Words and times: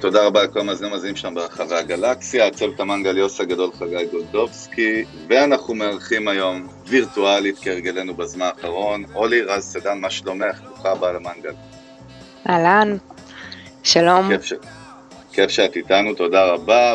תודה 0.00 0.26
רבה 0.26 0.42
לכל 0.42 0.60
המאזינים 0.60 0.92
המאזינים 0.92 1.16
שלנו 1.16 1.34
ברחבי 1.34 1.74
הגלקסיה, 1.74 2.46
הצוות 2.46 2.80
המנגליוס 2.80 3.40
הגדול 3.40 3.70
חגי 3.78 4.06
גולדובסקי, 4.10 5.04
ואנחנו 5.28 5.74
מארחים 5.74 6.28
היום 6.28 6.66
וירטואלית 6.86 7.58
כהרגלנו 7.62 8.14
בזמן 8.14 8.46
האחרון, 8.46 9.04
אולי 9.14 9.42
רז 9.42 9.62
סדן, 9.62 9.98
מה 9.98 10.10
שלומך? 10.10 10.60
ברוכה 10.64 10.92
הבאה 10.92 11.12
למנגל. 11.12 11.52
אהלן, 12.48 12.96
שלום. 13.82 14.28
כיף, 14.28 14.44
ש... 14.44 14.52
כיף 15.32 15.50
שאת 15.50 15.76
איתנו, 15.76 16.14
תודה 16.14 16.46
רבה, 16.46 16.94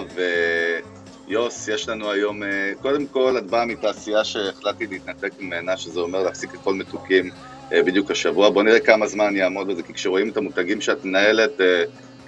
ויוס, 1.27 1.67
יש 1.67 1.89
לנו 1.89 2.11
היום, 2.11 2.43
אה, 2.43 2.71
קודם 2.81 3.07
כל, 3.07 3.37
את 3.37 3.45
באה 3.45 3.65
מתעשייה 3.65 4.23
שהחלטתי 4.23 4.87
להתנתק 4.87 5.31
ממנה, 5.39 5.77
שזה 5.77 5.99
אומר 5.99 6.23
להפסיק 6.23 6.53
לאכול 6.53 6.75
מתוקים 6.75 7.29
אה, 7.73 7.83
בדיוק 7.83 8.11
השבוע. 8.11 8.49
בואו 8.49 8.63
נראה 8.63 8.79
כמה 8.79 9.07
זמן 9.07 9.25
אני 9.25 9.43
אעמוד 9.43 9.67
בזה, 9.67 9.83
כי 9.83 9.93
כשרואים 9.93 10.29
את 10.29 10.37
המותגים 10.37 10.81
שאת 10.81 11.05
מנהלת, 11.05 11.61
אה, 11.61 11.83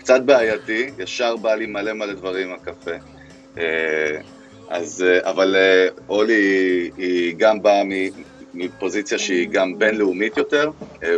קצת 0.07 0.21
בעייתי, 0.21 0.89
ישר 0.97 1.35
בא 1.35 1.55
לי 1.55 1.65
מלא 1.65 1.93
מלא 1.93 2.13
דברים 2.13 2.49
מהקפה. 2.49 2.91
אה, 3.57 4.17
אז, 4.69 5.05
אה, 5.07 5.29
אבל 5.29 5.55
אה, 5.55 5.87
אולי 6.09 6.33
היא, 6.97 7.35
גם 7.37 7.61
באה 7.61 7.81
מפוזיציה 8.53 9.19
שהיא 9.19 9.49
גם 9.49 9.79
בינלאומית 9.79 10.37
יותר, 10.37 10.71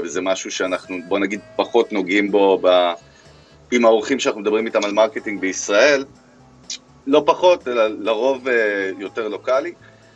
וזה 0.04 0.22
משהו 0.22 0.52
שאנחנו, 0.52 0.98
בוא 1.08 1.20
נגיד, 1.20 1.40
פחות 1.56 1.94
נוגעים 1.94 2.32
בו 2.32 2.60
ב... 2.62 2.68
עם 3.72 3.86
האורחים 3.86 4.20
שאנחנו 4.20 4.42
מדברים 4.42 4.66
איתם 4.66 4.84
על 4.84 4.92
marketing 4.92 5.42
בישראל, 5.42 6.06
לא 7.08 7.24
פחות, 7.26 7.68
אלא 7.68 7.88
לרוב 7.88 8.48
יותר 9.00 9.28
לוקאלי. 9.28 9.74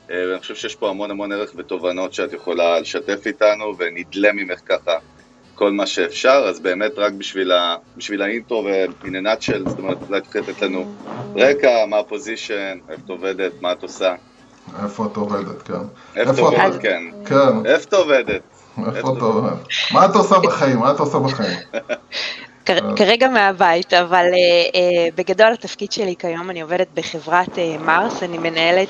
ואני 0.09 0.39
חושב 0.39 0.55
שיש 0.55 0.75
פה 0.75 0.89
המון 0.89 1.11
המון 1.11 1.31
ערך 1.31 1.51
ותובנות 1.55 2.13
שאת 2.13 2.33
יכולה 2.33 2.79
לשתף 2.79 3.27
איתנו, 3.27 3.77
ונדלה 3.77 4.33
ממך 4.33 4.59
ככה 4.65 4.97
כל 5.55 5.71
מה 5.71 5.85
שאפשר, 5.85 6.45
אז 6.49 6.59
באמת 6.59 6.91
רק 6.97 7.13
בשביל, 7.13 7.51
ה, 7.51 7.75
בשביל 7.97 8.21
האינטרו 8.21 8.67
a 9.01 9.05
nutshell, 9.05 9.69
זאת 9.69 9.79
אומרת, 9.79 9.97
אולי 10.09 10.21
תוכלי 10.21 10.41
לתת 10.41 10.61
לנו 10.61 10.91
רקע, 11.35 11.85
מה 11.89 11.99
הפוזיישן, 11.99 12.77
איפה 12.89 13.03
את 13.05 13.09
עובדת, 13.09 13.51
מה 13.61 13.71
את 13.71 13.83
עושה. 13.83 14.15
איפה 14.83 15.05
את 15.05 15.17
עובדת, 15.17 15.61
כן. 15.61 15.73
איפה 16.15 16.31
את 16.31 16.39
עובדת, 16.39 16.81
כן. 16.81 17.03
כן, 17.25 17.65
איפה 17.65 17.87
את 17.87 17.93
עובדת? 17.93 18.41
איפה 18.95 19.13
את 19.17 19.21
עובדת. 19.21 19.67
מה 19.91 20.05
את 20.05 20.15
עושה 20.15 20.39
בחיים? 20.39 20.79
מה 20.79 20.91
את 20.91 20.99
עושה 20.99 21.19
בחיים? 21.19 21.59
כ- 22.65 22.95
כרגע 22.95 23.27
מהבית, 23.29 23.93
אבל 23.93 24.25
אה, 24.33 24.39
אה, 24.75 25.07
בגדול 25.15 25.53
התפקיד 25.53 25.91
שלי 25.91 26.15
כיום, 26.19 26.49
אני 26.49 26.61
עובדת 26.61 26.87
בחברת 26.93 27.59
אה, 27.59 27.77
מרס, 27.79 28.23
אני 28.23 28.37
מנהלת, 28.37 28.89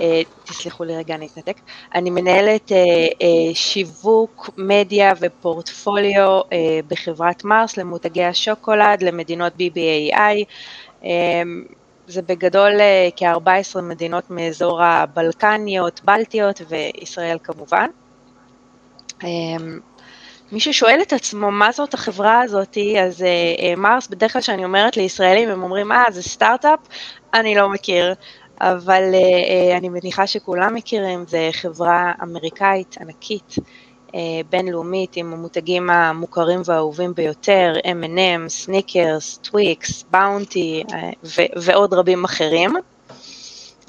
אה, 0.00 0.22
תסלחו 0.44 0.84
לי 0.84 0.96
רגע, 0.96 1.14
אני 1.14 1.26
אתנתק, 1.26 1.56
אני 1.94 2.10
מנהלת 2.10 2.72
אה, 2.72 2.76
אה, 3.22 3.54
שיווק, 3.54 4.50
מדיה 4.56 5.12
ופורטפוליו 5.20 6.40
אה, 6.52 6.80
בחברת 6.88 7.44
מרס 7.44 7.76
למותגי 7.76 8.24
השוקולד, 8.24 9.02
למדינות 9.02 9.52
BBAI. 9.52 10.44
אה, 11.04 11.42
זה 12.06 12.22
בגדול 12.22 12.80
אה, 12.80 13.08
כ-14 13.16 13.80
מדינות 13.80 14.30
מאזור 14.30 14.82
הבלקניות, 14.82 16.00
בלטיות 16.04 16.60
וישראל 16.68 17.38
כמובן. 17.42 17.88
אה, 19.24 19.28
מי 20.52 20.60
ששואל 20.60 20.98
את 21.02 21.12
עצמו 21.12 21.50
מה 21.50 21.72
זאת 21.72 21.94
החברה 21.94 22.40
הזאת, 22.40 22.78
אז 23.00 23.20
uh, 23.20 23.76
מרס, 23.76 24.08
בדרך 24.08 24.32
כלל 24.32 24.42
כשאני 24.42 24.64
אומרת 24.64 24.96
לישראלים, 24.96 25.48
הם 25.48 25.62
אומרים, 25.62 25.92
אה, 25.92 26.04
זה 26.10 26.22
סטארט-אפ? 26.22 26.78
אני 27.34 27.54
לא 27.54 27.68
מכיר, 27.68 28.14
אבל 28.60 29.02
uh, 29.12 29.16
uh, 29.16 29.78
אני 29.78 29.88
מניחה 29.88 30.26
שכולם 30.26 30.74
מכירים, 30.74 31.24
זה 31.28 31.48
חברה 31.52 32.12
אמריקאית 32.22 32.96
ענקית, 33.00 33.54
uh, 34.08 34.12
בינלאומית, 34.50 35.16
עם 35.16 35.32
המותגים 35.32 35.90
המוכרים 35.90 36.60
והאהובים 36.64 37.14
ביותר, 37.14 37.74
M&M, 37.84 38.48
סניקרס, 38.48 39.38
טוויקס, 39.42 40.04
באונטי 40.10 40.84
ועוד 41.56 41.94
רבים 41.94 42.24
אחרים. 42.24 42.76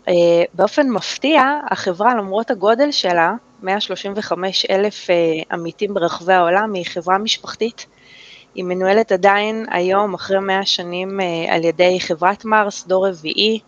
Uh, 0.08 0.12
באופן 0.54 0.90
מפתיע, 0.90 1.44
החברה, 1.72 2.16
למרות 2.16 2.52
הגודל 2.52 2.92
שלה, 2.92 3.34
135 3.64 4.66
אלף 4.70 5.08
uh, 5.08 5.54
עמיתים 5.54 5.94
ברחבי 5.94 6.34
העולם, 6.34 6.74
היא 6.74 6.86
חברה 6.86 7.18
משפחתית. 7.18 7.86
היא 8.56 8.64
מנוהלת 8.64 9.12
עדיין 9.12 9.66
היום, 9.72 10.14
אחרי 10.14 10.40
100 10.40 10.66
שנים, 10.66 11.20
uh, 11.20 11.52
על 11.52 11.64
ידי 11.64 12.00
חברת 12.00 12.46
מרס, 12.46 12.88
דור 12.88 13.08
רביעי, 13.08 13.60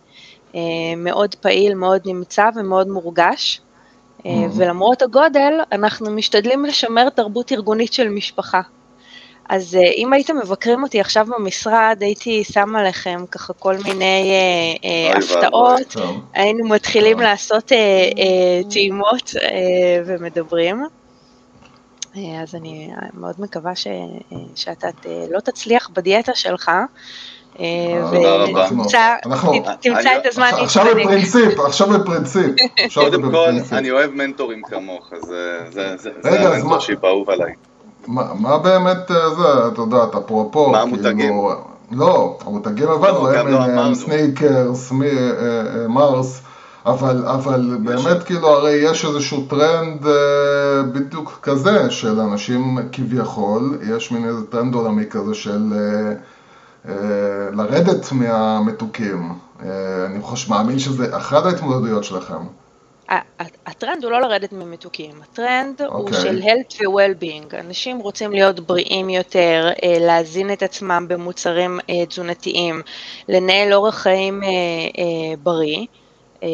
uh, 0.52 0.56
מאוד 0.96 1.34
פעיל, 1.34 1.74
מאוד 1.74 2.02
נמצא 2.06 2.48
ומאוד 2.56 2.88
מורגש. 2.88 3.60
Uh, 4.18 4.22
ולמרות 4.56 5.02
הגודל, 5.02 5.52
אנחנו 5.72 6.10
משתדלים 6.10 6.64
לשמר 6.64 7.08
תרבות 7.10 7.52
ארגונית 7.52 7.92
של 7.92 8.08
משפחה. 8.08 8.60
אז 9.48 9.74
אה, 9.74 9.90
אם 9.96 10.12
הייתם 10.12 10.36
מבקרים 10.38 10.82
אותי 10.82 11.00
עכשיו 11.00 11.26
במשרד, 11.38 11.96
הייתי 12.00 12.44
שמה 12.44 12.82
לכם 12.88 13.24
ככה 13.30 13.52
כל 13.52 13.76
מיני 13.84 14.30
אה, 14.84 15.12
אוי 15.14 15.24
הפתעות. 15.24 15.96
היינו 16.34 16.68
מתחילים. 16.68 17.20
לעשות 17.20 17.72
טעימות 18.70 19.32
אה, 19.42 19.48
ומדברים. 20.06 20.84
אה, 22.16 22.42
אז 22.42 22.54
אני 22.54 22.90
מאוד 23.14 23.34
מקווה 23.38 23.76
ש, 23.76 23.86
אה, 23.86 23.92
שאתה 24.54 24.88
ת- 24.92 25.06
לא 25.30 25.40
תצליח 25.40 25.90
בדיאטה 25.94 26.34
שלך, 26.34 26.70
תודה 27.52 27.64
רבה. 28.34 28.66
ותמצא 28.66 29.14
אנחנו- 29.26 29.52
ת- 29.62 29.66
תמצא 29.80 29.98
אני- 30.00 30.16
את 30.16 30.26
הזמן 30.26 30.50
עכשיו 30.60 30.84
להתפנק. 30.84 31.04
בפרינציפ, 31.06 31.60
עכשיו 31.60 31.88
בפרינציפ. 31.88 32.50
עכשיו 32.78 33.04
זה 33.04 33.10
קודם 33.10 33.22
כל, 33.22 33.28
בפרינציפ. 33.28 33.72
אני 33.72 33.90
אוהב 33.90 34.10
מנטורים 34.10 34.62
כמוך, 34.62 35.10
זה, 35.22 35.58
המנטור 36.24 36.68
מה- 36.68 36.80
שהיא 36.80 36.96
אהוב 37.04 37.30
עליי. 37.30 37.52
מה 38.06 38.22
מה 38.34 38.58
באמת 38.58 39.10
אה, 39.10 39.30
זה, 39.30 39.68
את 39.72 39.78
יודעת, 39.78 40.14
אפרופו, 40.14 40.70
מה 40.70 40.80
המותגים? 40.80 41.18
כאילו, 41.18 41.52
לא, 41.92 42.38
המותגים 42.46 42.88
הבנו, 42.90 43.26
לא, 43.26 43.34
גם 43.36 43.48
לא 43.48 43.62
הם 43.64 43.70
אמרנו. 43.70 43.94
סנייקרס, 43.94 44.92
מי- 44.92 45.06
אה, 45.06 45.30
אה, 45.82 45.88
מרס, 45.88 46.40
אבל, 46.86 47.24
אבל 47.26 47.76
באמת 47.84 48.22
כאילו 48.22 48.48
הרי 48.48 48.70
יש 48.72 49.04
איזשהו 49.04 49.44
טרנד 49.48 50.06
אה, 50.06 50.12
בדיוק 50.82 51.38
כזה 51.42 51.90
של 51.90 52.20
אנשים 52.20 52.78
כביכול, 52.92 53.78
יש 53.96 54.12
מין 54.12 54.24
איזה 54.28 54.46
טרנד 54.46 54.74
עולמי 54.74 55.06
כזה 55.10 55.34
של 55.34 55.72
אה, 55.72 56.12
אה, 56.88 56.94
לרדת 57.52 58.12
מהמתוקים. 58.12 59.32
אה, 59.62 59.66
אני 60.06 60.22
חושב, 60.22 60.50
מאמין 60.50 60.78
שזה 60.78 61.16
אחת 61.16 61.46
ההתמודדויות 61.46 62.04
שלכם. 62.04 62.34
הטרנד 63.66 64.04
הוא 64.04 64.12
לא 64.12 64.20
לרדת 64.20 64.52
ממתוקים, 64.52 65.22
הטרנד 65.22 65.82
הוא 65.82 65.88
אוקיי. 65.88 66.20
של 66.20 66.42
health 66.42 66.88
ו-well-being, 66.88 67.56
אנשים 67.60 67.98
רוצים 67.98 68.32
להיות 68.32 68.60
בריאים 68.60 69.10
יותר, 69.10 69.70
אה, 69.82 69.98
להזין 70.00 70.52
את 70.52 70.62
עצמם 70.62 71.06
במוצרים 71.08 71.80
אה, 71.90 72.06
תזונתיים, 72.06 72.82
לנהל 73.28 73.72
אורח 73.72 73.94
חיים 73.94 74.42
אה, 74.44 75.36
בריא, 75.42 75.86
אה, 76.42 76.48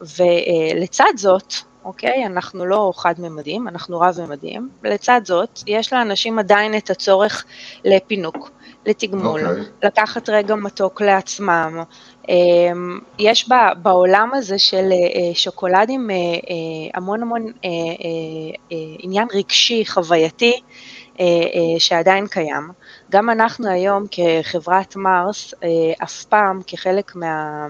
ולצד 0.00 1.12
זאת, 1.16 1.54
אוקיי, 1.84 2.26
אנחנו 2.26 2.66
לא 2.66 2.92
חד-ממדים, 2.96 3.68
אנחנו 3.68 4.00
רב-ממדים, 4.00 4.68
לצד 4.84 5.20
זאת, 5.24 5.60
יש 5.66 5.92
לאנשים 5.92 6.38
עדיין 6.38 6.76
את 6.76 6.90
הצורך 6.90 7.44
לפינוק, 7.84 8.50
לתגמול, 8.86 9.46
אוקיי. 9.46 9.64
לקחת 9.82 10.28
רגע 10.28 10.54
מתוק 10.54 11.02
לעצמם. 11.02 11.82
אמ, 12.28 12.98
יש 13.18 13.48
בעולם 13.82 14.30
הזה 14.34 14.58
של 14.58 14.88
אה, 14.92 14.96
אה, 14.96 15.34
שוקולדים 15.34 16.10
אה, 16.10 16.16
המון 16.94 17.22
המון 17.22 17.52
עניין 18.98 19.28
רגשי, 19.34 19.84
חווייתי, 19.86 20.60
שעדיין 21.78 22.26
קיים. 22.26 22.70
גם 23.10 23.30
אנחנו 23.30 23.70
היום 23.70 24.06
כחברת 24.10 24.96
מרס, 24.96 25.54
אף 26.02 26.24
פעם 26.24 26.60
כחלק 26.66 27.16
מה... 27.16 27.66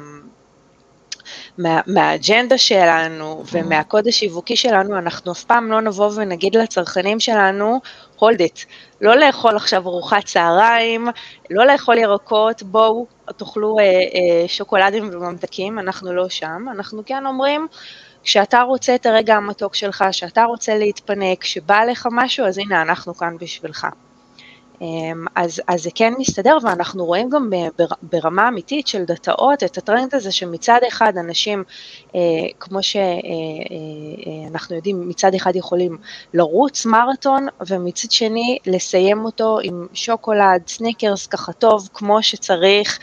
מה, 1.62 1.80
מהאג'נדה 1.86 2.58
שלנו 2.58 3.44
ומהקוד 3.52 4.08
השיווקי 4.08 4.56
שלנו, 4.56 4.98
אנחנו 4.98 5.32
אף 5.32 5.44
פעם 5.44 5.70
לא 5.70 5.80
נבוא 5.80 6.10
ונגיד 6.16 6.54
לצרכנים 6.54 7.20
שלנו, 7.20 7.80
hold 8.18 8.38
it, 8.38 8.64
לא 9.00 9.16
לאכול 9.16 9.56
עכשיו 9.56 9.86
ארוחת 9.86 10.24
צהריים, 10.24 11.08
לא 11.50 11.66
לאכול 11.66 11.98
ירקות, 11.98 12.62
בואו 12.62 13.06
תאכלו 13.36 13.78
אה, 13.78 13.84
אה, 13.84 14.48
שוקולדים 14.48 15.10
וממתקים, 15.12 15.78
אנחנו 15.78 16.12
לא 16.12 16.28
שם, 16.28 16.66
אנחנו 16.72 17.02
כן 17.06 17.26
אומרים, 17.26 17.66
כשאתה 18.22 18.62
רוצה 18.62 18.94
את 18.94 19.06
הרגע 19.06 19.34
המתוק 19.34 19.74
שלך, 19.74 20.04
כשאתה 20.10 20.44
רוצה 20.44 20.78
להתפנק, 20.78 21.40
כשבא 21.40 21.84
לך 21.84 22.08
משהו, 22.12 22.46
אז 22.46 22.58
הנה 22.58 22.82
אנחנו 22.82 23.14
כאן 23.14 23.36
בשבילך. 23.40 23.86
אמ, 24.80 25.26
אז, 25.34 25.62
אז 25.68 25.82
זה 25.82 25.90
כן 25.94 26.12
מסתדר, 26.18 26.56
ואנחנו 26.62 27.04
רואים 27.04 27.30
גם 27.30 27.50
ברמה 28.02 28.48
אמיתית 28.48 28.86
של 28.86 29.04
דאטאות 29.04 29.62
את 29.62 29.78
הטרנד 29.78 30.14
הזה 30.14 30.32
שמצד 30.32 30.80
אחד 30.88 31.12
אנשים, 31.16 31.64
אה, 32.14 32.20
כמו 32.60 32.78
שאנחנו 32.82 34.76
יודעים, 34.76 35.08
מצד 35.08 35.34
אחד 35.34 35.56
יכולים 35.56 35.98
לרוץ 36.34 36.86
מרתון, 36.86 37.46
ומצד 37.68 38.10
שני 38.10 38.58
לסיים 38.66 39.24
אותו 39.24 39.58
עם 39.62 39.86
שוקולד, 39.92 40.62
סניקרס, 40.66 41.26
ככה 41.26 41.52
טוב, 41.52 41.88
כמו 41.94 42.22
שצריך, 42.22 42.98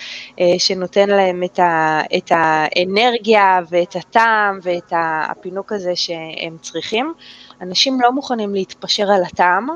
שנותן 0.58 1.10
להם 1.10 1.44
את, 1.44 1.60
ה, 1.60 2.02
את 2.18 2.32
האנרגיה 2.36 3.60
ואת 3.70 3.96
הטעם 3.96 4.60
ואת 4.64 4.94
הפינוק 4.96 5.72
הזה 5.72 5.96
שהם 5.96 6.58
צריכים. 6.62 7.14
אנשים 7.62 8.02
לא 8.02 8.12
מוכנים 8.12 8.54
להתפשר 8.54 9.12
על 9.12 9.24
הטעם, 9.24 9.68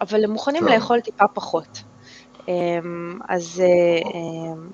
אבל 0.00 0.24
הם 0.24 0.30
מוכנים 0.30 0.62
טוב. 0.62 0.70
לאכול 0.70 1.00
טיפה 1.00 1.24
פחות. 1.34 1.82
אמ, 2.48 3.18
אז... 3.28 3.62
אה, 3.64 4.10
אמ, 4.14 4.68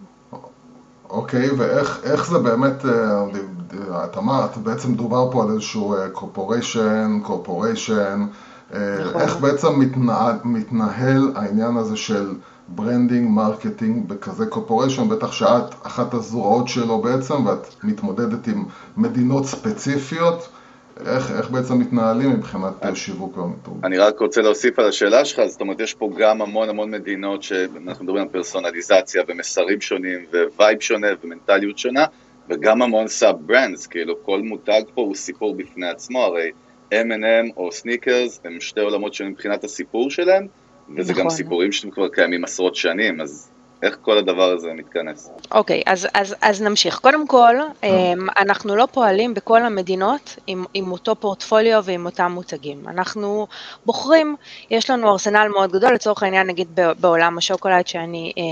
אוקיי, 1.11 1.51
ואיך 1.51 2.27
זה 2.31 2.39
באמת, 2.39 2.85
אה, 2.85 4.05
את 4.05 4.17
אמרת, 4.17 4.57
בעצם 4.57 4.95
דובר 4.95 5.31
פה 5.33 5.43
על 5.43 5.51
איזשהו 5.51 5.95
corporation, 6.13 7.19
אה, 7.21 7.27
corporation, 7.27 8.27
נכון. 8.71 9.21
איך 9.21 9.37
בעצם 9.37 9.81
מתנהל, 9.81 10.37
מתנהל 10.45 11.33
העניין 11.35 11.77
הזה 11.77 11.97
של 11.97 12.35
branding, 12.69 13.31
marketing 13.31 14.09
בכזה 14.09 14.47
corporation, 14.47 15.09
בטח 15.09 15.33
שאת 15.33 15.75
אחת 15.83 16.15
הזרועות 16.15 16.69
שלו 16.69 17.03
בעצם, 17.03 17.47
ואת 17.47 17.67
מתמודדת 17.85 18.47
עם 18.47 18.65
מדינות 18.97 19.47
ספציפיות. 19.47 20.49
איך, 21.01 21.31
איך 21.39 21.51
בעצם 21.51 21.79
מתנהלים 21.79 22.31
מבחינת 22.31 22.73
אני, 22.83 22.97
שיווק 22.97 23.39
ומיתוג? 23.39 23.81
אני 23.85 23.99
רק 23.99 24.19
רוצה 24.21 24.43
להוסיף 24.43 24.79
על 24.79 24.89
השאלה 24.89 25.25
שלך, 25.25 25.47
זאת 25.47 25.61
אומרת, 25.61 25.81
יש 25.81 25.95
פה 25.95 26.11
גם 26.19 26.43
המון 26.43 26.69
המון 26.69 26.91
מדינות 26.91 27.43
שאנחנו 27.43 28.05
מדברים 28.05 28.23
על 28.23 28.29
פרסונליזציה 28.29 29.23
ומסרים 29.29 29.81
שונים 29.81 30.25
ו 30.57 30.62
vibe 30.62 30.81
שונה 30.81 31.07
ומנטליות 31.23 31.79
שונה, 31.79 32.05
וגם 32.49 32.83
המון 32.83 33.09
sub 33.09 33.37
brands, 33.41 33.87
כאילו 33.87 34.23
כל 34.23 34.43
מותג 34.43 34.83
פה 34.95 35.01
הוא 35.01 35.15
סיפור 35.15 35.55
בפני 35.55 35.89
עצמו, 35.89 36.19
הרי 36.23 36.51
M&M 36.91 37.57
או 37.57 37.73
סניקרס 37.73 38.41
הם 38.45 38.61
שתי 38.61 38.81
עולמות 38.81 39.15
שונים 39.15 39.33
מבחינת 39.33 39.65
הסיפור 39.65 40.11
שלהם, 40.11 40.47
וזה 40.97 41.13
נכון. 41.13 41.25
גם 41.25 41.31
סיפורים 41.31 41.73
שהם 41.73 41.91
כבר 41.91 42.09
קיימים 42.09 42.45
עשרות 42.45 42.75
שנים, 42.75 43.21
אז 43.21 43.51
איך 43.85 43.97
כל 44.03 44.19
הדבר 44.19 44.53
הזה 44.53 44.73
מתכנס. 44.73 45.31
אוקיי, 45.51 45.81
okay, 45.81 45.91
אז, 45.93 46.09
אז, 46.15 46.35
אז 46.43 46.63
נמשיך. 46.63 46.99
קודם 46.99 47.27
כל, 47.27 47.57
mm. 47.61 47.87
אנחנו 48.37 48.77
לא 48.77 48.87
פועלים 48.93 49.35
בכל 49.35 49.63
המדינות 49.63 50.37
עם, 50.47 50.65
עם 50.75 50.93
אותו 50.93 51.17
פורטפוליו 51.17 51.83
ועם 51.85 52.07
אותם 52.07 52.33
מותגים. 52.35 52.89
אנחנו 52.89 53.47
בוחרים, 53.87 54.37
יש 54.71 54.91
לנו 54.91 55.13
ארסנל 55.13 55.49
מאוד 55.49 55.73
גדול, 55.73 55.95
לצורך 55.95 56.23
העניין 56.23 56.47
נגיד 56.47 56.69
בעולם 57.01 57.39
השוקולד 57.39 57.87
שאני 57.87 58.33
אה, 58.39 58.43
אה, 58.43 58.49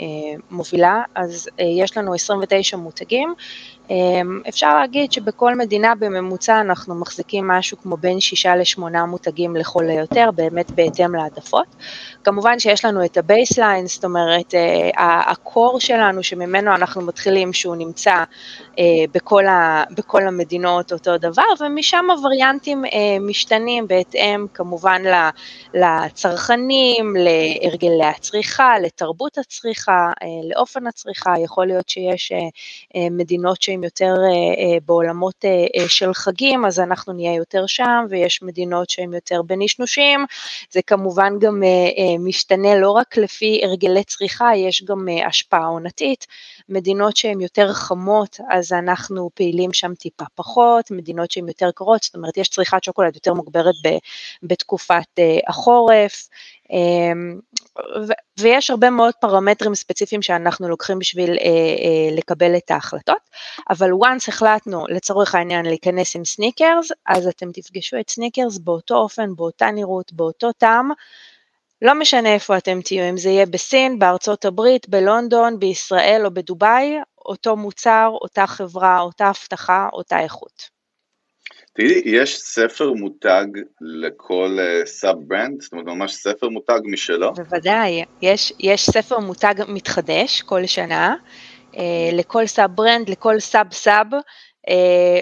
אה, 0.00 0.40
מובילה, 0.50 1.02
אז 1.14 1.48
אה, 1.60 1.64
יש 1.64 1.96
לנו 1.96 2.14
29 2.14 2.76
מותגים, 2.76 3.34
אפשר 4.48 4.74
להגיד 4.74 5.12
שבכל 5.12 5.54
מדינה 5.54 5.94
בממוצע 5.94 6.60
אנחנו 6.60 6.94
מחזיקים 6.94 7.48
משהו 7.48 7.76
כמו 7.82 7.96
בין 7.96 8.20
שישה 8.20 8.56
לשמונה 8.56 9.06
מותגים 9.06 9.56
לכל 9.56 9.88
היותר, 9.88 10.30
באמת 10.34 10.70
בהתאם 10.70 11.14
להעדפות. 11.14 11.66
כמובן 12.24 12.58
שיש 12.58 12.84
לנו 12.84 13.04
את 13.04 13.16
ה 13.16 13.23
baseline, 13.23 13.86
זאת 13.86 14.04
אומרת, 14.04 14.54
אה, 14.54 15.30
ה 15.30 15.40
core 15.40 15.80
שלנו 15.80 16.22
שממנו 16.22 16.74
אנחנו 16.74 17.02
מתחילים, 17.02 17.52
שהוא 17.52 17.76
נמצא 17.76 18.12
אה, 18.12 18.24
בכל, 19.12 19.46
ה, 19.46 19.84
בכל 19.90 20.26
המדינות 20.26 20.92
אותו 20.92 21.18
דבר, 21.18 21.42
ומשם 21.60 22.10
הווריאנטים 22.10 22.84
אה, 22.84 22.90
משתנים 23.20 23.88
בהתאם 23.88 24.46
כמובן 24.54 25.02
לצרכנים, 25.74 27.16
להרגלי 27.16 28.04
הצריכה, 28.04 28.78
לתרבות 28.78 29.38
הצריכה, 29.38 30.12
לאופן 30.50 30.86
הצריכה, 30.86 31.34
יכול 31.38 31.66
להיות 31.66 31.88
שיש 31.88 32.32
מדינות 33.10 33.62
שהן 33.62 33.84
יותר 33.84 34.14
בעולמות 34.86 35.44
של 35.88 36.14
חגים, 36.14 36.64
אז 36.64 36.80
אנחנו 36.80 37.12
נהיה 37.12 37.34
יותר 37.34 37.66
שם, 37.66 38.06
ויש 38.10 38.42
מדינות 38.42 38.90
שהן 38.90 39.14
יותר 39.14 39.42
בנשנושים, 39.42 40.24
זה 40.70 40.80
כמובן 40.82 41.32
גם 41.38 41.62
משתנה 42.18 42.76
לא 42.76 42.90
רק 42.90 43.16
לפי 43.16 43.60
הרגלי 43.64 44.04
צריכה, 44.04 44.50
יש 44.56 44.82
גם 44.82 45.08
השפעה 45.26 45.66
עונתית, 45.66 46.26
מדינות 46.68 47.16
שהן 47.16 47.40
יותר 47.40 47.72
חמות, 47.72 48.40
אז 48.50 48.72
אנחנו 48.72 49.30
פעילים 49.34 49.72
שם 49.72 49.94
טיפה 49.94 50.24
פחות, 50.34 50.90
מדינות 50.90 51.30
שהן 51.30 51.48
יותר 51.48 51.70
קרות, 51.74 52.02
זאת 52.02 52.14
אומרת 52.14 52.36
יש 52.36 52.48
צריכת 52.48 52.84
שוקולד 52.84 53.14
יותר 53.14 53.34
מוגברת 53.34 53.74
בתקופת 54.42 55.18
אה, 55.18 55.38
החורף, 55.48 56.28
אמ, 56.70 57.40
ויש 58.40 58.70
הרבה 58.70 58.90
מאוד 58.90 59.14
פרמטרים 59.20 59.74
ספציפיים 59.74 60.22
שאנחנו 60.22 60.68
לוקחים 60.68 60.98
בשביל 60.98 61.30
אה, 61.30 61.36
אה, 61.36 62.16
לקבל 62.16 62.56
את 62.56 62.70
ההחלטות, 62.70 63.30
אבל 63.70 63.90
once 63.90 64.28
החלטנו 64.28 64.86
לצורך 64.88 65.34
העניין 65.34 65.66
להיכנס 65.66 66.16
עם 66.16 66.24
סניקרס, 66.24 66.88
אז 67.06 67.26
אתם 67.26 67.52
תפגשו 67.52 68.00
את 68.00 68.10
סניקרס 68.10 68.58
באותו 68.58 68.96
אופן, 68.96 69.34
באותה 69.36 69.70
נראות, 69.70 70.12
באותו 70.12 70.52
טעם, 70.52 70.90
לא 71.82 71.94
משנה 71.94 72.34
איפה 72.34 72.56
אתם 72.56 72.80
תהיו, 72.84 73.08
אם 73.10 73.16
זה 73.16 73.28
יהיה 73.28 73.46
בסין, 73.46 73.98
בארצות 73.98 74.44
הברית, 74.44 74.88
בלונדון, 74.88 75.58
בישראל 75.58 76.22
או 76.24 76.30
בדובאי, 76.30 76.96
אותו 77.26 77.56
מוצר, 77.56 78.10
אותה 78.12 78.46
חברה, 78.46 79.00
אותה 79.00 79.26
הבטחה, 79.26 79.88
אותה 79.92 80.20
איכות. 80.20 80.78
תגידי, 81.74 82.02
יש 82.04 82.38
ספר 82.38 82.92
מותג 82.92 83.46
לכל 83.80 84.58
sub 84.84 85.16
אה, 85.16 85.20
brand? 85.26 85.62
זאת 85.62 85.72
אומרת, 85.72 85.86
ממש 85.86 86.14
ספר 86.14 86.48
מותג 86.48 86.78
משלו? 86.84 87.34
בוודאי, 87.34 88.04
יש, 88.22 88.52
יש 88.60 88.90
ספר 88.90 89.18
מותג 89.18 89.54
מתחדש 89.68 90.42
כל 90.42 90.66
שנה, 90.66 91.14
אה, 91.72 91.76
לכל 92.12 92.46
sub 92.46 92.70
brand, 92.70 93.08
לכל 93.08 93.40
sub 93.40 93.72
sub, 93.72 94.14
אה, 94.14 94.20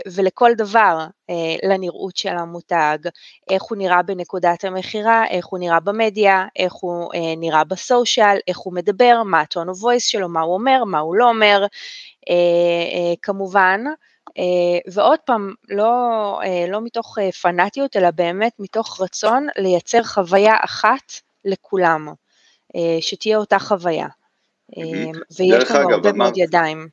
ולכל 0.07 0.51
דבר, 0.57 1.07
אה, 1.31 1.35
לנראות 1.69 2.17
של 2.17 2.37
המותג, 2.37 2.99
איך 3.51 3.63
הוא 3.63 3.79
נראה 3.79 4.03
בנקודת 4.03 4.65
המכירה, 4.65 5.27
איך 5.29 5.47
הוא 5.47 5.59
נראה 5.59 5.81
במדיה, 5.81 6.47
איך 6.57 6.73
הוא 6.73 7.15
אה, 7.15 7.35
נראה 7.37 7.65
בסושיאל, 7.65 8.39
איך 8.49 8.59
הוא 8.59 8.75
מדבר, 8.75 9.23
מה 9.25 9.41
הטון 9.41 9.69
וויס 9.69 10.05
שלו, 10.05 10.29
מה 10.29 10.41
הוא 10.41 10.55
אומר, 10.55 10.85
מה 10.85 10.99
הוא 10.99 11.17
לא 11.17 11.29
אומר, 11.29 11.67
כמובן. 13.23 13.81
ועוד 14.87 15.19
פעם, 15.19 15.55
לא, 15.69 16.41
לא 16.69 16.81
מתוך 16.81 17.19
פנאטיות, 17.43 17.97
אלא 17.97 18.11
באמת 18.11 18.53
מתוך 18.59 19.01
רצון 19.01 19.47
לייצר 19.59 20.03
חוויה 20.03 20.55
אחת 20.65 21.13
לכולם, 21.45 22.09
שתהיה 23.01 23.39
אותה 23.39 23.59
חוויה. 23.59 24.07
ויש 25.39 25.71
לנו 25.71 25.91
הרבה 25.91 26.13
מאוד 26.13 26.37
ידיים. 26.37 26.89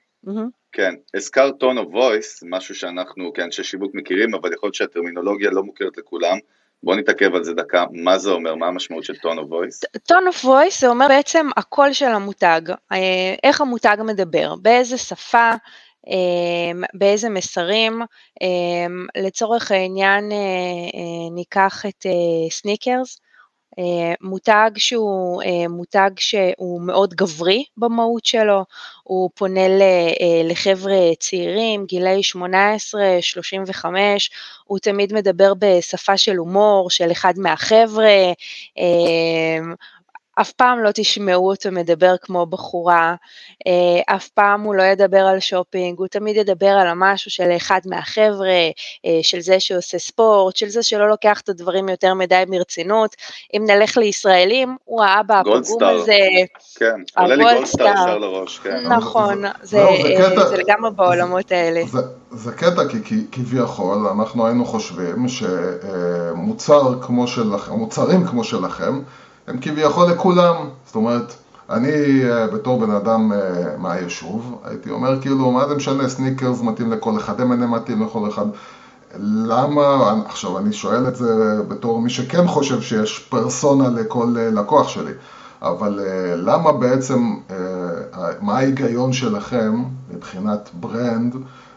כן, 0.74 0.94
הזכרת 1.14 1.54
tone 1.60 1.78
of 1.78 1.88
voice, 1.92 2.44
משהו 2.50 2.76
שאנחנו 2.76 3.34
כאנשי 3.34 3.64
שיווק 3.64 3.92
מכירים, 3.96 4.36
אבל 4.36 4.54
יכול 4.54 4.68
להיות 4.68 4.76
שהטרמינולוגיה 4.76 5.50
לא 5.52 5.64
מוכרת 5.64 5.98
לכולם. 5.98 6.38
בוא 6.84 6.96
נתעכב 6.96 7.36
על 7.36 7.44
זה 7.44 7.54
דקה, 7.54 7.86
מה 7.92 8.18
זה 8.18 8.32
אומר, 8.32 8.56
מה 8.56 8.68
המשמעות 8.68 9.04
של 9.04 9.16
טון 9.16 9.38
אוף 9.38 9.52
וויס? 9.52 9.82
טון 10.08 10.28
אוף 10.28 10.46
וויס 10.46 10.82
זה 10.82 10.88
אומר 10.88 11.08
בעצם 11.08 11.48
הקול 11.58 11.94
של 11.94 12.06
המותג, 12.06 12.62
אה, 12.92 13.36
איך 13.44 13.62
המותג 13.62 13.98
מדבר, 14.06 14.56
באיזה 14.62 14.98
שפה, 14.98 15.52
אה, 16.08 16.86
באיזה 16.94 17.30
מסרים, 17.30 18.02
אה, 18.42 19.22
לצורך 19.22 19.72
העניין 19.72 20.32
ניקח 21.36 21.86
את 21.86 22.06
סניקרס, 22.50 23.20
מותג 24.22 24.72
שהוא 24.78 25.44
אה, 25.44 25.68
מותג 25.68 26.10
שהוא 26.18 26.82
מאוד 26.82 27.14
גברי 27.14 27.64
במהות 27.78 28.26
שלו, 28.26 28.66
הוא 29.04 29.30
פונה 29.36 29.62
אה, 29.62 30.42
לחבר'ה 30.44 30.96
צעירים, 31.20 31.86
גילאי 31.86 32.22
18-35, 33.82 33.86
הוא 34.66 34.80
תמיד 34.80 35.14
מדבר 35.14 35.54
בשפה 35.60 36.18
של 36.18 36.36
הומור, 36.36 36.90
של 36.90 37.12
אחד 37.12 37.34
מהחבר'ה, 37.38 38.32
אף 40.42 40.52
פעם 40.52 40.84
לא 40.84 40.90
תשמעו 40.94 41.50
אותו 41.50 41.72
מדבר 41.72 42.16
כמו 42.22 42.46
בחורה, 42.46 43.16
אה, 43.68 44.16
אף 44.16 44.28
פעם 44.28 44.62
הוא 44.62 44.76
לא 44.76 44.84
ידבר 44.84 45.18
על 45.20 45.40
שופינג, 45.40 46.00
הוא 46.00 46.08
תמיד 46.08 46.36
ידבר 46.36 46.68
על 46.68 46.88
המשהו 46.88 47.32
של 47.32 47.52
אחד 47.56 47.80
מהחבר'ה, 47.86 48.70
אה, 49.06 49.20
של 49.22 49.42
זה 49.42 49.60
שעושה 49.60 50.00
ספורט, 50.00 50.56
של 50.56 50.70
זה 50.70 50.84
שלא 50.84 51.10
לוקח 51.10 51.42
את 51.42 51.50
הדברים 51.50 51.90
יותר 51.90 52.14
מדי 52.14 52.44
ברצינות. 52.48 53.16
אם 53.54 53.64
נלך 53.68 53.98
לישראלים, 53.98 54.78
הוא 54.86 55.04
האבא 55.04 55.40
הפגום 55.40 55.84
הזה. 55.84 56.18
כן, 56.76 57.02
עולה 57.18 57.36
לי 57.36 57.44
גולדסטאר 57.44 57.94
ישר 57.94 58.18
לראש, 58.18 58.60
כן. 58.60 58.88
נכון, 58.88 59.44
זה, 59.62 59.78
לא, 59.78 59.92
זה, 60.30 60.50
זה, 60.50 60.58
לגמרי 60.58 60.92
בעולמות 60.92 61.52
האלה. 61.52 61.82
זה, 61.88 62.00
זה 62.32 62.52
קטע 62.52 62.82
כי 63.06 63.26
כביכול 63.32 64.08
אנחנו 64.08 64.48
היינו 64.48 64.66
חושבים 64.66 65.26
שמוצר 65.28 67.02
כמו 67.02 67.28
שלכם, 67.28 67.72
מוצרים 67.72 68.28
כמו 68.28 68.44
שלכם, 68.44 69.02
הם 69.48 69.58
כביכול 69.62 70.10
לכולם, 70.10 70.56
זאת 70.86 70.96
אומרת, 70.96 71.36
אני 71.70 72.26
אה, 72.26 72.48
בתור 72.48 72.80
בן 72.80 72.92
אדם 72.92 73.32
אה, 73.32 73.78
מהיישוב, 73.78 74.62
הייתי 74.64 74.90
אומר 74.90 75.22
כאילו, 75.22 75.52
מה 75.52 75.68
זה 75.68 75.76
משנה, 75.76 76.10
סניקרס 76.10 76.62
מתאים 76.62 76.92
לכל 76.92 77.18
אחד, 77.18 77.40
M&M 77.40 77.66
מתאים 77.66 78.04
לכל 78.04 78.30
אחד. 78.30 78.46
למה, 79.18 80.14
עכשיו 80.26 80.58
אני 80.58 80.74
שואל 80.74 81.08
את 81.08 81.16
זה 81.16 81.62
בתור 81.68 82.02
מי 82.02 82.10
שכן 82.10 82.48
חושב 82.48 82.82
שיש 82.82 83.20
פרסונה 83.20 83.90
לכל 83.90 84.36
לקוח 84.36 84.88
שלי, 84.88 85.12
אבל 85.62 86.00
למה 86.36 86.72
בעצם, 86.72 87.36
מה 88.42 88.58
ההיגיון 88.58 89.14
שלכם 89.14 89.84
מבחינת 90.14 90.70
ברנד 90.74 91.36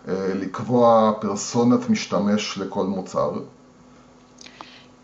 לקבוע 0.09 1.13
פרסונת 1.21 1.91
משתמש 1.91 2.59
לכל 2.59 2.85
מוצר? 2.85 3.31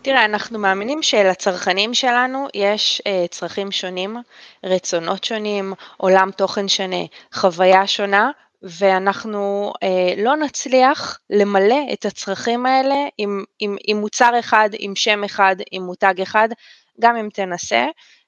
תראה, 0.03 0.25
אנחנו 0.25 0.59
מאמינים 0.59 1.03
שלצרכנים 1.03 1.93
שלנו 1.93 2.47
יש 2.53 3.01
uh, 3.01 3.27
צרכים 3.27 3.71
שונים, 3.71 4.17
רצונות 4.63 5.23
שונים, 5.23 5.73
עולם 5.97 6.31
תוכן 6.31 6.67
שונה, 6.67 7.05
חוויה 7.33 7.87
שונה, 7.87 8.31
ואנחנו 8.61 9.73
uh, 9.75 10.21
לא 10.21 10.35
נצליח 10.35 11.19
למלא 11.29 11.79
את 11.93 12.05
הצרכים 12.05 12.65
האלה 12.65 12.95
עם, 13.17 13.43
עם, 13.59 13.75
עם 13.87 13.97
מוצר 13.97 14.31
אחד, 14.39 14.69
עם 14.79 14.95
שם 14.95 15.23
אחד, 15.23 15.55
עם 15.71 15.83
מותג 15.83 16.21
אחד, 16.21 16.49
גם 16.99 17.15
אם 17.15 17.29
תנסה. 17.33 17.85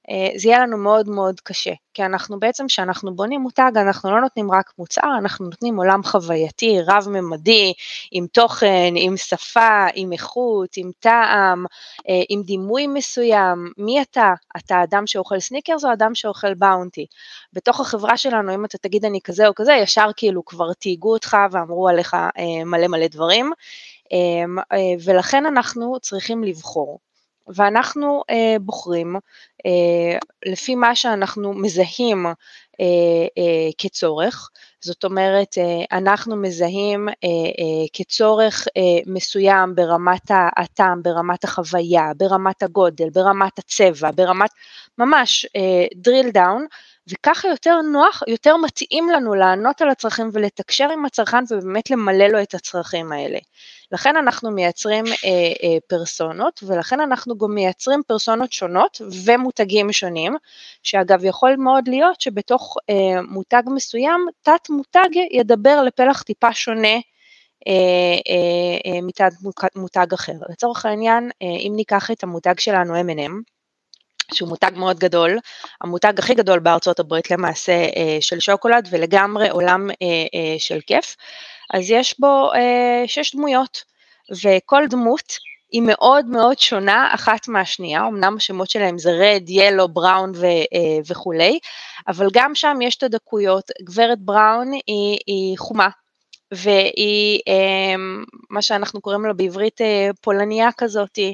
אה, 0.09 0.39
זה 0.39 0.49
יהיה 0.49 0.59
לנו 0.59 0.77
מאוד 0.77 1.09
מאוד 1.09 1.39
קשה, 1.39 1.71
כי 1.93 2.05
אנחנו 2.05 2.39
בעצם, 2.39 2.67
כשאנחנו 2.67 3.15
בונים 3.15 3.41
מותג, 3.41 3.71
אנחנו 3.75 4.11
לא 4.11 4.21
נותנים 4.21 4.51
רק 4.51 4.71
מוצר, 4.77 5.07
אנחנו 5.19 5.45
נותנים 5.45 5.77
עולם 5.77 6.03
חווייתי, 6.03 6.77
רב-ממדי, 6.87 7.73
עם 8.11 8.27
תוכן, 8.27 8.93
עם 8.95 9.17
שפה, 9.17 9.85
עם 9.95 10.13
איכות, 10.13 10.69
עם 10.77 10.91
טעם, 10.99 11.65
אה, 12.09 12.21
עם 12.29 12.41
דימוי 12.41 12.87
מסוים. 12.87 13.71
מי 13.77 14.01
אתה? 14.01 14.33
אתה 14.57 14.83
אדם 14.83 15.07
שאוכל 15.07 15.39
סניקרס 15.39 15.85
או 15.85 15.93
אדם 15.93 16.15
שאוכל 16.15 16.53
באונטי? 16.53 17.05
בתוך 17.53 17.79
החברה 17.79 18.17
שלנו, 18.17 18.53
אם 18.53 18.65
אתה 18.65 18.77
תגיד 18.77 19.05
אני 19.05 19.19
כזה 19.23 19.47
או 19.47 19.55
כזה, 19.55 19.73
ישר 19.73 20.09
כאילו 20.17 20.45
כבר 20.45 20.73
תהיגו 20.73 21.13
אותך 21.13 21.37
ואמרו 21.51 21.89
עליך 21.89 22.13
אה, 22.13 22.63
מלא 22.65 22.87
מלא 22.87 23.07
דברים. 23.07 23.51
ולכן 25.05 25.45
אנחנו 25.45 25.99
צריכים 25.99 26.43
לבחור. 26.43 26.99
ואנחנו 27.47 28.23
אה, 28.29 28.55
בוחרים 28.61 29.15
לפי 30.45 30.75
מה 30.75 30.95
שאנחנו 30.95 31.53
מזהים 31.53 32.25
אה, 32.25 32.85
אה, 33.37 33.69
כצורך, 33.77 34.49
זאת 34.81 35.03
אומרת 35.03 35.57
אה, 35.57 35.97
אנחנו 35.97 36.35
מזהים 36.35 37.09
אה, 37.09 37.13
אה, 37.23 37.85
כצורך 37.93 38.67
אה, 38.77 38.81
מסוים 39.05 39.75
ברמת 39.75 40.31
הטעם, 40.57 41.03
ברמת 41.03 41.43
החוויה, 41.43 42.11
ברמת 42.17 42.63
הגודל, 42.63 43.09
ברמת 43.09 43.59
הצבע, 43.59 44.11
ברמת 44.15 44.49
ממש 44.97 45.45
אה, 45.55 45.85
drill 46.07 46.31
down, 46.33 46.61
וככה 47.11 47.47
יותר 47.47 47.81
נוח, 47.81 48.23
יותר 48.27 48.57
מתאים 48.57 49.09
לנו 49.09 49.35
לענות 49.35 49.81
על 49.81 49.89
הצרכים 49.89 50.29
ולתקשר 50.33 50.91
עם 50.91 51.05
הצרכן 51.05 51.43
ובאמת 51.49 51.89
למלא 51.89 52.27
לו 52.27 52.41
את 52.41 52.53
הצרכים 52.53 53.11
האלה. 53.11 53.39
לכן 53.91 54.15
אנחנו 54.17 54.51
מייצרים 54.51 55.05
אה, 55.05 55.11
אה, 55.63 55.77
פרסונות, 55.87 56.63
ולכן 56.67 56.99
אנחנו 56.99 57.37
גם 57.37 57.55
מייצרים 57.55 58.01
פרסונות 58.07 58.51
שונות 58.51 59.01
ומותגים 59.25 59.91
שונים, 59.91 60.35
שאגב 60.83 61.25
יכול 61.25 61.55
מאוד 61.55 61.87
להיות 61.87 62.21
שבתוך 62.21 62.77
אה, 62.89 63.21
מותג 63.21 63.63
מסוים, 63.67 64.25
תת 64.41 64.69
מותג 64.69 65.09
ידבר 65.31 65.81
לפלח 65.83 66.21
טיפה 66.21 66.53
שונה 66.53 66.97
אה, 67.67 67.73
אה, 68.29 68.93
אה, 68.93 69.01
מתת 69.01 69.31
מותג 69.75 70.13
אחר. 70.13 70.33
לצורך 70.49 70.85
העניין, 70.85 71.29
אם 71.41 71.73
ניקח 71.75 72.11
את 72.11 72.23
המותג 72.23 72.59
שלנו 72.59 72.95
M&M, 72.95 73.54
שהוא 74.33 74.49
מותג 74.49 74.71
מאוד 74.75 74.99
גדול, 74.99 75.37
המותג 75.81 76.13
הכי 76.17 76.33
גדול 76.33 76.59
בארצות 76.59 76.99
הברית 76.99 77.31
למעשה 77.31 77.71
אה, 77.71 78.17
של 78.21 78.39
שוקולד 78.39 78.87
ולגמרי 78.91 79.49
עולם 79.49 79.89
אה, 79.89 79.95
אה, 80.35 80.55
של 80.57 80.79
כיף, 80.87 81.15
אז 81.73 81.91
יש 81.91 82.19
בו 82.19 82.51
שש 83.07 83.35
דמויות, 83.35 83.83
וכל 84.43 84.83
דמות 84.89 85.37
היא 85.71 85.81
מאוד 85.81 86.25
מאוד 86.25 86.59
שונה 86.59 87.09
אחת 87.13 87.47
מהשנייה, 87.47 88.07
אמנם 88.07 88.35
השמות 88.37 88.69
שלהם 88.69 88.97
זה 88.97 89.11
רד, 89.11 89.43
ילו, 89.47 89.87
בראון 89.87 90.31
וכולי, 91.07 91.59
אבל 92.07 92.27
גם 92.33 92.55
שם 92.55 92.77
יש 92.81 92.95
את 92.95 93.03
הדקויות, 93.03 93.71
גברת 93.81 94.19
בראון 94.19 94.71
היא, 94.87 95.17
היא 95.27 95.57
חומה, 95.57 95.89
והיא 96.51 97.39
מה 98.49 98.61
שאנחנו 98.61 99.01
קוראים 99.01 99.25
לה 99.25 99.33
בעברית 99.33 99.81
פולניה 100.21 100.69
כזאתי, 100.77 101.27
אה, 101.27 101.33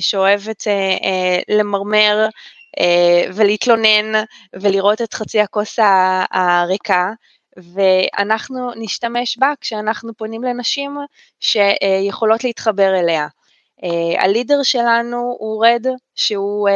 שאוהבת 0.00 0.68
אה, 0.68 0.72
אה, 0.72 1.56
למרמר 1.56 2.28
ולהתלונן 3.34 4.22
ולראות 4.52 5.02
את 5.02 5.14
חצי 5.14 5.40
הכוס 5.40 5.78
הריקה, 6.30 7.10
ואנחנו 7.56 8.70
נשתמש 8.76 9.38
בה 9.38 9.52
כשאנחנו 9.60 10.14
פונים 10.14 10.42
לנשים 10.42 10.96
שיכולות 11.40 12.44
להתחבר 12.44 12.94
אליה. 13.00 13.26
הלידר 14.18 14.62
שלנו 14.62 15.36
הוא 15.38 15.66
רד, 15.66 15.86
שהוא 16.14 16.68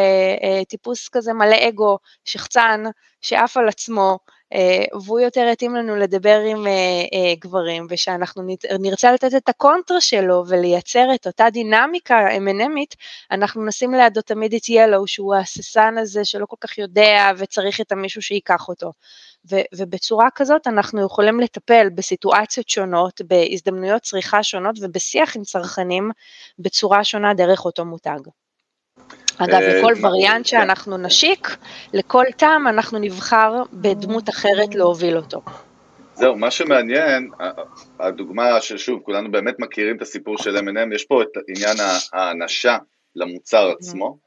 טיפוס 0.68 1.08
כזה 1.08 1.32
מלא 1.32 1.68
אגו, 1.68 1.98
שחצן, 2.24 2.82
שעף 3.20 3.56
על 3.56 3.68
עצמו, 3.68 4.18
אה, 4.54 4.98
והוא 5.04 5.20
יותר 5.20 5.48
יתאים 5.52 5.74
לנו 5.74 5.96
לדבר 5.96 6.40
עם 6.40 6.66
אה, 6.66 6.72
אה, 6.72 7.34
גברים, 7.38 7.86
ושאנחנו 7.90 8.42
נרצה 8.80 9.12
לתת 9.12 9.34
את 9.36 9.48
הקונטרה 9.48 10.00
שלו 10.00 10.44
ולייצר 10.48 11.14
את 11.14 11.26
אותה 11.26 11.50
דינמיקה 11.50 12.28
M&Mית, 12.36 12.96
אנחנו 13.30 13.66
נשים 13.66 13.94
לידו 13.94 14.20
תמיד 14.20 14.54
את 14.54 14.68
ילו, 14.68 15.06
שהוא 15.06 15.34
ההססן 15.34 15.98
הזה 15.98 16.24
שלא 16.24 16.46
כל 16.46 16.56
כך 16.60 16.78
יודע 16.78 17.30
וצריך 17.36 17.80
את 17.80 17.92
המישהו 17.92 18.22
שייקח 18.22 18.68
אותו. 18.68 18.92
ו- 19.50 19.76
ובצורה 19.76 20.28
כזאת 20.34 20.66
אנחנו 20.66 21.06
יכולים 21.06 21.40
לטפל 21.40 21.88
בסיטואציות 21.94 22.68
שונות, 22.68 23.20
בהזדמנויות 23.26 24.02
צריכה 24.02 24.42
שונות 24.42 24.76
ובשיח 24.80 25.36
עם 25.36 25.42
צרכנים 25.42 26.10
בצורה 26.58 27.04
שונה 27.04 27.34
דרך 27.34 27.64
אותו 27.64 27.84
מותג. 27.84 28.20
אגב, 29.38 29.54
אה, 29.54 29.78
לכל 29.78 29.92
וריאנט 30.02 30.46
שאנחנו 30.46 30.98
נשיק, 30.98 31.48
לכל 31.92 32.24
טעם 32.36 32.68
אנחנו 32.68 32.98
נבחר 32.98 33.62
בדמות 33.72 34.28
אחרת 34.28 34.74
להוביל 34.74 35.16
אותו. 35.16 35.42
זהו, 36.14 36.36
מה 36.36 36.50
שמעניין, 36.50 37.30
הדוגמה 38.00 38.60
ששוב, 38.60 39.00
כולנו 39.02 39.30
באמת 39.30 39.54
מכירים 39.58 39.96
את 39.96 40.02
הסיפור 40.02 40.38
של 40.38 40.56
M&M, 40.56 40.94
יש 40.94 41.04
פה 41.04 41.22
את 41.22 41.28
עניין 41.48 41.76
האנשה 42.12 42.76
למוצר 43.16 43.70
mm-hmm. 43.70 43.76
עצמו. 43.76 44.18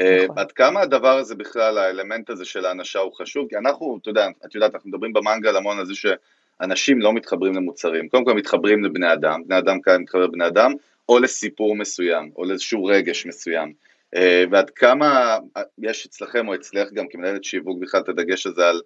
אה, 0.00 0.24
נכון. 0.24 0.38
עד 0.38 0.52
כמה 0.52 0.80
הדבר 0.80 1.18
הזה 1.18 1.34
בכלל, 1.34 1.78
האלמנט 1.78 2.30
הזה 2.30 2.44
של 2.44 2.66
האנשה 2.66 2.98
הוא 2.98 3.12
חשוב? 3.12 3.48
כי 3.48 3.56
אנחנו, 3.56 3.98
אתה 4.02 4.10
יודע, 4.10 4.28
את 4.46 4.54
יודעת, 4.54 4.74
אנחנו 4.74 4.88
מדברים 4.88 5.12
במנגל 5.12 5.56
המון 5.56 5.78
על 5.78 5.86
זה 5.86 5.92
שאנשים 5.94 7.00
לא 7.00 7.12
מתחברים 7.12 7.54
למוצרים. 7.54 8.08
קודם 8.08 8.24
כל 8.24 8.34
מתחברים 8.34 8.84
לבני 8.84 9.12
אדם, 9.12 9.42
בני 9.46 9.58
אדם 9.58 9.80
כאן 9.80 10.02
מתחבר 10.02 10.26
לבני 10.26 10.46
אדם, 10.46 10.72
או 11.08 11.18
לסיפור 11.18 11.76
מסוים, 11.76 12.30
או 12.36 12.44
לאיזשהו 12.44 12.84
רגש 12.84 13.26
מסוים. 13.26 13.72
אה, 14.16 14.44
ועד 14.50 14.70
כמה 14.70 15.38
יש 15.78 16.06
אצלכם 16.06 16.48
או 16.48 16.54
אצלך 16.54 16.92
גם 16.92 17.08
כמנהלת 17.10 17.44
שיווק 17.44 17.78
בכלל 17.80 18.00
את 18.00 18.08
הדגש 18.08 18.46
הזה 18.46 18.68
על 18.68 18.80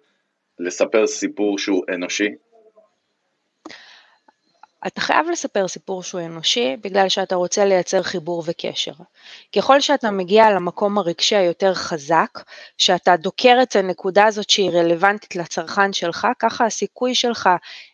לספר 0.59 1.07
סיפור 1.07 1.59
שהוא 1.59 1.83
אנושי? 1.93 2.29
אתה 4.87 5.01
חייב 5.01 5.29
לספר 5.31 5.67
סיפור 5.67 6.03
שהוא 6.03 6.21
אנושי 6.21 6.77
בגלל 6.81 7.09
שאתה 7.09 7.35
רוצה 7.35 7.65
לייצר 7.65 8.03
חיבור 8.03 8.43
וקשר. 8.45 8.91
ככל 9.55 9.81
שאתה 9.81 10.11
מגיע 10.11 10.51
למקום 10.51 10.97
הרגשי 10.97 11.35
היותר 11.35 11.73
חזק, 11.73 12.39
שאתה 12.77 13.15
דוקר 13.15 13.57
את 13.61 13.75
הנקודה 13.75 14.25
הזאת 14.25 14.49
שהיא 14.49 14.71
רלוונטית 14.71 15.35
לצרכן 15.35 15.93
שלך, 15.93 16.27
ככה 16.39 16.65
הסיכוי 16.65 17.15
שלך 17.15 17.49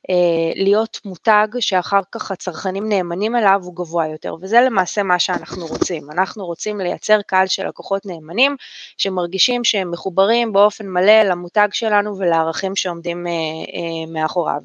אה, 0.10 0.16
להיות 0.56 1.00
מותג 1.06 1.48
שאחר 1.60 2.02
כך 2.12 2.32
הצרכנים 2.32 2.90
נאמנים 2.90 3.36
אליו 3.36 3.60
הוא 3.64 3.76
גבוה 3.76 4.08
יותר, 4.08 4.36
וזה 4.42 4.62
למעשה 4.62 5.04
מה 5.04 5.20
שאנחנו 5.20 5.68
רוצים. 5.68 6.12
אנחנו 6.12 6.46
רוצים 6.46 6.80
לייצר 6.80 7.22
קהל 7.22 7.48
של 7.48 7.68
לקוחות 7.68 8.06
נאמנים, 8.06 8.56
שמרגישים 8.98 9.64
שהם 9.64 9.92
מחוברים 9.92 10.54
באופן 10.54 10.88
מלא 10.88 11.22
למותג 11.24 11.68
שלנו 11.72 12.18
ולערכים 12.18 12.76
שעומדים 12.76 13.28
אה, 13.28 13.32
אה, 13.32 14.14
מאחוריו. 14.14 14.62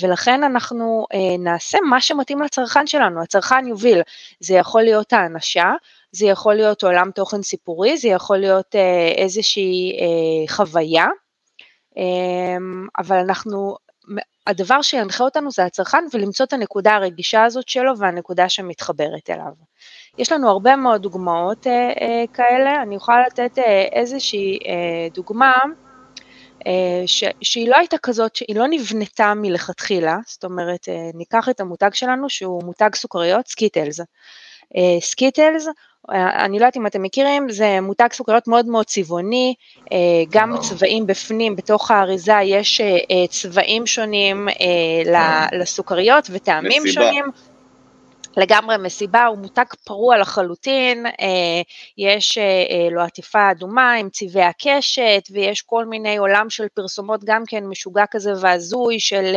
ולכן 0.00 0.44
אנחנו 0.44 1.06
אה, 1.14 1.36
נעשה 1.38 1.78
מה 1.80 2.00
שמתאים 2.00 2.42
לצרכן 2.42 2.86
שלנו, 2.86 3.22
הצרכן 3.22 3.66
יוביל, 3.66 4.02
זה 4.40 4.54
יכול 4.54 4.82
להיות 4.82 5.12
האנשה, 5.12 5.72
זה 6.12 6.26
יכול 6.26 6.54
להיות 6.54 6.84
עולם 6.84 7.10
תוכן 7.10 7.42
סיפורי, 7.42 7.96
זה 7.96 8.08
יכול 8.08 8.38
להיות 8.38 8.76
אה, 8.76 9.12
איזושהי 9.16 9.92
אה, 10.00 10.54
חוויה, 10.54 11.06
אה, 11.98 12.56
אבל 12.98 13.16
אנחנו, 13.16 13.76
הדבר 14.46 14.82
שינחה 14.82 15.24
אותנו 15.24 15.50
זה 15.50 15.64
הצרכן 15.64 16.04
ולמצוא 16.14 16.46
את 16.46 16.52
הנקודה 16.52 16.94
הרגישה 16.94 17.44
הזאת 17.44 17.68
שלו 17.68 17.98
והנקודה 17.98 18.48
שמתחברת 18.48 19.30
אליו. 19.30 19.52
יש 20.18 20.32
לנו 20.32 20.48
הרבה 20.48 20.76
מאוד 20.76 21.02
דוגמאות 21.02 21.66
אה, 21.66 21.72
אה, 21.72 22.24
כאלה, 22.34 22.82
אני 22.82 22.94
יכולה 22.94 23.26
לתת 23.26 23.58
אה, 23.58 23.82
איזושהי 23.92 24.58
אה, 24.66 25.08
דוגמה, 25.14 25.52
ש, 27.06 27.24
שהיא 27.42 27.68
לא 27.68 27.76
הייתה 27.76 27.98
כזאת, 27.98 28.36
שהיא 28.36 28.56
לא 28.56 28.64
נבנתה 28.70 29.34
מלכתחילה, 29.36 30.16
זאת 30.26 30.44
אומרת, 30.44 30.88
אה, 30.88 31.10
ניקח 31.14 31.48
את 31.48 31.60
המותג 31.60 31.90
שלנו 31.94 32.30
שהוא 32.30 32.62
מותג 32.64 32.90
סוכריות, 32.94 33.48
סקיטלס. 33.48 34.00
אה, 34.76 35.00
סקיטלס, 35.00 35.68
אני 36.08 36.58
לא 36.58 36.64
יודעת 36.64 36.76
אם 36.76 36.86
אתם 36.86 37.02
מכירים, 37.02 37.50
זה 37.50 37.80
מותג 37.80 38.08
סוכריות 38.12 38.48
מאוד 38.48 38.66
מאוד 38.66 38.86
צבעוני, 38.86 39.54
גם 40.30 40.54
צבעים 40.60 41.06
בפנים, 41.06 41.56
בתוך 41.56 41.90
האריזה 41.90 42.32
יש 42.44 42.80
צבעים 43.28 43.86
שונים 43.86 44.48
לסוכריות 45.52 46.28
וטעמים. 46.30 46.86
שונים. 46.86 47.24
לגמרי 48.36 48.76
מסיבה, 48.76 49.26
הוא 49.26 49.38
מותג 49.38 49.64
פרוע 49.84 50.18
לחלוטין, 50.18 51.06
אה, 51.06 51.62
יש 51.98 52.38
אה, 52.38 52.44
אה, 52.44 52.88
לו 52.90 53.00
עטיפה 53.00 53.50
אדומה 53.50 53.92
עם 53.92 54.10
צבעי 54.10 54.44
הקשת, 54.44 55.28
ויש 55.30 55.62
כל 55.62 55.84
מיני 55.84 56.16
עולם 56.16 56.50
של 56.50 56.68
פרסומות 56.74 57.24
גם 57.24 57.42
כן 57.46 57.66
משוגע 57.66 58.04
כזה 58.10 58.32
והזוי, 58.40 59.00
של 59.00 59.36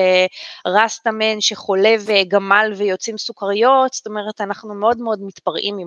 רסטאמן 0.68 1.42
שחולה 1.42 1.96
וגמל 2.06 2.74
ויוצאים 2.78 3.18
סוכריות, 3.18 3.94
זאת 3.94 4.08
אומרת 4.08 4.42
אנחנו 4.42 4.76
מאוד 4.76 4.98
מאוד 4.98 5.22
מתפרעים 5.22 5.78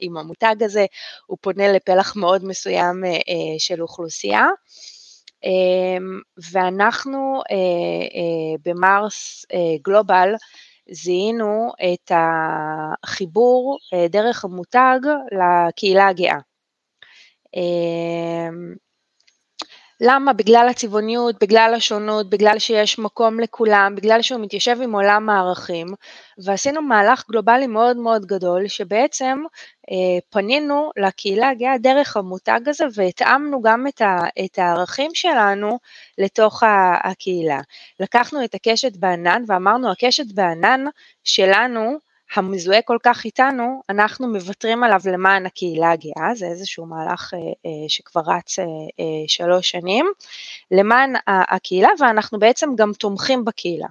עם, 0.00 0.16
המותג 0.16 0.62
הזה, 0.62 0.86
הוא 1.26 1.38
פונה 1.40 1.72
לפלח 1.72 2.16
מאוד 2.16 2.44
מסוים 2.44 3.04
של 3.58 3.82
אוכלוסייה. 3.82 4.46
ואנחנו 6.52 7.42
במרס 8.64 9.46
גלובל, 9.82 10.34
זיהינו 10.90 11.72
את 11.84 12.12
החיבור 12.14 13.78
אה, 13.94 14.08
דרך 14.08 14.44
המותג 14.44 14.98
לקהילה 15.32 16.08
הגאה. 16.08 16.38
למה? 20.00 20.32
בגלל 20.32 20.66
הצבעוניות, 20.70 21.36
בגלל 21.40 21.74
השונות, 21.76 22.30
בגלל 22.30 22.58
שיש 22.58 22.98
מקום 22.98 23.40
לכולם, 23.40 23.94
בגלל 23.96 24.22
שהוא 24.22 24.40
מתיישב 24.40 24.76
עם 24.82 24.94
עולם 24.94 25.30
הערכים, 25.30 25.86
ועשינו 26.38 26.82
מהלך 26.82 27.24
גלובלי 27.30 27.66
מאוד 27.66 27.96
מאוד 27.96 28.26
גדול, 28.26 28.68
שבעצם 28.68 29.42
אה, 29.90 30.18
פנינו 30.30 30.90
לקהילה 30.96 31.48
הגאה 31.48 31.78
דרך 31.78 32.16
המותג 32.16 32.60
הזה, 32.66 32.84
והתאמנו 32.94 33.62
גם 33.62 33.86
את, 33.86 34.00
ה, 34.00 34.16
את 34.44 34.58
הערכים 34.58 35.10
שלנו 35.14 35.78
לתוך 36.18 36.62
הקהילה. 37.04 37.60
לקחנו 38.00 38.44
את 38.44 38.54
הקשת 38.54 38.96
בענן 38.96 39.42
ואמרנו, 39.46 39.90
הקשת 39.90 40.32
בענן 40.34 40.84
שלנו, 41.24 41.98
המזוהה 42.34 42.82
כל 42.82 42.98
כך 43.02 43.24
איתנו, 43.24 43.82
אנחנו 43.90 44.28
מוותרים 44.28 44.84
עליו 44.84 45.00
למען 45.12 45.46
הקהילה 45.46 45.90
הגאה, 45.90 46.34
זה 46.34 46.46
איזשהו 46.46 46.86
מהלך 46.86 47.34
אה, 47.34 47.38
אה, 47.38 47.88
שכבר 47.88 48.22
רץ 48.26 48.58
אה, 48.58 48.64
שלוש 49.26 49.70
שנים, 49.70 50.06
למען 50.70 51.12
הקהילה 51.26 51.88
ואנחנו 51.98 52.38
בעצם 52.38 52.70
גם 52.76 52.92
תומכים 52.98 53.44
בקהילה. 53.44 53.88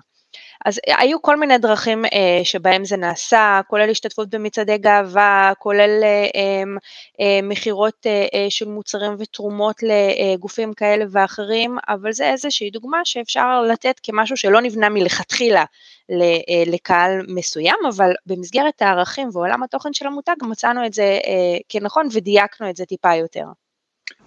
אז 0.65 0.79
היו 0.87 1.21
כל 1.21 1.37
מיני 1.37 1.57
דרכים 1.57 2.05
אה, 2.05 2.41
שבהם 2.43 2.85
זה 2.85 2.97
נעשה, 2.97 3.61
כולל 3.67 3.89
השתתפות 3.89 4.29
במצעדי 4.29 4.77
גאווה, 4.77 5.53
כולל 5.59 6.03
אה, 6.03 6.27
אמ, 6.35 6.77
אה, 7.21 7.39
מכירות 7.43 8.05
אה, 8.05 8.25
אה, 8.33 8.45
של 8.49 8.67
מוצרים 8.67 9.15
ותרומות 9.19 9.75
לגופים 9.83 10.73
כאלה 10.73 11.05
ואחרים, 11.11 11.77
אבל 11.89 12.11
זה 12.11 12.31
איזושהי 12.31 12.69
דוגמה 12.69 12.97
שאפשר 13.03 13.61
לתת 13.61 13.99
כמשהו 14.03 14.37
שלא 14.37 14.61
נבנה 14.61 14.89
מלכתחילה 14.89 15.63
אה, 16.11 16.63
לקהל 16.65 17.21
מסוים, 17.27 17.77
אבל 17.89 18.11
במסגרת 18.25 18.81
הערכים 18.81 19.29
ועולם 19.33 19.63
התוכן 19.63 19.93
של 19.93 20.07
המותג 20.07 20.35
מצאנו 20.41 20.85
את 20.85 20.93
זה 20.93 21.03
אה, 21.03 21.57
כנכון 21.69 22.07
ודייקנו 22.13 22.69
את 22.69 22.75
זה 22.75 22.85
טיפה 22.85 23.15
יותר. 23.15 23.45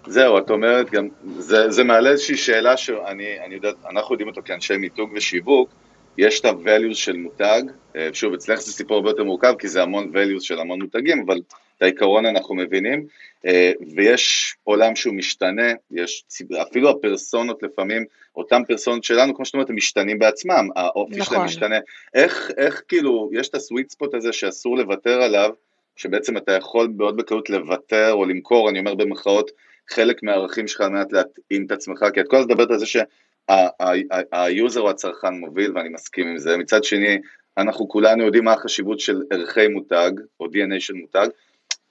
זהו, 0.07 0.37
את 0.37 0.49
אומרת 0.49 0.89
גם, 0.89 1.07
זה, 1.37 1.71
זה 1.71 1.83
מעלה 1.83 2.09
איזושהי 2.09 2.37
שאלה 2.37 2.77
שאני 2.77 3.39
אני 3.45 3.55
יודע, 3.55 3.69
אנחנו 3.89 4.13
יודעים 4.13 4.29
אותו 4.29 4.41
כאנשי 4.45 4.77
מיתוג 4.77 5.11
ושיווק, 5.15 5.69
יש 6.17 6.39
את 6.39 6.45
ה-values 6.45 6.93
של 6.93 7.17
מותג, 7.17 7.61
אה, 7.95 8.09
שוב, 8.13 8.33
אצלך 8.33 8.59
זה 8.59 8.71
סיפור 8.71 8.97
הרבה 8.97 9.09
יותר 9.09 9.23
מורכב, 9.23 9.53
כי 9.59 9.67
זה 9.67 9.81
המון 9.83 10.11
values 10.13 10.41
של 10.41 10.59
המון 10.59 10.81
מותגים, 10.81 11.23
אבל 11.25 11.37
את 11.77 11.81
העיקרון 11.81 12.25
אנחנו 12.25 12.55
מבינים, 12.55 13.05
אה, 13.45 13.71
ויש 13.95 14.55
עולם 14.63 14.95
שהוא 14.95 15.15
משתנה, 15.15 15.73
יש 15.91 16.23
אפילו 16.61 16.89
הפרסונות 16.89 17.63
לפעמים, 17.63 18.05
אותם 18.35 18.61
פרסונות 18.67 19.03
שלנו, 19.03 19.35
כמו 19.35 19.45
שאת 19.45 19.53
אומרת, 19.53 19.69
הם 19.69 19.75
משתנים 19.75 20.19
בעצמם, 20.19 20.67
האופי 20.75 21.15
נכון. 21.15 21.25
שלהם 21.25 21.45
משתנה. 21.45 21.79
איך, 22.13 22.51
איך 22.57 22.81
כאילו, 22.87 23.29
יש 23.33 23.49
את 23.49 23.55
הסוויט 23.55 23.89
ספוט 23.89 24.13
הזה 24.13 24.33
שאסור 24.33 24.77
לוותר 24.77 25.21
עליו, 25.21 25.49
שבעצם 25.95 26.37
אתה 26.37 26.51
יכול 26.51 26.89
מאוד 26.97 27.17
בקלות 27.17 27.49
לוותר 27.49 28.11
או 28.11 28.25
למכור, 28.25 28.69
אני 28.69 28.79
אומר 28.79 28.95
במרכאות, 28.95 29.51
חלק 29.89 30.23
מהערכים 30.23 30.67
שלך 30.67 30.81
על 30.81 30.89
מנת 30.89 31.13
להתאים 31.13 31.65
את 31.65 31.71
עצמך, 31.71 32.05
כי 32.13 32.21
את 32.21 32.27
כל 32.27 32.37
הזמן 32.37 32.51
מדברת 32.51 32.71
על 32.71 32.79
זה 32.79 32.85
ה 34.31 34.41
user 34.41 34.81
או 34.81 34.89
הצרכן 34.89 35.33
מוביל 35.33 35.71
ואני 35.75 35.89
מסכים 35.89 36.27
עם 36.27 36.37
זה, 36.37 36.57
מצד 36.57 36.83
שני 36.83 37.17
אנחנו 37.57 37.89
כולנו 37.89 38.23
יודעים 38.23 38.43
מה 38.43 38.53
החשיבות 38.53 38.99
של 38.99 39.21
ערכי 39.31 39.67
מותג 39.67 40.11
או 40.39 40.45
DNA 40.45 40.79
של 40.79 40.93
מותג, 40.93 41.27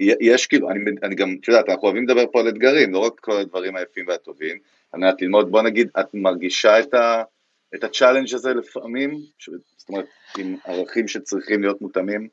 יש 0.00 0.46
כאילו, 0.46 0.70
אני, 0.70 0.80
אני 1.02 1.14
גם, 1.14 1.36
את 1.40 1.48
יודעת, 1.48 1.68
אנחנו 1.68 1.82
אוהבים 1.82 2.04
לדבר 2.04 2.24
פה 2.32 2.40
על 2.40 2.48
אתגרים, 2.48 2.92
לא 2.92 2.98
רק 2.98 3.20
כל 3.20 3.36
הדברים 3.36 3.76
היפים 3.76 4.04
והטובים, 4.08 4.58
על 4.92 5.00
מנת 5.00 5.22
ללמוד, 5.22 5.50
בוא 5.50 5.62
נגיד, 5.62 5.88
את 6.00 6.06
מרגישה 6.14 6.80
את, 6.80 6.94
ה, 6.94 7.22
את 7.74 7.84
ה 7.84 7.89
challenge 7.89 8.34
הזה 8.34 8.54
לפעמים, 8.54 9.14
זאת 9.76 9.88
אומרת, 9.88 10.06
עם 10.38 10.56
ערכים 10.64 11.08
שצריכים 11.08 11.62
להיות 11.62 11.80
מותאמים? 11.80 12.28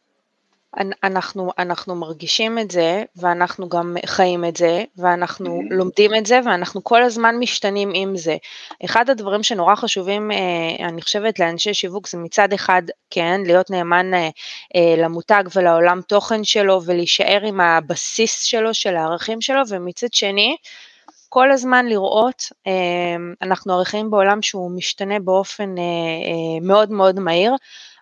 אנחנו, 1.04 1.52
אנחנו 1.58 1.96
מרגישים 1.96 2.60
את 2.60 2.72
זה, 2.72 3.04
ואנחנו 3.16 3.70
גם 3.70 3.96
חיים 4.06 4.46
את 4.46 4.56
זה, 4.56 4.84
ואנחנו 4.98 5.60
mm-hmm. 5.60 5.74
לומדים 5.74 6.16
את 6.16 6.26
זה, 6.26 6.40
ואנחנו 6.46 6.84
כל 6.84 7.04
הזמן 7.04 7.36
משתנים 7.40 7.92
עם 7.94 8.18
זה. 8.18 8.38
אחד 8.86 9.10
הדברים 9.10 9.44
שנורא 9.44 9.76
חשובים, 9.76 10.32
אה, 10.32 10.88
אני 10.88 11.02
חושבת, 11.02 11.40
לאנשי 11.40 11.74
שיווק, 11.74 12.08
זה 12.08 12.18
מצד 12.18 12.54
אחד, 12.54 12.82
כן, 13.10 13.42
להיות 13.46 13.70
נאמן 13.70 14.14
אה, 14.14 14.30
אה, 14.76 14.96
למותג 14.98 15.44
ולעולם 15.56 16.02
תוכן 16.02 16.44
שלו, 16.44 16.82
ולהישאר 16.86 17.40
עם 17.46 17.62
הבסיס 17.62 18.44
שלו, 18.44 18.74
של 18.74 18.96
הערכים 18.96 19.42
שלו, 19.42 19.62
ומצד 19.70 20.14
שני, 20.14 20.56
כל 21.30 21.52
הזמן 21.52 21.86
לראות, 21.86 22.44
אנחנו 23.42 23.74
ערכים 23.74 24.12
בעולם 24.12 24.42
שהוא 24.42 24.72
משתנה 24.72 25.20
באופן 25.20 25.76
מאוד 26.62 26.92
מאוד 26.92 27.20
מהיר, 27.20 27.56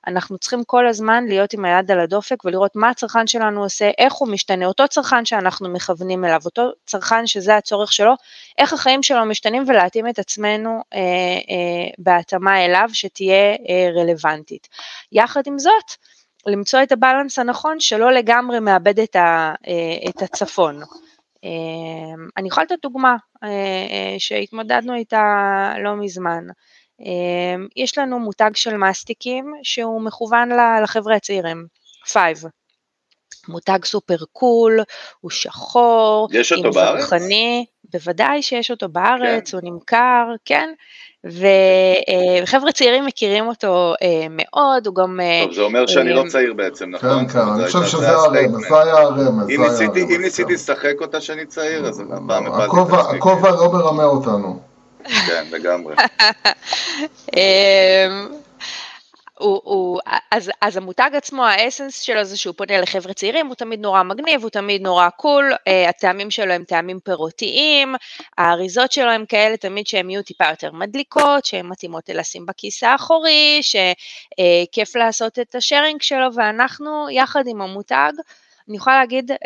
אנחנו 0.08 0.38
צריכים 0.38 0.64
כל 0.64 0.88
הזמן 0.88 1.26
להיות 1.28 1.54
עם 1.54 1.66
היד 1.66 1.92
על 1.92 2.00
הדופק 2.00 2.46
ולראות 2.46 2.76
מה 2.76 2.90
הצרכן 2.90 3.28
שלנו 3.28 3.64
עושה, 3.64 3.92
איך 3.98 4.14
הוא 4.14 4.28
משתנה, 4.28 4.66
אותו 4.66 4.88
צרכן 4.88 5.26
שאנחנו 5.26 5.70
מכוונים 5.70 6.26
אליו, 6.26 6.42
אותו 6.46 6.72
צרכן 6.86 7.28
שזה 7.28 7.56
הצורך 7.58 7.94
שלו, 7.94 8.14
איך 8.58 8.74
החיים 8.74 9.04
שלו 9.04 9.26
משתנים 9.26 9.64
ולהתאים 9.68 10.08
את 10.08 10.20
עצמנו 10.20 10.82
אה, 10.94 11.00
אה, 11.00 11.90
בהתאמה 11.98 12.66
אליו 12.66 12.90
שתהיה 12.94 13.56
אה, 13.70 13.90
רלוונטית. 13.96 14.68
יחד 15.12 15.42
עם 15.46 15.60
זאת, 15.60 15.92
למצוא 16.48 16.84
את 16.84 16.92
הבלנס 16.92 17.40
הנכון 17.40 17.80
שלא 17.80 18.12
לגמרי 18.12 18.60
מאבד 18.60 19.00
את, 19.00 19.16
ה, 19.16 19.54
אה, 19.68 20.10
את 20.10 20.22
הצפון. 20.22 20.82
אה, 21.44 22.24
אני 22.38 22.48
יכולה 22.48 22.64
לתת 22.64 22.82
דוגמה 22.82 23.16
אה, 23.44 23.50
אה, 23.50 24.16
שהתמודדנו 24.18 24.96
איתה 24.96 25.24
לא 25.84 25.96
מזמן. 25.96 26.44
אמ, 27.06 27.68
יש 27.76 27.98
לנו 27.98 28.20
מותג 28.20 28.52
של 28.54 28.78
מסטיקים 28.78 29.54
שהוא 29.64 30.02
מכוון 30.02 30.50
לחבר'ה 30.84 31.16
הצעירים, 31.16 31.66
פייב. 32.12 32.44
מותג 33.48 33.86
super 33.86 34.16
cool, 34.32 34.80
הוא 35.20 35.32
שחור, 35.32 36.28
יש 36.32 36.52
אותו 36.52 36.72
בארץ? 36.72 37.02
זרחני, 37.02 37.66
בוודאי 37.94 38.42
שיש 38.42 38.72
אותו 38.72 38.90
בארץ, 38.90 39.52
כן. 39.52 39.58
הוא 39.58 39.72
נמכר, 39.72 40.26
כן, 40.46 40.70
וחבר'ה 42.44 42.72
צעירים 42.72 43.06
מכירים 43.06 43.48
אותו 43.48 43.94
אה, 44.02 44.28
מאוד, 44.30 44.88
הוא 44.88 44.96
גם... 44.96 45.20
אה, 45.20 45.42
טוב, 45.46 45.54
זה 45.54 45.62
אומר 45.62 45.88
שאני 45.88 46.14
לא 46.14 46.22
אה, 46.22 46.28
צעיר 46.30 46.54
בעצם, 46.54 46.90
נכון? 46.90 47.28
כן, 47.28 47.34
כן, 47.34 47.40
אני 47.40 47.66
חושב 47.66 47.84
שזה 47.86 48.10
הרמז, 48.10 48.68
זה 48.70 48.82
היה 48.82 48.98
הרמז. 48.98 49.50
אם 49.50 50.22
ניסיתי 50.22 50.54
לשחק 50.54 51.02
אותה 51.02 51.22
שאני 51.22 51.46
צעיר, 51.46 51.86
אז 51.86 52.00
הפעם 52.00 52.48
את 52.48 52.52
עצמי. 52.52 53.18
הכובע 53.18 53.52
לא 53.52 53.72
מרמה 53.74 54.04
אותנו. 54.04 54.71
כן, 55.28 55.46
לגמרי. 55.52 55.96
אמ, 57.36 58.28
הוא, 59.42 59.62
הוא, 59.64 60.00
אז, 60.32 60.52
אז 60.62 60.78
המותג 60.78 61.10
עצמו, 61.14 61.46
האסנס 61.46 62.02
שלו 62.02 62.24
זה 62.24 62.38
שהוא 62.38 62.56
פונה 62.58 62.82
לחבר'ה 62.82 63.14
צעירים, 63.14 63.48
הוא 63.48 63.56
תמיד 63.56 63.80
נורא 63.80 64.04
מגניב, 64.04 64.42
הוא 64.42 64.50
תמיד 64.50 64.82
נורא 64.82 65.10
קול, 65.10 65.54
uh, 65.54 65.90
הטעמים 65.90 66.32
שלו 66.32 66.54
הם 66.54 66.64
טעמים 66.64 67.00
פירותיים, 67.00 67.96
האריזות 68.38 68.92
שלו 68.92 69.12
הם 69.12 69.26
כאלה 69.26 69.58
תמיד 69.58 69.88
שהן 69.88 70.10
יהיו 70.10 70.24
טיפה 70.24 70.50
יותר 70.50 70.72
מדליקות, 70.72 71.46
שהן 71.46 71.66
מתאימות 71.66 72.10
לשים 72.10 72.46
בכיס 72.46 72.84
האחורי, 72.84 73.60
שכיף 73.62 74.96
uh, 74.96 75.00
לעשות 75.00 75.40
את 75.40 75.56
השארינג 75.56 76.02
שלו, 76.02 76.34
ואנחנו 76.36 77.08
יחד 77.10 77.44
עם 77.48 77.62
המותג, 77.62 78.12
אני 78.70 78.78
יכולה 78.78 79.00
להגיד, 79.00 79.32
uh, 79.32 79.36
uh, 79.36 79.38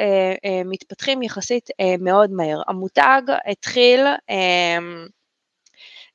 מתפתחים 0.66 1.22
יחסית 1.22 1.70
uh, 1.70 1.74
מאוד 2.00 2.32
מהר. 2.32 2.62
המותג 2.68 3.22
התחיל, 3.52 4.06
uh, 4.06 4.34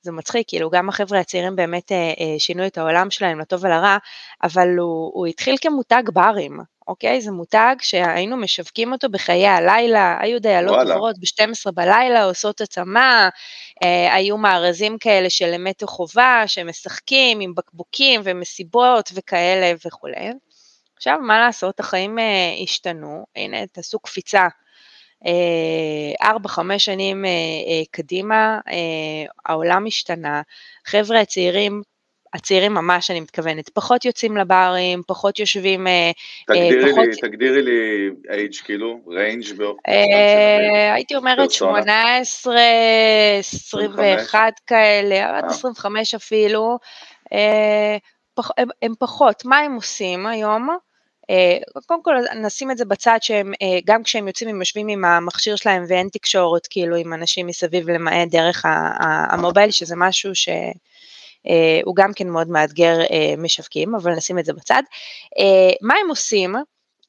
זה 0.03 0.13
מצחיק, 0.13 0.49
כאילו 0.49 0.71
גם 0.71 0.89
החבר'ה 0.89 1.21
הצעירים 1.21 1.57
באמת 1.57 1.93
אה, 1.93 1.97
אה, 1.97 2.39
שינו 2.39 2.67
את 2.67 2.79
העולם 2.79 3.11
שלהם 3.11 3.41
לטוב 3.41 3.65
ולרע, 3.65 3.97
אבל 4.43 4.69
הוא, 4.79 5.11
הוא 5.15 5.27
התחיל 5.27 5.57
כמותג 5.61 6.03
ברים, 6.13 6.61
אוקיי? 6.89 7.21
זה 7.21 7.31
מותג 7.31 7.77
שהיינו 7.81 8.37
משווקים 8.37 8.93
אותו 8.93 9.09
בחיי 9.09 9.47
הלילה, 9.47 10.17
היו 10.21 10.41
דיילות 10.41 10.89
עוברות 10.89 11.17
ב-12 11.19 11.71
בלילה, 11.75 12.25
עושות 12.25 12.61
עצמה, 12.61 13.29
אה, 13.83 14.15
היו 14.15 14.39
מארזים 14.39 14.99
כאלה 14.99 15.31
של 15.31 15.53
אמת 15.57 15.83
וחובה, 15.83 16.43
שמשחקים 16.47 17.41
עם 17.41 17.55
בקבוקים 17.55 18.21
ומסיבות 18.25 19.11
וכאלה 19.15 19.73
וכולי. 19.87 20.33
עכשיו, 20.97 21.19
מה 21.21 21.39
לעשות, 21.39 21.81
החיים 21.81 22.19
אה, 22.19 22.55
השתנו, 22.63 23.25
הנה, 23.37 23.67
תעשו 23.67 23.99
קפיצה 23.99 24.49
ארבע, 26.23 26.49
חמש 26.49 26.85
שנים 26.85 27.25
אה, 27.25 27.31
אה, 27.31 27.83
קדימה, 27.91 28.61
העולם 29.47 29.87
השתנה, 29.87 30.43
חבר'ה 30.85 31.21
הצעירים 31.21 31.83
הצעירים 32.35 32.75
ממש, 32.75 33.11
אני 33.11 33.21
מתכוונת, 33.21 33.69
פחות 33.69 34.05
יוצאים 34.05 34.37
לברים, 34.37 35.03
פחות 35.07 35.39
יושבים, 35.39 35.87
אה, 35.87 36.11
תגדירי 36.47 36.93
פחות... 36.93 37.07
לי, 37.07 37.17
תגדירי 37.17 37.63
לי 37.63 38.11
age 38.29 38.65
כאילו, 38.65 39.01
range 39.07 39.55
באופן 39.57 39.81
אה, 39.89 40.95
הייתי 40.95 41.17
אומרת 41.17 41.39
פרסונה. 41.39 42.25
18, 42.25 42.55
21 43.39 44.53
כאלה, 44.67 45.39
עד 45.39 45.45
25 45.45 46.15
אפילו. 46.15 46.79
אה, 47.33 47.97
הם 48.83 48.93
פחות, 48.99 49.45
מה 49.45 49.59
הם 49.59 49.75
עושים 49.75 50.27
היום? 50.27 50.69
אה, 51.31 51.81
קודם 51.87 52.03
כל 52.03 52.15
נשים 52.43 52.71
את 52.71 52.79
זה 52.79 52.85
בצד 52.85 53.19
שהם, 53.21 53.53
אה, 53.63 53.79
גם 53.85 54.03
כשהם 54.03 54.29
יוצאים 54.29 54.51
הם 54.51 54.61
יושבים 54.61 54.89
עם 54.89 55.05
המכשיר 55.05 55.57
שלהם 55.57 55.85
ואין 55.89 56.09
תקשורת 56.13 56.67
כאילו 56.71 56.97
עם 56.97 57.13
אנשים 57.13 57.47
מסביב 57.47 57.91
למעט 57.91 58.29
דרך 58.29 58.65
המובייל, 59.31 59.71
שזה 59.71 59.95
משהו 59.97 60.35
ש... 60.35 60.49
אה, 61.49 61.81
גם 61.95 62.13
כן 62.13 62.29
מאוד 62.29 62.49
מאתגר 62.49 62.99
משווקים, 63.39 63.95
אבל 63.95 64.13
נשים 64.13 64.39
את 64.39 64.45
זה 64.45 64.53
בצד. 64.53 64.83
מה 65.83 65.95
הם 66.05 66.09
עושים? 66.09 66.55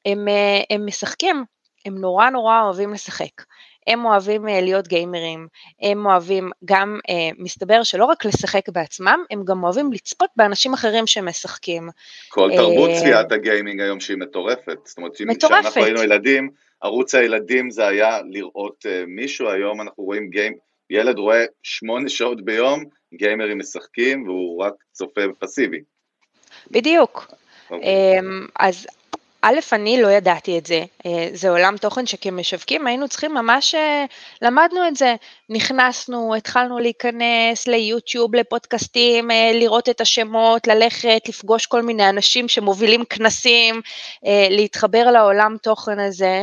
הם, 0.06 0.28
הם 0.70 0.86
משחקים, 0.86 1.44
הם 1.86 1.98
נורא 1.98 2.30
נורא 2.30 2.62
אוהבים 2.62 2.92
לשחק. 2.92 3.42
הם 3.86 4.04
אוהבים 4.04 4.48
אה, 4.48 4.60
להיות 4.60 4.88
גיימרים, 4.88 5.46
הם 5.82 6.06
אוהבים 6.06 6.50
גם, 6.64 6.98
אה, 7.10 7.14
מסתבר 7.38 7.82
שלא 7.82 8.04
רק 8.04 8.24
לשחק 8.24 8.68
בעצמם, 8.68 9.24
הם 9.30 9.44
גם 9.44 9.64
אוהבים 9.64 9.92
לצפות 9.92 10.30
באנשים 10.36 10.74
אחרים 10.74 11.06
שמשחקים. 11.06 11.88
כל 12.28 12.50
אה, 12.50 12.56
תרבות 12.56 12.90
צפיית 12.98 13.32
הגיימינג 13.32 13.80
היום 13.80 14.00
שהיא 14.00 14.16
מטורפת. 14.16 14.78
זאת 14.84 14.98
אומרת. 14.98 15.12
כשאנחנו 15.38 15.84
היינו 15.84 16.02
ילדים, 16.02 16.50
ערוץ 16.80 17.14
הילדים 17.14 17.70
זה 17.70 17.86
היה 17.86 18.18
לראות 18.30 18.86
מישהו, 19.06 19.48
היום 19.48 19.80
אנחנו 19.80 20.04
רואים 20.04 20.30
גיים, 20.30 20.54
ילד 20.90 21.18
רואה 21.18 21.44
שמונה 21.62 22.08
שעות 22.08 22.44
ביום, 22.44 22.84
גיימרים 23.14 23.58
משחקים, 23.58 24.28
והוא 24.28 24.62
רק 24.62 24.74
צופה 24.92 25.20
פסיבי. 25.38 25.80
בדיוק. 26.70 27.26
אוקיי. 27.70 28.18
אמ, 28.18 28.46
אז 28.58 28.86
א', 29.44 29.54
אני 29.72 30.02
לא 30.02 30.08
ידעתי 30.08 30.58
את 30.58 30.66
זה, 30.66 30.84
אה, 31.06 31.28
זה 31.32 31.50
עולם 31.50 31.76
תוכן 31.76 32.06
שכמשווקים 32.06 32.86
היינו 32.86 33.08
צריכים 33.08 33.34
ממש, 33.34 33.74
אה, 33.74 34.04
למדנו 34.42 34.88
את 34.88 34.96
זה, 34.96 35.14
נכנסנו, 35.48 36.34
התחלנו 36.34 36.78
להיכנס 36.78 37.66
ליוטיוב, 37.68 38.34
לפודקאסטים, 38.34 39.30
אה, 39.30 39.50
לראות 39.54 39.88
את 39.88 40.00
השמות, 40.00 40.66
ללכת, 40.66 41.22
לפגוש 41.28 41.66
כל 41.66 41.82
מיני 41.82 42.08
אנשים 42.08 42.48
שמובילים 42.48 43.04
כנסים, 43.04 43.80
להתחבר 44.50 45.10
לעולם 45.10 45.56
תוכן 45.62 45.98
הזה. 45.98 46.42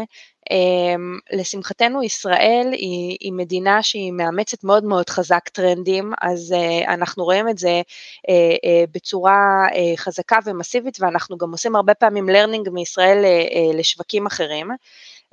אמ, 0.51 1.19
לשמחתנו 1.31 2.03
ישראל 2.03 2.69
היא, 2.71 3.17
היא 3.19 3.33
מדינה 3.33 3.83
שהיא 3.83 4.11
מאמצת 4.11 4.63
מאוד 4.63 4.83
מאוד 4.83 5.09
חזק 5.09 5.49
טרנדים, 5.49 6.13
אז 6.21 6.55
אה, 6.57 6.87
אנחנו 6.87 7.23
רואים 7.23 7.49
את 7.49 7.57
זה 7.57 7.81
אה, 7.81 8.31
אה, 8.31 8.91
בצורה 8.91 9.67
חזקה 9.95 10.37
ומסיבית, 10.45 10.97
ואנחנו 11.01 11.37
גם 11.37 11.51
עושים 11.51 11.75
הרבה 11.75 11.93
פעמים 11.93 12.29
learning 12.29 12.69
מישראל 12.69 13.25
לשווקים 13.73 14.25
אחרים. 14.25 14.71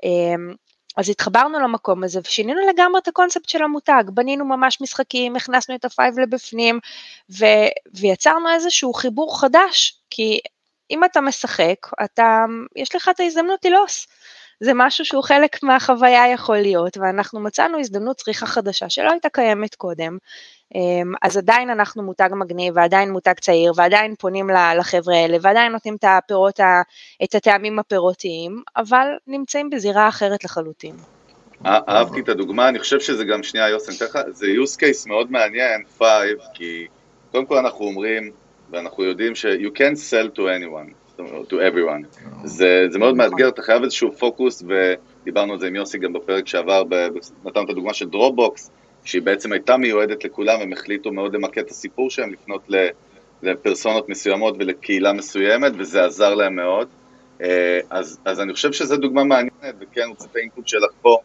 אמ, 0.05 0.57
אז 0.96 1.09
התחברנו 1.09 1.61
למקום 1.61 2.05
הזה 2.05 2.20
ושינינו 2.24 2.61
לגמרי 2.68 3.00
את 3.00 3.09
הקונספט 3.09 3.48
של 3.48 3.62
המותג, 3.62 4.05
בנינו 4.09 4.44
ממש 4.44 4.81
משחקים, 4.81 5.37
הכנסנו 5.37 5.74
את 5.74 5.85
הפייב 5.85 6.18
לבפנים 6.18 6.81
ו, 7.31 7.44
ויצרנו 7.94 8.50
איזשהו 8.55 8.92
חיבור 8.92 9.40
חדש, 9.40 10.00
כי 10.11 10.40
אם 10.90 11.05
אתה 11.05 11.20
משחק, 11.20 11.76
אתה, 12.05 12.44
יש 12.76 12.94
לך 12.94 13.09
את 13.09 13.20
ההזדמנות 13.20 13.64
ללעוס. 13.64 14.07
זה 14.61 14.73
משהו 14.75 15.05
שהוא 15.05 15.23
חלק 15.23 15.62
מהחוויה 15.62 16.33
יכול 16.33 16.57
להיות, 16.57 16.97
ואנחנו 16.97 17.40
מצאנו 17.40 17.79
הזדמנות 17.81 18.16
צריכה 18.16 18.47
חדשה 18.47 18.90
שלא 18.90 19.11
הייתה 19.11 19.29
קיימת 19.29 19.75
קודם. 19.75 20.19
אמ, 20.75 21.12
אז 21.23 21.37
עדיין 21.37 21.71
אנחנו 21.71 22.03
מותג 22.03 22.29
מגניב, 22.33 22.77
ועדיין 22.77 23.11
מותג 23.11 23.33
צעיר, 23.40 23.73
ועדיין 23.77 24.14
פונים 24.14 24.51
לחבר'ה 24.79 25.16
האלה, 25.16 25.37
ועדיין 25.40 25.73
נותנים 25.73 25.97
את 25.97 26.05
הפירות, 26.09 26.61
את 27.25 27.35
הטעמים 27.35 27.79
הפירותיים, 27.79 28.62
אבל 28.77 29.07
נמצאים 29.27 29.71
בזירה 29.71 30.09
אחרת 30.09 30.45
לחלוטין. 30.45 30.97
אה- 31.66 31.81
אהבתי 31.88 32.21
את 32.21 32.29
הדוגמה, 32.29 32.69
אני 32.69 32.79
חושב 32.79 33.01
שזה 33.01 33.25
גם, 33.25 33.42
שנייה 33.42 33.69
יוסי, 33.69 33.90
אני 33.90 33.97
אתן 33.97 34.05
לך, 34.05 34.19
זה 34.31 34.47
use 34.47 34.77
case 34.77 35.09
מאוד 35.09 35.33
מעניין, 35.33 35.85
Five, 35.99 36.38
כי 36.55 36.87
קודם 37.33 37.47
כל 37.47 37.59
אנחנו 37.59 37.85
אומרים, 37.85 38.31
ואנחנו 38.71 39.05
יודעים 39.05 39.35
ש- 39.35 39.47
you 39.47 39.71
can't 39.71 39.99
sell 40.11 40.37
to 40.37 40.40
anyone, 40.40 41.06
זאת 41.18 41.31
אומרת, 41.31 41.52
to 41.52 41.57
everyone. 41.57 42.26
זה, 42.44 42.87
זה 42.90 42.98
מאוד 42.98 43.16
מאתגר, 43.16 43.48
אתה 43.48 43.62
חייב 43.62 43.83
איזשהו 43.83 44.12
פוקוס, 44.12 44.62
ודיברנו 44.62 45.52
על 45.52 45.61
זה 45.61 45.66
עם 45.66 45.76
יוסי 45.76 45.98
גם 45.98 46.12
בפרק 46.12 46.46
שעבר, 46.46 46.83
נתנו 47.44 47.64
את 47.64 47.70
הדוגמה 47.70 47.94
של 47.94 48.09
דרופבוקס, 48.09 48.70
שהיא 49.05 49.22
בעצם 49.22 49.52
הייתה 49.52 49.76
מיועדת 49.76 50.24
לכולם, 50.24 50.61
הם 50.61 50.72
החליטו 50.72 51.12
מאוד 51.12 51.35
למקד 51.35 51.61
את 51.61 51.70
הסיפור 51.70 52.11
שלהם, 52.11 52.33
לפנות 52.33 52.68
לפרסונות 53.42 54.09
מסוימות 54.09 54.55
ולקהילה 54.59 55.12
מסוימת, 55.12 55.72
וזה 55.79 56.05
עזר 56.05 56.35
להם 56.35 56.57
מאוד. 56.57 56.88
אה, 57.42 57.81
אז, 57.90 58.18
אז 58.24 58.40
אני 58.40 58.52
חושב 58.52 58.72
שזו 58.72 58.96
דוגמה 58.96 59.24
מעניינת, 59.24 59.74
וכן 59.81 60.09
רוצה 60.09 60.29
את 60.31 60.37
ה 60.37 60.42
input 60.42 60.69
שלך 60.68 60.90
פה. 61.02 61.18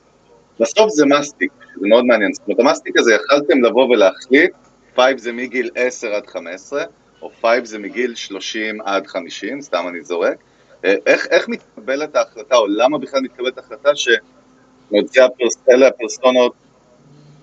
בסוף 0.59 0.89
זה 0.89 1.05
מסטיק, 1.05 1.51
זה 1.79 1.87
מאוד 1.87 2.05
מעניין. 2.05 2.33
זאת 2.33 2.43
אומרת, 2.47 2.59
המסטיק 2.59 2.97
הזה 2.97 3.13
יכלתם 3.13 3.63
לבוא 3.63 3.85
ולהחליט, 3.85 4.51
Five 4.95 5.17
זה 5.17 5.31
מגיל 5.31 5.69
10 5.75 6.07
עד 6.07 6.27
15, 6.27 6.83
או 7.21 7.29
Five 7.41 7.65
זה 7.65 7.79
מגיל 7.79 8.15
30 8.15 8.81
עד 8.81 9.07
50, 9.07 9.61
סתם 9.61 9.85
אני 9.87 10.01
זורק. 10.01 10.37
אה, 10.85 10.95
איך, 11.05 11.27
איך 11.31 11.49
מתקבלת 11.49 12.15
ההחלטה, 12.15 12.55
או 12.55 12.67
למה 12.67 12.97
בכלל 12.97 13.21
מתקבלת 13.21 13.57
ההחלטה 13.57 13.89
שמוציאה 13.95 15.25
הפרס, 15.25 15.57
אלה 15.69 15.87
הפרסונות, 15.87 16.53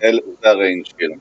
אלה 0.03 0.21
זה 0.43 0.49
הריינג' 0.49 0.87
כאילו. 0.97 1.15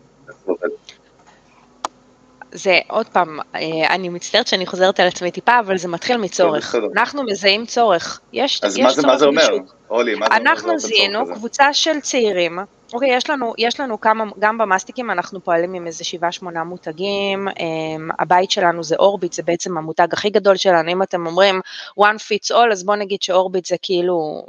זה 2.51 2.79
עוד 2.87 3.07
פעם, 3.07 3.39
אה, 3.55 3.95
אני 3.95 4.09
מצטערת 4.09 4.47
שאני 4.47 4.65
חוזרת 4.65 4.99
על 4.99 5.07
עצמי 5.07 5.31
טיפה, 5.31 5.59
אבל 5.59 5.77
זה 5.77 5.87
מתחיל 5.87 6.17
מצורך. 6.17 6.75
אנחנו 6.95 7.23
מזהים 7.23 7.65
צורך, 7.65 8.19
יש, 8.33 8.63
אז 8.63 8.77
יש 8.77 8.83
מה 8.83 8.91
זה, 8.91 9.01
מה 9.01 9.07
צורך 9.07 9.19
זה 9.19 9.25
אומר? 9.25 9.47
אולי, 9.89 10.15
מה 10.15 10.27
זה 10.27 10.35
אומר? 10.37 10.51
אנחנו 10.51 10.79
זיהינו 10.79 11.25
צורך? 11.25 11.37
קבוצה 11.37 11.73
של 11.73 11.99
צעירים, 11.99 12.59
אוקיי, 12.93 13.15
יש 13.15 13.29
לנו, 13.29 13.53
יש 13.57 13.79
לנו 13.79 13.99
כמה, 13.99 14.23
גם 14.39 14.57
במאסטיקים 14.57 15.11
אנחנו 15.11 15.43
פועלים 15.43 15.73
עם 15.73 15.87
איזה 15.87 16.03
שבעה 16.03 16.31
שמונה 16.31 16.63
מותגים, 16.63 17.47
um, 17.47 18.13
הבית 18.19 18.51
שלנו 18.51 18.83
זה 18.83 18.95
אורביט, 18.95 19.33
זה 19.33 19.43
בעצם 19.43 19.77
המותג 19.77 20.07
הכי 20.13 20.29
גדול 20.29 20.55
שלנו, 20.57 20.91
אם 20.91 21.03
אתם 21.03 21.27
אומרים 21.27 21.61
one 21.99 22.17
fits 22.17 22.55
all, 22.55 22.71
אז 22.71 22.83
בואו 22.83 22.97
נגיד 22.97 23.21
שאורביט 23.21 23.65
זה 23.65 23.75
כאילו 23.81 24.45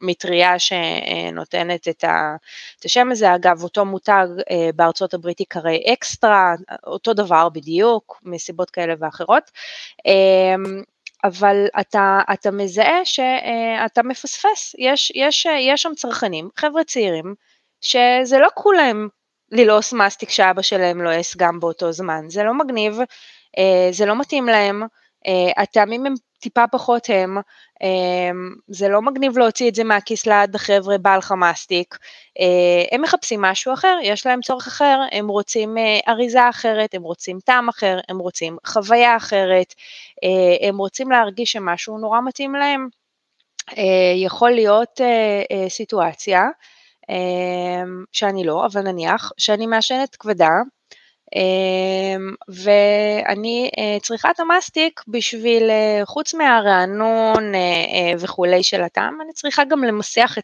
מטריה 0.00 0.58
שנותנת 0.58 1.88
את, 1.88 2.04
ה, 2.04 2.36
את 2.80 2.84
השם 2.84 3.10
הזה, 3.10 3.34
אגב, 3.34 3.62
אותו 3.62 3.84
מותג 3.84 4.26
אה, 4.50 4.70
בארצות 4.76 5.14
הברית 5.14 5.40
ייקרא 5.40 5.70
אקסטרה, 5.92 6.54
אותו 6.86 7.14
דבר 7.14 7.48
בדיוק, 7.48 8.20
מסיבות 8.22 8.70
כאלה 8.70 8.94
ואחרות. 8.98 9.50
אמ, 10.06 10.82
אבל 11.24 11.66
אתה, 11.80 12.20
אתה 12.32 12.50
מזהה 12.50 13.04
שאתה 13.04 14.02
מפספס, 14.02 14.74
יש, 14.78 15.12
יש, 15.14 15.46
יש 15.60 15.82
שם 15.82 15.92
צרכנים, 15.96 16.48
חבר'ה 16.56 16.84
צעירים, 16.84 17.34
שזה 17.80 18.38
לא 18.38 18.48
כולם 18.54 19.08
ללעוס 19.52 19.92
מסטיק 19.92 20.30
שאבא 20.30 20.62
שלהם 20.62 21.02
לועס 21.02 21.36
גם 21.36 21.60
באותו 21.60 21.92
זמן, 21.92 22.24
זה 22.28 22.42
לא 22.42 22.54
מגניב, 22.54 22.98
אה, 23.58 23.88
זה 23.90 24.06
לא 24.06 24.20
מתאים 24.20 24.46
להם, 24.46 24.82
אה, 25.26 25.62
הטעמים 25.62 26.06
הם 26.06 26.14
טיפה 26.40 26.64
פחות 26.72 27.06
הם, 27.08 27.38
אה, 27.82 28.30
זה 28.68 28.88
לא 28.88 29.02
מגניב 29.02 29.38
להוציא 29.38 29.68
את 29.68 29.74
זה 29.74 29.84
מהכיס 29.84 30.26
ליד 30.26 30.54
החבר'ה 30.54 30.98
בעל 30.98 31.18
לך 31.18 31.34
מסטיק, 31.36 31.98
הם 32.92 33.02
מחפשים 33.02 33.40
משהו 33.40 33.74
אחר, 33.74 33.98
יש 34.02 34.26
להם 34.26 34.40
צורך 34.40 34.66
אחר, 34.66 35.00
הם 35.12 35.28
רוצים 35.28 35.76
אריזה 36.08 36.48
אחרת, 36.48 36.94
הם 36.94 37.02
רוצים 37.02 37.38
טעם 37.44 37.68
אחר, 37.68 37.98
הם 38.08 38.18
רוצים 38.18 38.56
חוויה 38.66 39.16
אחרת, 39.16 39.74
הם 40.60 40.78
רוצים 40.78 41.10
להרגיש 41.10 41.52
שמשהו 41.52 41.98
נורא 41.98 42.20
מתאים 42.20 42.54
להם. 42.54 42.88
יכול 44.16 44.50
להיות 44.50 45.00
סיטואציה, 45.68 46.48
שאני 48.12 48.44
לא, 48.44 48.66
אבל 48.66 48.80
נניח, 48.82 49.32
שאני 49.38 49.66
מעשנת 49.66 50.16
כבדה, 50.16 50.50
אה, 51.34 52.16
ואני 52.48 53.70
אה, 53.78 54.00
צריכה 54.02 54.30
את 54.30 54.40
המסטיק 54.40 55.02
בשביל, 55.08 55.70
אה, 55.70 56.00
חוץ 56.04 56.34
מהרענון 56.34 57.54
אה, 57.54 58.12
וכולי 58.18 58.62
של 58.62 58.82
הטעם, 58.82 59.20
אני 59.20 59.32
צריכה 59.32 59.64
גם 59.64 59.84
למסך 59.84 60.38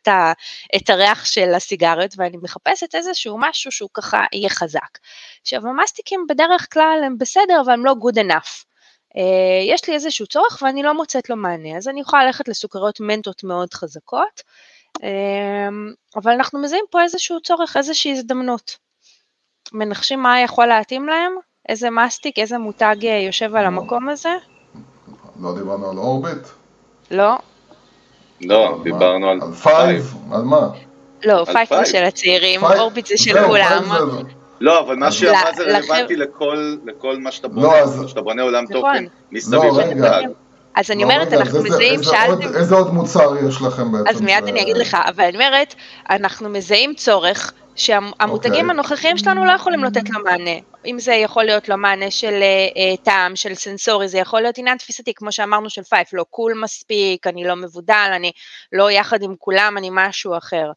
את, 0.77 0.91
הריח 0.91 1.25
של 1.25 1.55
הסיגריות, 1.55 2.15
ואני 2.17 2.37
מחפשת 2.43 2.95
איזשהו 2.95 3.39
משהו 3.41 3.73
שהוא 3.73 3.91
ככה 3.95 4.25
יהיה 4.33 4.51
חזק. 4.51 4.99
עכשיו, 5.43 5.69
המסטיקים 5.69 6.27
בדרך 6.29 6.67
כלל 6.73 7.01
הם 7.07 7.19
בסדר, 7.19 7.61
אבל 7.65 7.73
הם 7.73 7.85
לא 7.85 7.93
good 7.93 8.19
enough. 8.19 8.65
יש 9.69 9.89
לי 9.89 9.95
איזשהו 9.95 10.27
צורך 10.27 10.63
ואני 10.63 10.83
לא 10.83 10.95
מוצאת 10.95 11.31
לו 11.31 11.37
מענה, 11.37 11.77
אז 11.77 11.89
אני 11.89 12.01
יכולה 12.01 12.25
ללכת 12.25 12.49
לסוכריות 12.49 13.01
מנטות 13.01 13.45
מאוד 13.45 13.75
חזקות, 13.75 14.43
אבל 16.17 16.33
אנחנו 16.33 16.59
מזהים 16.63 16.85
פה 16.91 17.03
איזשהו 17.03 17.41
צורך, 17.41 17.77
איזושהי 17.77 18.13
הזדמנות. 18.13 18.77
מנחשים 19.73 20.23
מה 20.23 20.41
יכול 20.41 20.67
להתאים 20.67 21.07
להם? 21.07 21.33
איזה 21.69 21.91
מסטיק, 21.91 22.39
איזה 22.39 22.59
מותג 22.59 22.97
אה, 23.07 23.17
יושב 23.27 23.57
על 23.57 23.65
המקום 23.67 24.09
הזה? 24.09 24.35
לא 25.41 25.55
דיברנו 25.55 25.91
על 25.91 25.99
אורביט? 25.99 26.47
לא, 27.11 27.39
לא? 28.41 28.79
דיברנו 28.85 29.29
על 29.31 29.41
על 29.43 29.53
Five? 29.53 30.15
על 30.33 30.43
מה? 30.43 30.69
לא, 31.25 31.39
על 31.39 31.45
Five 31.45 31.69
זה 31.69 31.75
Five. 31.75 31.85
של 31.87 32.05
הצעירים, 32.05 32.61
Five- 32.61 32.81
אורביט 32.81 33.07
זה 33.07 33.19
של 33.19 33.47
כולם. 33.47 33.83
Five 33.89 34.27
לא, 34.61 34.81
אבל 34.81 34.97
מה 34.97 35.13
שהיא 35.13 35.31
אמרה 35.31 35.53
זה 35.55 35.63
רלוונטי 35.65 36.17
לכל 36.17 36.77
לכל 36.85 37.19
מה 37.19 37.33
שאתה 37.33 37.49
לא, 37.49 37.55
בונה, 37.95 38.09
שאתה 38.09 38.21
בונה 38.21 38.43
עולם 38.43 38.65
נכון. 38.65 38.75
תוכן 38.81 39.05
מסביב 39.33 39.63
לא. 39.63 39.83
למותג. 39.83 40.23
אז 40.75 40.91
אני 40.91 41.03
לא, 41.05 41.09
אומרת, 41.09 41.27
רגע, 41.29 41.37
אנחנו 41.37 41.59
אז 41.59 41.65
איזה- 41.67 41.69
מזהים, 41.77 42.03
שאלתם, 42.03 42.55
איזה 42.57 42.75
עוד 42.75 42.95
מוצר 42.95 43.35
יש 43.49 43.63
לכם 43.63 43.93
בעצם? 43.93 44.09
אז 44.09 44.21
מיד 44.21 44.45
ש- 44.47 44.49
אני 44.49 44.63
אגיד 44.63 44.77
לך, 44.77 44.97
אבל 45.09 45.25
אני 45.25 45.35
אומרת, 45.35 45.75
אנחנו 46.11 46.49
מזהים 46.49 46.95
צורך 46.95 47.53
שהמותגים 47.77 48.31
אוקיי. 48.53 48.71
הנוכחיים 48.71 49.19
שלנו 49.19 49.45
לא 49.45 49.53
יכולים 49.53 49.85
לתת 49.85 50.11
לו 50.11 50.25
מענה. 50.25 50.51
אם 50.87 50.99
זה 50.99 51.15
יכול 51.15 51.45
להיות 51.45 51.69
לו 51.69 51.77
מענה 51.77 52.11
של 52.11 52.33
אה, 52.43 52.43
אה, 52.77 52.97
טעם, 53.03 53.37
של 53.37 53.55
sensory, 53.55 54.09
זה 54.09 54.19
יכול 54.19 54.41
להיות 54.41 54.59
עניין 54.59 54.79
תפיסתי, 54.79 55.15
כמו 55.15 55.33
שאמרנו 55.33 55.71
של 55.71 55.83
Five, 55.83 56.09
לא 56.13 56.25
cool 56.31 56.55
מספיק, 56.63 57.27
אני 57.27 57.45
לא 57.45 57.57
מבודל, 57.57 58.11
אני 58.17 58.33
לא 58.73 58.91
יחד 58.91 59.23
עם 59.23 59.35
כולם, 59.39 59.75
אני 59.79 59.89
משהו 59.93 60.37
אחר. 60.39 60.71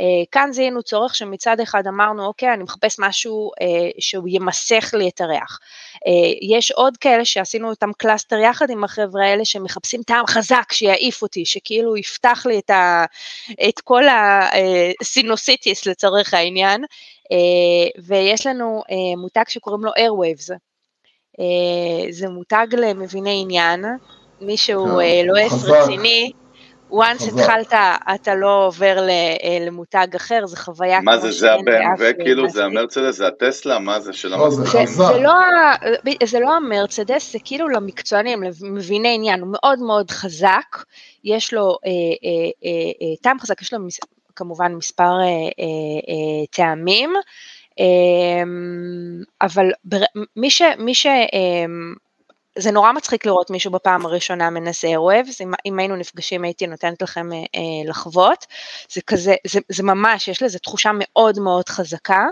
אה, 0.00 0.24
כאן 0.32 0.48
זיהינו 0.52 0.82
צורך 0.82 1.14
שמצד 1.14 1.60
אחד 1.60 1.86
אמרנו, 1.86 2.26
אוקיי, 2.26 2.52
אני 2.52 2.62
מחפש 2.62 2.96
משהו 2.98 3.50
אה, 3.60 3.90
שהוא 3.98 4.28
ימסך 4.28 4.90
לי 4.94 5.08
את 5.08 5.20
הריח. 5.20 5.58
אה, 6.06 6.32
יש 6.42 6.70
עוד 6.70 6.96
כאלה 6.96 7.24
שעשינו 7.24 7.70
אותם 7.70 7.92
cluster 7.92 8.38
יחד 8.38 8.70
עם 8.70 8.84
החבר'ה 8.84 9.26
האלה 9.26 9.44
שמחפשים 9.44 10.02
טעם 10.02 10.26
חזק 10.26 10.72
שיעיף 10.72 11.22
אותי, 11.22 11.46
שכאילו 11.46 11.96
יפתח 11.96 12.46
לי 12.46 12.58
את, 12.58 12.70
ה, 12.70 13.04
את 13.68 13.80
כל 13.80 14.04
הסינוסיטיס 15.00 15.86
לצורך 15.86 16.34
העניין, 16.34 16.84
ויש 18.06 18.46
לנו 18.46 18.82
מותג 19.16 19.42
שקוראים 19.48 19.84
לו 19.84 19.90
Airwaves. 19.90 20.54
זה 22.10 22.28
מותג 22.28 22.66
למביני 22.72 23.40
עניין, 23.42 23.84
מי 24.40 24.56
שהוא 24.56 25.00
אה, 25.00 25.22
לועס 25.24 25.52
חזק. 25.52 25.70
רציני, 25.70 26.32
once. 26.90 27.40
התחלת, 27.40 27.72
אתה 28.14 28.34
לא 28.34 28.66
עובר 28.66 29.00
ל- 29.00 29.10
אה, 29.10 29.66
למותג 29.66 30.06
אחר, 30.16 30.46
זו 30.46 30.56
חוויה 30.56 31.00
מה 31.00 31.12
כמו 31.12 31.20
זה, 31.20 31.30
זה 31.30 31.38
שאין 31.38 31.64
באף, 31.64 32.00
ה-BMW 32.00 32.24
כאילו, 32.24 32.44
אה, 32.44 32.48
זה. 32.48 32.64
המרצדס, 32.64 33.16
זה 33.16 33.26
הטסלה, 33.26 33.78
מה 33.78 34.00
זה 34.00 34.12
של 34.12 34.28
לא, 34.28 34.50
זה? 34.50 34.62
זה. 34.64 34.86
זה, 34.86 35.02
לא, 35.22 35.34
זה 36.24 36.40
לא 36.40 36.56
המרצדס, 36.56 37.32
זה 37.32 37.38
כאילו 37.44 37.68
למקצוענים, 37.68 38.42
למביני 38.62 39.14
עניין, 39.14 39.40
הוא 39.40 39.48
מאוד 39.52 39.78
מאוד 39.78 40.10
חזק, 40.10 40.76
יש 41.24 41.54
לו 41.54 41.76
אה, 41.86 43.14
טעם 43.22 43.40
חזק, 43.40 43.62
יש 43.62 43.72
לו 43.74 43.78
כמובן 44.36 44.74
מספר 44.74 45.12
טעמים, 46.50 47.12
אה, 47.80 47.84
אבל 49.42 49.70
מי 50.36 50.94
ש... 50.94 51.06
אה, 52.58 52.62
זה 52.62 52.70
נורא 52.70 52.92
מצחיק 52.92 53.26
לראות 53.26 53.50
מישהו 53.50 53.70
בפעם 53.70 54.06
הראשונה 54.06 54.50
מנסה 54.50 54.88
airwaves, 54.88 55.42
אם, 55.42 55.52
אם 55.66 55.78
היינו 55.78 55.96
נפגשים 55.96 56.44
הייתי 56.44 56.66
נותנת 56.66 57.02
לכם 57.02 57.32
אה, 57.32 57.38
אה, 57.38 57.88
לחוות, 57.88 58.46
זה 58.90 59.00
כזה, 59.06 59.34
זה, 59.46 59.60
זה 59.68 59.82
ממש, 59.82 60.28
יש 60.28 60.42
לזה 60.42 60.58
תחושה 60.58 60.90
מאוד 60.94 61.38
מאוד 61.38 61.68
חזקה, 61.68 62.26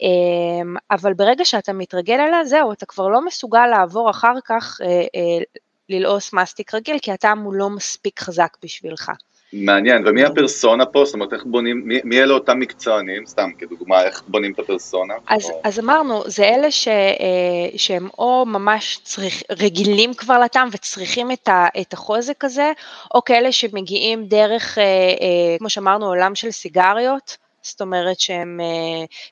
אמ, 0.00 0.76
אבל 0.90 1.14
ברגע 1.14 1.44
שאתה 1.44 1.72
מתרגל 1.72 2.20
אליה, 2.20 2.44
זהו, 2.44 2.72
אתה 2.72 2.86
כבר 2.86 3.08
לא 3.08 3.24
מסוגל 3.24 3.66
לעבור 3.66 4.10
אחר 4.10 4.34
כך 4.44 4.80
אה, 4.84 4.86
אה, 4.86 5.44
ללעוס 5.88 6.32
מסטיק 6.32 6.74
רגיל, 6.74 6.98
כי 7.02 7.12
הטעם 7.12 7.38
הוא 7.38 7.54
לא 7.54 7.70
מספיק 7.70 8.20
חזק 8.20 8.56
בשבילך. 8.62 9.10
מעניין, 9.52 10.06
ומי 10.06 10.24
הפרסונה 10.24 10.86
פה? 10.86 11.04
זאת 11.04 11.14
אומרת, 11.14 11.32
איך 11.32 11.44
בונים, 11.46 11.82
מי, 11.84 12.00
מי 12.04 12.22
אלה 12.22 12.34
אותם 12.34 12.58
מקצוענים? 12.58 13.26
סתם 13.26 13.50
כדוגמה, 13.58 14.02
איך 14.02 14.22
בונים 14.28 14.52
את 14.52 14.58
הפרסונה? 14.58 15.14
אז, 15.28 15.44
או- 15.50 15.60
אז 15.64 15.78
אמרנו, 15.78 16.22
זה 16.26 16.44
אלה 16.44 16.70
ש, 16.70 16.88
אה, 16.88 17.78
שהם 17.78 18.08
או 18.18 18.44
ממש 18.46 19.00
צריך, 19.02 19.42
רגילים 19.50 20.14
כבר 20.14 20.38
לטעם 20.38 20.68
וצריכים 20.72 21.32
את, 21.32 21.48
ה, 21.48 21.66
את 21.80 21.92
החוזק 21.92 22.44
הזה, 22.44 22.72
או 23.14 23.24
כאלה 23.24 23.52
שמגיעים 23.52 24.26
דרך, 24.26 24.78
אה, 24.78 24.84
אה, 24.84 25.58
כמו 25.58 25.70
שאמרנו, 25.70 26.06
עולם 26.06 26.34
של 26.34 26.50
סיגריות, 26.50 27.36
זאת 27.62 27.80
אומרת 27.80 28.20
שהם 28.20 28.60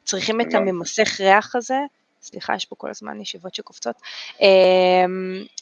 צריכים 0.04 0.40
את. 0.40 0.54
הממסך 0.54 1.20
ריח 1.20 1.56
הזה. 1.56 1.78
סליחה, 2.24 2.54
יש 2.54 2.64
פה 2.64 2.76
כל 2.78 2.90
הזמן 2.90 3.20
ישיבות 3.20 3.54
שקופצות. 3.54 3.94
אה, 4.42 4.46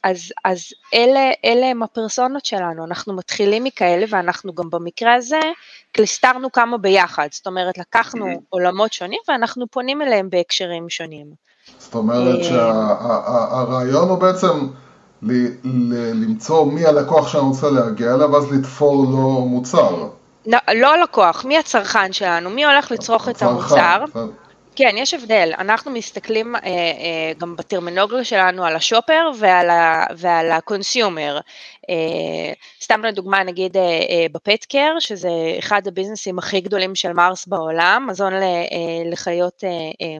אז, 0.02 0.32
אז 0.44 0.64
אלה, 0.94 1.30
אלה 1.44 1.66
הם 1.66 1.82
הפרסונות 1.82 2.44
שלנו, 2.44 2.84
אנחנו 2.84 3.12
מתחילים 3.16 3.64
מכאלה 3.64 4.06
ואנחנו 4.08 4.54
גם 4.54 4.70
במקרה 4.70 5.14
הזה 5.14 5.40
קליסטרנו 5.92 6.52
כמה 6.52 6.78
ביחד, 6.78 7.28
זאת 7.30 7.46
אומרת 7.46 7.78
לקחנו 7.78 8.26
Mhm. 8.26 8.38
עולמות 8.48 8.92
שונים 8.92 9.18
ואנחנו 9.28 9.66
פונים 9.70 10.02
אליהם 10.02 10.30
בהקשרים 10.30 10.88
שונים. 10.88 11.26
זאת 11.78 11.94
אומרת 11.94 12.38
אה, 12.38 12.44
שהרעיון 12.44 14.08
הוא 14.08 14.18
בעצם 14.18 14.66
ל- 15.22 15.46
ל- 15.64 16.24
למצוא 16.24 16.66
מי 16.66 16.86
הלקוח 16.86 17.28
שאני 17.28 17.42
רוצה 17.42 17.70
להגיע 17.70 18.14
אליו, 18.14 18.32
ואז 18.32 18.52
לתפור 18.52 19.04
לו 19.04 19.46
מוצר. 19.46 20.08
לא, 20.46 20.58
לא 20.74 20.94
הלקוח, 20.94 21.44
מי 21.44 21.58
הצרכן 21.58 22.12
שלנו, 22.12 22.50
מי 22.50 22.64
הולך 22.64 22.90
לצרוך 22.90 23.28
את 23.28 23.42
המוצר. 23.42 24.04
כן, 24.76 24.94
יש 24.98 25.14
הבדל, 25.14 25.52
אנחנו 25.58 25.90
מסתכלים 25.90 26.56
אה, 26.56 26.60
אה, 26.64 27.32
גם 27.38 27.56
בטרמינולוגיה 27.56 28.24
שלנו 28.24 28.64
על 28.64 28.76
ה 28.76 28.83
shopper 28.83 29.30
ועל, 29.38 29.70
ה, 29.70 30.04
ועל 30.16 30.52
ה 30.52 30.61
consumer. 30.61 31.40
אה, 31.90 32.52
סתם 32.82 33.04
לדוגמה, 33.04 33.42
נגיד 33.42 33.76
אה, 33.76 33.82
אה, 33.82 34.26
ב 34.32 34.39
pet 34.39 34.60
care, 34.60 34.94
שזה 34.98 35.28
אחד 35.58 35.82
הביזנסים 35.86 36.38
הכי 36.38 36.60
גדולים 36.60 36.94
של 36.94 37.12
מרס 37.12 37.46
בעולם, 37.46 38.06
מזון 38.10 38.32
לחיות 39.04 39.64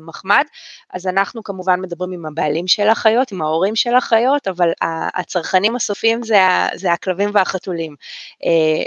מחמד, 0.00 0.44
אז 0.92 1.06
אנחנו 1.06 1.42
כמובן 1.42 1.80
מדברים 1.80 2.12
עם 2.12 2.26
הבעלים 2.26 2.66
של 2.66 2.88
החיות, 2.88 3.32
עם 3.32 3.42
ההורים 3.42 3.76
של 3.76 3.94
החיות, 3.94 4.48
אבל 4.48 4.70
הצרכנים 5.14 5.76
הסופיים 5.76 6.22
זה, 6.22 6.38
זה 6.74 6.92
הכלבים 6.92 7.30
והחתולים. 7.32 7.96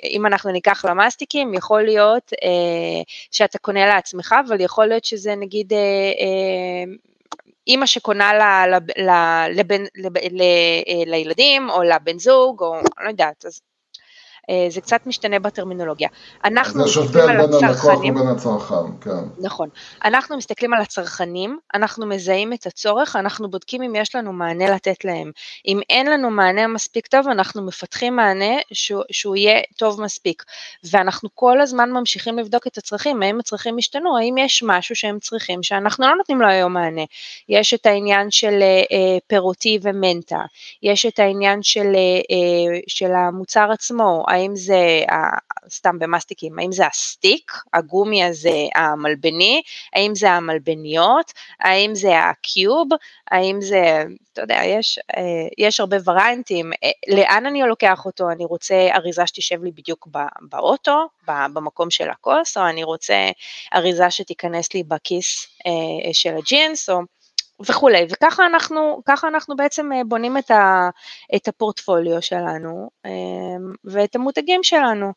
אם 0.03 0.25
אנחנו 0.25 0.51
ניקח 0.51 0.85
למסטיקים, 0.85 1.53
יכול 1.53 1.83
להיות 1.83 2.31
שאתה 3.31 3.57
קונה 3.57 3.85
לעצמך, 3.85 4.35
אבל 4.47 4.61
יכול 4.61 4.85
להיות 4.85 5.05
שזה 5.05 5.35
נגיד 5.35 5.73
אימא 7.67 7.85
שקונה 7.85 8.33
ל, 8.33 8.41
ל, 8.75 8.77
ל, 9.09 9.11
לבן, 9.59 9.83
לב, 9.95 10.17
ל, 10.17 10.41
אה, 10.87 11.03
לילדים, 11.05 11.69
או 11.69 11.83
לבן 11.83 12.19
זוג, 12.19 12.61
או 12.63 12.75
לא 13.03 13.09
יודעת, 13.09 13.45
אז 13.45 13.61
זה 14.69 14.81
קצת 14.81 15.05
משתנה 15.05 15.39
בטרמינולוגיה. 15.39 16.09
אנחנו 16.45 16.83
מסתכלים 16.85 17.29
על 17.29 17.37
בין 17.37 17.53
הלקוח 17.53 17.63
הצרכנים, 17.63 18.15
ובין 18.15 18.27
הצרכן, 18.27 18.75
כן. 19.01 19.23
נכון. 19.39 19.69
אנחנו 20.05 20.37
מסתכלים 20.37 20.73
על 20.73 20.81
הצרכנים, 20.81 21.59
אנחנו 21.73 22.05
מזהים 22.05 22.53
את 22.53 22.65
הצורך, 22.65 23.15
אנחנו 23.15 23.49
בודקים 23.49 23.83
אם 23.83 23.95
יש 23.95 24.15
לנו 24.15 24.33
מענה 24.33 24.69
לתת 24.69 25.05
להם. 25.05 25.31
אם 25.67 25.79
אין 25.89 26.07
לנו 26.07 26.29
מענה 26.29 26.67
מספיק 26.67 27.07
טוב, 27.07 27.27
אנחנו 27.27 27.65
מפתחים 27.65 28.15
מענה 28.15 28.55
שהוא, 28.73 29.03
שהוא 29.11 29.35
יהיה 29.35 29.59
טוב 29.77 30.01
מספיק. 30.01 30.43
ואנחנו 30.91 31.29
כל 31.33 31.61
הזמן 31.61 31.91
ממשיכים 31.91 32.39
לבדוק 32.39 32.67
את 32.67 32.77
הצרכים, 32.77 33.23
האם 33.23 33.39
הצרכים 33.39 33.77
השתנו, 33.77 34.17
האם 34.17 34.37
יש 34.37 34.63
משהו 34.67 34.95
שהם 34.95 35.19
צריכים 35.19 35.63
שאנחנו 35.63 36.07
לא 36.07 36.15
נותנים 36.15 36.41
לו 36.41 36.47
היום 36.47 36.73
מענה. 36.73 37.03
יש 37.49 37.73
את 37.73 37.85
העניין 37.85 38.31
של 38.31 38.59
אה, 38.61 38.83
אה, 38.91 39.17
פירותי 39.27 39.79
ומנטה, 39.81 40.41
יש 40.83 41.05
את 41.05 41.19
העניין 41.19 41.63
של, 41.63 41.95
אה, 41.95 42.21
אה, 42.31 42.79
של 42.87 43.11
המוצר 43.11 43.71
עצמו, 43.71 44.23
האם 44.35 44.55
זה, 44.55 45.03
סתם 45.69 45.99
במאסטיקים, 45.99 46.59
האם 46.59 46.71
זה 46.71 46.87
הסטיק, 46.87 47.51
הגומי 47.73 48.23
הזה 48.23 48.67
המלבני, 48.75 49.61
האם 49.93 50.15
זה 50.15 50.31
המלבניות, 50.31 51.33
האם 51.59 51.95
זה 51.95 52.19
הקיוב, 52.19 52.87
האם 53.31 53.61
זה, 53.61 54.03
אתה 54.33 54.41
יודע, 54.41 54.61
יש, 54.65 54.99
אה, 55.17 55.47
יש 55.57 55.79
הרבה 55.79 55.97
וריינטים, 56.05 56.71
אה, 56.83 57.15
לאן 57.15 57.45
אני 57.45 57.61
לוקח 57.61 58.05
אותו, 58.05 58.31
אני 58.31 58.45
רוצה 58.45 58.87
אריזה 58.95 59.27
שתשב 59.27 59.63
לי 59.63 59.71
בדיוק 59.71 60.07
באוטו, 60.41 61.07
במקום 61.27 61.89
של 61.89 62.09
הכוס, 62.09 62.57
או 62.57 62.67
אני 62.69 62.83
רוצה 62.83 63.29
אריזה 63.75 64.11
שתיכנס 64.11 64.73
לי 64.73 64.83
בכיס 64.83 65.47
אה, 65.67 66.13
של 66.13 66.37
הג'ינס, 66.37 66.89
או... 66.89 67.01
וכולי, 67.61 68.07
וככה 68.11 68.45
אנחנו, 68.45 69.01
ככה 69.05 69.27
אנחנו 69.27 69.55
בעצם 69.55 69.91
אה, 69.93 70.01
בונים 70.07 70.37
את, 70.37 70.51
ה, 70.51 70.89
את 71.35 71.47
הפורטפוליו 71.47 72.21
שלנו 72.21 72.89
אה, 73.05 73.11
ואת 73.83 74.15
המותגים 74.15 74.63
שלנו. 74.63 75.13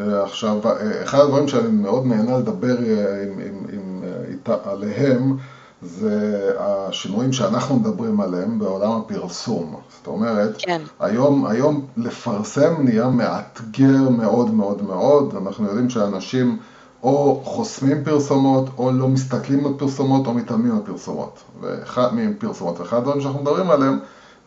אה, 0.00 0.22
עכשיו, 0.22 0.66
אה, 0.66 1.02
אחד 1.02 1.18
הדברים 1.18 1.48
שאני 1.48 1.68
מאוד 1.68 2.06
נהנה 2.06 2.38
לדבר 2.38 2.78
עם, 2.78 3.38
עם, 3.38 3.66
עם, 3.72 4.04
איתה, 4.28 4.56
עליהם 4.64 5.36
זה 5.82 6.50
השינויים 6.58 7.32
שאנחנו 7.32 7.76
מדברים 7.76 8.20
עליהם 8.20 8.58
בעולם 8.58 8.92
הפרסום. 8.92 9.80
זאת 9.88 10.06
אומרת, 10.06 10.56
כן. 10.58 10.82
היום, 11.00 11.46
היום 11.46 11.86
לפרסם 11.96 12.82
נהיה 12.84 13.08
מאתגר 13.08 14.08
מאוד 14.10 14.50
מאוד 14.54 14.82
מאוד, 14.82 15.34
אנחנו 15.36 15.66
יודעים 15.66 15.90
שאנשים 15.90 16.58
או 17.02 17.40
חוסמים 17.44 18.04
פרסומות, 18.04 18.64
או 18.78 18.92
לא 18.92 19.08
מסתכלים 19.08 19.66
על 19.66 19.72
פרסומות, 19.78 20.26
או 20.26 20.34
מתעלמים 20.34 20.72
על 20.72 20.82
פרסומות. 20.84 21.42
ואחד 21.60 22.14
מפרסומות, 22.14 22.80
ואחד 22.80 22.96
הדברים 22.96 23.20
שאנחנו 23.20 23.40
מדברים 23.40 23.70
עליהם 23.70 23.98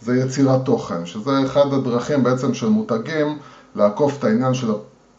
זה 0.02 0.18
יצירת 0.18 0.66
תוכן, 0.66 1.06
שזה 1.06 1.44
אחד 1.44 1.74
הדרכים 1.74 2.24
בעצם 2.24 2.54
של 2.54 2.70
מותגים 2.70 3.38
לעקוף 3.76 4.20
את 4.20 4.24
העניין 4.24 4.54
של, 4.54 4.72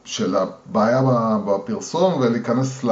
של 0.05 0.37
הבעיה 0.37 1.03
בפרסום 1.47 2.21
ולהיכנס 2.21 2.85
ל... 2.85 2.91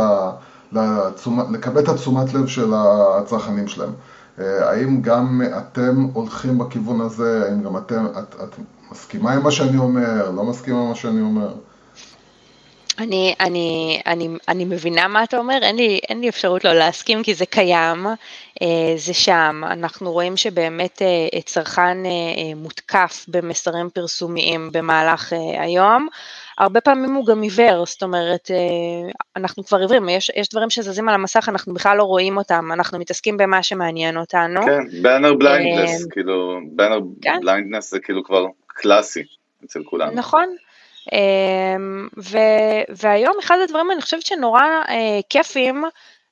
לקבל 1.50 1.80
את 1.80 1.88
התשומת 1.88 2.34
לב 2.34 2.46
של 2.46 2.72
הצרכנים 2.74 3.68
שלהם. 3.68 3.92
אה, 4.38 4.70
האם 4.70 5.02
גם 5.02 5.40
אתם 5.58 6.06
הולכים 6.12 6.58
בכיוון 6.58 7.00
הזה? 7.00 7.44
האם 7.48 7.62
גם 7.62 7.76
אתם, 7.76 8.06
את, 8.18 8.34
את 8.42 8.56
מסכימה 8.92 9.32
עם 9.32 9.42
מה 9.42 9.50
שאני 9.50 9.76
אומר? 9.76 10.30
לא 10.30 10.44
מסכימה 10.44 10.80
עם 10.80 10.88
מה 10.88 10.94
שאני 10.94 11.20
אומר? 11.20 11.52
אני, 12.98 13.34
אני, 13.40 14.00
אני, 14.06 14.28
אני 14.48 14.64
מבינה 14.64 15.08
מה 15.08 15.24
אתה 15.24 15.38
אומר, 15.38 15.58
אין 15.62 15.76
לי, 15.76 16.00
אין 16.08 16.20
לי 16.20 16.28
אפשרות 16.28 16.64
לא 16.64 16.72
להסכים 16.72 17.22
כי 17.22 17.34
זה 17.34 17.46
קיים, 17.46 18.06
אה, 18.62 18.94
זה 18.96 19.14
שם, 19.14 19.62
אנחנו 19.64 20.12
רואים 20.12 20.36
שבאמת 20.36 21.02
אה, 21.02 21.40
צרכן 21.40 22.06
אה, 22.06 22.54
מותקף 22.56 23.24
במסרים 23.28 23.90
פרסומיים 23.90 24.70
במהלך 24.72 25.32
היום, 25.58 26.08
הרבה 26.58 26.80
פעמים 26.80 27.14
הוא 27.14 27.26
גם 27.26 27.42
עיוור, 27.42 27.86
זאת 27.86 28.02
אומרת, 28.02 28.50
אנחנו 29.36 29.64
כבר 29.64 29.78
עיוורים, 29.78 30.08
יש, 30.08 30.30
יש 30.36 30.48
דברים 30.48 30.70
שזזים 30.70 31.08
על 31.08 31.14
המסך, 31.14 31.48
אנחנו 31.48 31.74
בכלל 31.74 31.96
לא 31.96 32.02
רואים 32.02 32.36
אותם, 32.36 32.72
אנחנו 32.72 32.98
מתעסקים 32.98 33.36
במה 33.36 33.62
שמעניין 33.62 34.16
אותנו. 34.16 34.62
כן, 34.62 35.02
banner 35.02 35.34
blindness, 35.34 36.06
כאילו, 36.10 36.60
banner 36.72 36.98
כן? 37.22 37.38
blindness 37.40 37.90
זה 37.90 38.00
כאילו 38.00 38.24
כבר 38.24 38.46
קלאסי 38.66 39.22
אצל 39.64 39.82
כולנו. 39.84 40.12
נכון. 40.14 40.56
אמ, 41.12 42.08
ו, 42.18 42.38
והיום 42.88 43.34
אחד 43.40 43.56
הדברים 43.64 43.90
אני 43.90 44.00
חושבת 44.00 44.26
שנורא 44.26 44.62
אה, 44.88 45.20
כיפים 45.28 45.84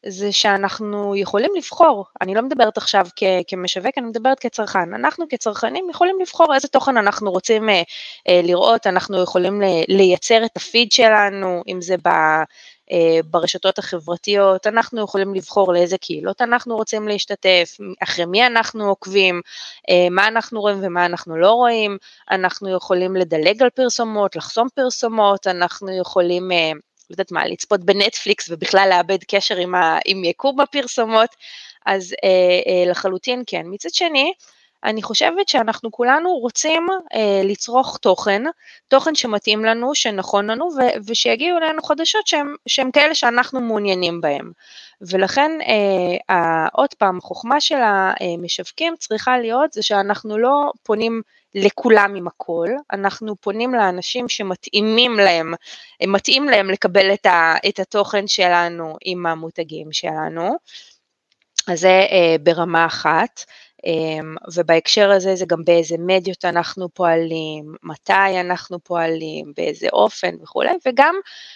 זה 0.06 0.32
שאנחנו 0.32 1.16
יכולים 1.16 1.50
לבחור, 1.56 2.04
אני 2.20 2.34
לא 2.34 2.42
מדברת 2.42 2.76
עכשיו 2.76 3.06
כ, 3.16 3.22
כמשווק, 3.46 3.98
אני 3.98 4.06
מדברת 4.06 4.38
כצרכן, 4.38 4.94
אנחנו 4.94 5.24
כצרכנים 5.28 5.90
יכולים 5.90 6.20
לבחור 6.20 6.54
איזה 6.54 6.68
תוכן 6.68 6.96
אנחנו 6.96 7.30
רוצים 7.30 7.68
אה, 7.68 7.82
אה, 8.28 8.40
לראות, 8.44 8.86
אנחנו 8.86 9.22
יכולים 9.22 9.62
לייצר 9.88 10.44
את 10.44 10.56
הפיד 10.56 10.92
שלנו, 10.92 11.62
אם 11.68 11.80
זה 11.80 11.96
ב... 11.96 12.08
אה, 12.92 13.20
ברשתות 13.24 13.78
החברתיות, 13.78 14.66
אנחנו 14.66 15.04
יכולים 15.04 15.34
לבחור 15.34 15.72
לאיזה 15.72 15.98
קהילות 15.98 16.40
אנחנו 16.40 16.76
רוצים 16.76 17.08
להשתתף, 17.08 17.76
אחרי 18.02 18.24
מי 18.24 18.46
אנחנו 18.46 18.88
עוקבים, 18.88 19.40
אה, 19.90 20.08
מה 20.10 20.28
אנחנו 20.28 20.60
רואים 20.60 20.78
ומה 20.82 21.06
אנחנו 21.06 21.36
לא 21.36 21.52
רואים, 21.52 21.98
אנחנו 22.30 22.76
יכולים 22.76 23.16
לדלג 23.16 23.62
על 23.62 23.70
פרסומות, 23.70 24.36
לחסום 24.36 24.68
פרסומות, 24.74 25.46
אנחנו 25.46 25.98
יכולים, 26.00 26.52
אה, 26.52 26.70
לא 26.74 27.14
יודעת 27.14 27.32
מה, 27.32 27.46
לצפות 27.46 27.80
בנטפליקס 27.80 28.50
ובכלל 28.50 28.86
לאבד 28.90 29.18
קשר 29.28 29.56
עם, 29.56 29.74
ה, 29.74 29.98
עם 30.04 30.24
יקום 30.24 30.60
הפרסומות, 30.60 31.30
אז 31.86 32.14
לחלוטין 32.86 33.42
כן. 33.46 33.62
מצד 33.64 33.88
שני, 33.92 34.32
אני 34.84 35.02
חושבת 35.02 35.48
שאנחנו 35.48 35.90
כולנו 35.90 36.30
רוצים 36.30 36.86
אה, 37.14 37.40
לצרוך 37.44 37.98
תוכן, 37.98 38.42
תוכן 38.88 39.14
שמתאים 39.14 39.64
לנו, 39.64 39.94
שנכון 39.94 40.50
לנו, 40.50 40.64
ו- 40.64 41.00
ושיגיעו 41.06 41.58
אלינו 41.58 41.82
חדשות 41.82 42.26
שהן 42.66 42.90
כאלה 42.92 43.14
שאנחנו 43.14 43.60
מעוניינים 43.60 44.20
בהן. 44.20 44.50
ולכן 45.00 45.50
אה, 46.30 46.66
עוד 46.72 46.94
פעם, 46.94 47.18
החוכמה 47.18 47.60
של 47.60 47.80
המשווקים 47.82 48.94
צריכה 48.98 49.38
להיות 49.38 49.72
זה 49.72 49.82
שאנחנו 49.82 50.38
לא 50.38 50.72
פונים 50.82 51.22
לכולם 51.54 52.14
עם 52.14 52.26
הכל, 52.26 52.68
אנחנו 52.92 53.36
פונים 53.36 53.74
לאנשים 53.74 54.28
שמתאימים 54.28 55.16
להם, 55.16 55.54
מתאים 56.06 56.48
להם 56.48 56.70
לקבל 56.70 57.12
את, 57.12 57.26
ה- 57.26 57.54
את 57.68 57.78
התוכן 57.78 58.26
שלנו 58.26 58.96
עם 59.04 59.26
המותגים 59.26 59.92
שלנו. 59.92 60.56
אז 61.68 61.80
זה 61.80 61.88
אה, 62.10 62.36
ברמה 62.42 62.86
אחת. 62.86 63.40
אמ, 63.86 64.36
ובהקשר 64.54 65.10
הזה 65.10 65.34
זה 65.36 65.44
גם 65.46 65.64
באיזה 65.64 65.96
מדיות 65.98 66.44
אנחנו 66.44 66.88
פועלים, 66.88 67.74
מתי 67.82 68.40
אנחנו 68.40 68.80
פועלים, 68.84 69.52
באיזה 69.56 69.86
אופן 69.92 70.34
וכולי, 70.42 70.70
וגם 70.86 71.14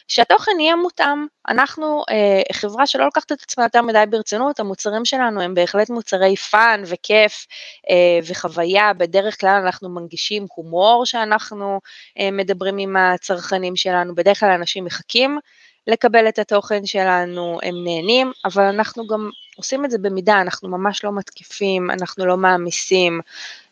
שהתוכן 0.09 0.53
יהיה 0.61 0.77
מותאם. 0.77 1.27
אנחנו 1.49 2.03
אה, 2.11 2.43
חברה 2.53 2.87
שלא 2.87 3.05
לוקחת 3.05 3.33
את 3.33 3.43
עצמה 3.43 3.65
יותר 3.65 3.83
מדי 3.83 4.05
ברצינות, 4.11 4.61
המוצרים 4.61 5.05
שלנו 5.05 5.41
הם 5.43 5.55
בהחלט 5.55 5.91
מוצרי 5.91 6.37
פאן 6.37 6.83
וכיף 6.87 7.47
אה, 7.91 8.19
וחוויה, 8.27 8.93
בדרך 8.93 9.41
כלל 9.41 9.63
אנחנו 9.65 9.89
מנגישים 9.89 10.47
הומור 10.55 11.07
שאנחנו 11.07 11.81
אה, 12.19 12.31
מדברים 12.31 12.79
עם 12.79 12.97
הצרכנים 12.97 13.77
שלנו, 13.77 14.15
בדרך 14.15 14.41
כלל 14.41 14.51
אנשים 14.51 14.85
מחכים 14.85 15.39
לקבל 15.87 16.29
את 16.29 16.39
התוכן 16.39 16.87
שלנו, 16.87 17.59
הם 17.63 17.75
נהנים, 17.85 18.33
אבל 18.45 18.63
אנחנו 18.63 19.07
גם 19.07 19.31
עושים 19.57 19.85
את 19.85 19.91
זה 19.91 19.99
במידה, 19.99 20.41
אנחנו 20.41 20.69
ממש 20.69 21.05
לא 21.05 21.13
מתקיפים, 21.13 21.91
אנחנו 21.91 22.27
לא 22.27 22.37
מעמיסים, 22.37 23.21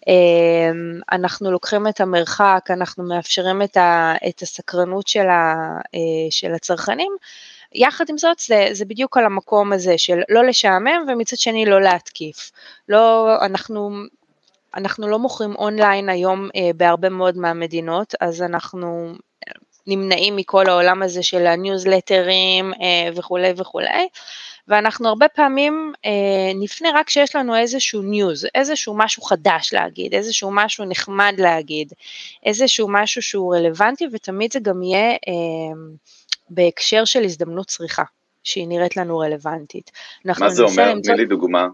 אמ, 0.09 1.01
אנחנו 1.13 1.51
לוקחים 1.51 1.89
את 1.89 2.01
המרחק, 2.01 2.67
אנחנו 2.71 3.05
מאפשרים 3.05 3.63
את, 3.63 3.77
ה, 3.77 4.15
את 4.29 4.43
הסקרנות 4.43 5.09
של, 5.09 5.29
ה, 5.29 5.55
אה, 5.95 6.31
של 6.31 6.55
הצרכנים. 6.55 7.13
יחד 7.75 8.05
עם 8.09 8.19
זאת, 8.19 8.39
זה, 8.39 8.69
זה 8.73 8.85
בדיוק 8.85 9.17
על 9.17 9.25
המקום 9.25 9.73
הזה 9.73 9.99
של 9.99 10.21
לא 10.29 10.45
לשעמם 10.45 11.05
ומצד 11.09 11.37
שני 11.37 11.67
לא 11.67 11.81
להתקיף. 11.81 12.51
לא, 12.89 13.37
אנחנו, 13.41 13.91
אנחנו 14.75 15.09
לא 15.09 15.19
מוכרים 15.19 15.55
אונליין 15.55 16.09
היום 16.09 16.49
אה, 16.57 16.71
בהרבה 16.77 17.09
מאוד 17.09 17.37
מהמדינות, 17.37 18.15
אז 18.21 18.43
אנחנו 18.43 19.15
נמנעים 19.87 20.37
מכל 20.37 20.69
העולם 20.69 21.03
הזה 21.03 21.23
של 21.23 21.47
הניוזלטרים 21.47 22.73
אה, 22.75 23.11
וכולי 23.15 23.53
וכולי, 23.57 24.09
ואנחנו 24.73 25.09
הרבה 25.09 25.29
פעמים 25.29 25.93
אה, 26.05 26.11
נפנה 26.55 26.89
רק 26.95 27.07
כשיש 27.07 27.37
לנו 27.37 27.57
איזשהו 27.57 28.03
news, 28.03 28.47
איזשהו 28.55 28.95
משהו 28.97 29.23
חדש 29.23 29.73
להגיד, 29.73 30.15
איזשהו 30.15 30.51
משהו 30.53 30.85
נחמד 30.85 31.35
להגיד, 31.39 31.93
איזשהו 32.47 32.89
משהו 32.91 33.23
שהוא 33.23 33.55
רלוונטי, 33.55 34.07
ותמיד 34.13 34.53
זה 34.53 34.61
גם 34.61 34.83
יהיה 34.83 35.11
אה, 35.11 35.19
בהקשר 36.51 37.05
של 37.05 37.25
הזדמנות 37.25 37.67
צריכה, 37.67 38.03
שהיא 38.45 38.69
נראית 38.69 38.97
לנו 38.97 39.19
רלוונטית. 39.19 39.91
מה 40.25 40.51
זה 40.51 40.63
אומר? 40.63 40.85
תני 40.85 40.95
למצוא... 40.95 41.15
לי 41.15 41.27
דוגמה. 41.27 41.67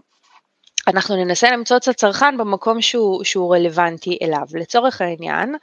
אנחנו 0.87 1.15
ננסה 1.15 1.51
למצוא 1.51 1.77
את 1.77 1.87
הצרכן 1.87 2.37
במקום 2.37 2.81
שהוא, 2.81 3.23
שהוא 3.23 3.55
רלוונטי 3.55 4.17
אליו. 4.21 4.45
לצורך 4.53 5.01
העניין, 5.01 5.55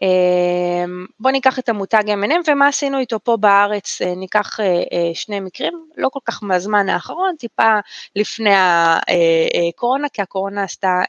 אמ, 0.00 1.06
בוא 1.20 1.30
ניקח 1.30 1.58
את 1.58 1.68
המותג 1.68 2.02
M&M 2.06 2.50
ומה 2.50 2.68
עשינו 2.68 2.98
איתו 2.98 3.20
פה 3.24 3.36
בארץ, 3.36 4.02
אה, 4.02 4.14
ניקח 4.14 4.60
אה, 4.60 4.64
אה, 4.66 5.10
שני 5.14 5.40
מקרים, 5.40 5.86
לא 5.96 6.08
כל 6.08 6.20
כך 6.24 6.42
מהזמן 6.42 6.88
האחרון, 6.88 7.34
טיפה 7.38 7.78
לפני 8.16 8.54
הקורונה, 8.54 10.08
כי 10.08 10.22
הקורונה 10.22 10.62
עשתה 10.62 11.02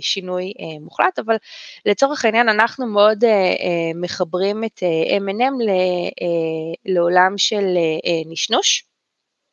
שינוי 0.00 0.52
מוחלט, 0.80 1.18
אבל 1.18 1.36
לצורך 1.86 2.24
העניין 2.24 2.48
אנחנו 2.48 2.86
מאוד 2.86 3.24
מחברים 3.94 4.64
את 4.64 4.82
M&M 5.18 5.52
לעולם 6.86 7.38
של 7.38 7.64
נשנוש. 8.26 8.87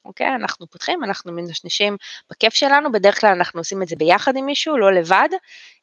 אוקיי? 0.06 0.28
אנחנו 0.28 0.68
פותחים, 0.68 1.04
אנחנו 1.04 1.32
מנשנשים 1.32 1.98
בכיף 2.32 2.54
שלנו, 2.54 2.91
בדרך 2.91 3.22
כלל 3.22 3.30
אנחנו 3.30 3.60
עושים 3.60 3.82
את 3.82 3.88
זה 3.88 3.96
ביחד 3.96 4.38
עם 4.38 4.46
מישהו, 4.46 4.78
לא 4.78 4.94
לבד, 4.94 5.30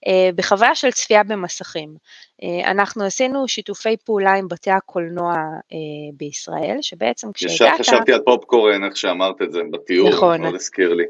אה, 0.06 0.30
בחוויה 0.34 0.74
של 0.74 0.90
צפייה 0.90 1.22
במסכים. 1.22 1.94
אה, 2.42 2.70
אנחנו 2.70 3.04
עשינו 3.04 3.48
שיתופי 3.48 3.96
פעולה 4.04 4.34
עם 4.34 4.48
בתי 4.48 4.70
הקולנוע 4.70 5.34
אה, 5.72 5.78
בישראל, 6.12 6.78
שבעצם 6.80 7.32
כשהגעת... 7.32 7.54
ישר 7.54 7.70
חשבתי 7.78 8.12
על 8.12 8.20
פופקורן, 8.24 8.84
איך 8.84 8.96
שאמרת 8.96 9.42
את 9.42 9.52
זה, 9.52 9.60
בתיאור, 9.70 10.08
נכון. 10.10 10.40
מאוד 10.40 10.54
הזכיר 10.54 10.94
לי. 10.94 11.04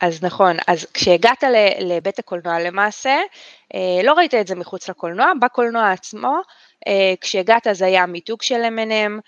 אז 0.00 0.22
נכון, 0.22 0.56
אז 0.66 0.86
כשהגעת 0.94 1.44
לבית 1.80 2.18
הקולנוע 2.18 2.60
למעשה, 2.60 3.16
לא 4.04 4.12
ראית 4.12 4.34
את 4.34 4.46
זה 4.46 4.54
מחוץ 4.54 4.88
לקולנוע, 4.88 5.32
בקולנוע 5.40 5.90
עצמו 5.90 6.28
אה, 6.36 6.40
כשהגעת 7.20 7.66
זה 7.72 7.86
היה 7.86 8.06
מיתוג 8.06 8.42
של 8.42 8.62
M&M, 8.62 9.20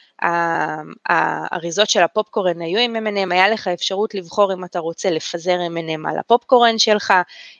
האריזות 1.06 1.90
של 1.90 2.02
הפופקורן 2.02 2.60
היו 2.60 2.80
עם 2.80 2.96
M&M, 3.06 3.34
היה 3.34 3.48
לך 3.48 3.68
אפשרות 3.68 4.14
לבחור 4.14 4.52
אם 4.52 4.64
אתה 4.64 4.78
רוצה 4.78 5.10
לפזר 5.10 5.56
M&M 5.74 6.08
על 6.08 6.18
הפופקורן 6.18 6.78
שלך, 6.78 7.10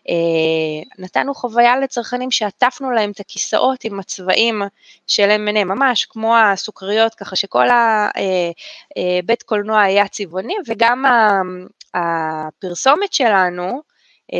אה, 0.08 0.14
נתנו 0.98 1.34
חוויה 1.34 1.76
לצרכנים 1.76 2.30
שעטפנו 2.30 2.90
להם 2.90 3.10
את 3.10 3.20
הכיסאות 3.20 3.84
עם 3.84 4.00
הצבעים 4.00 4.62
של 5.06 5.30
M&M, 5.30 5.64
ממש 5.64 6.04
כמו 6.04 6.36
הסוכריות, 6.36 7.14
ככה 7.14 7.36
שכל 7.36 7.66
הבית 7.68 9.42
אה, 9.42 9.46
קולנוע 9.46 9.80
היה 9.80 10.08
צבעוני, 10.08 10.54
וגם 10.66 11.04
הפרסומת 11.94 13.12
שלנו, 13.12 13.64
אה, 13.64 13.93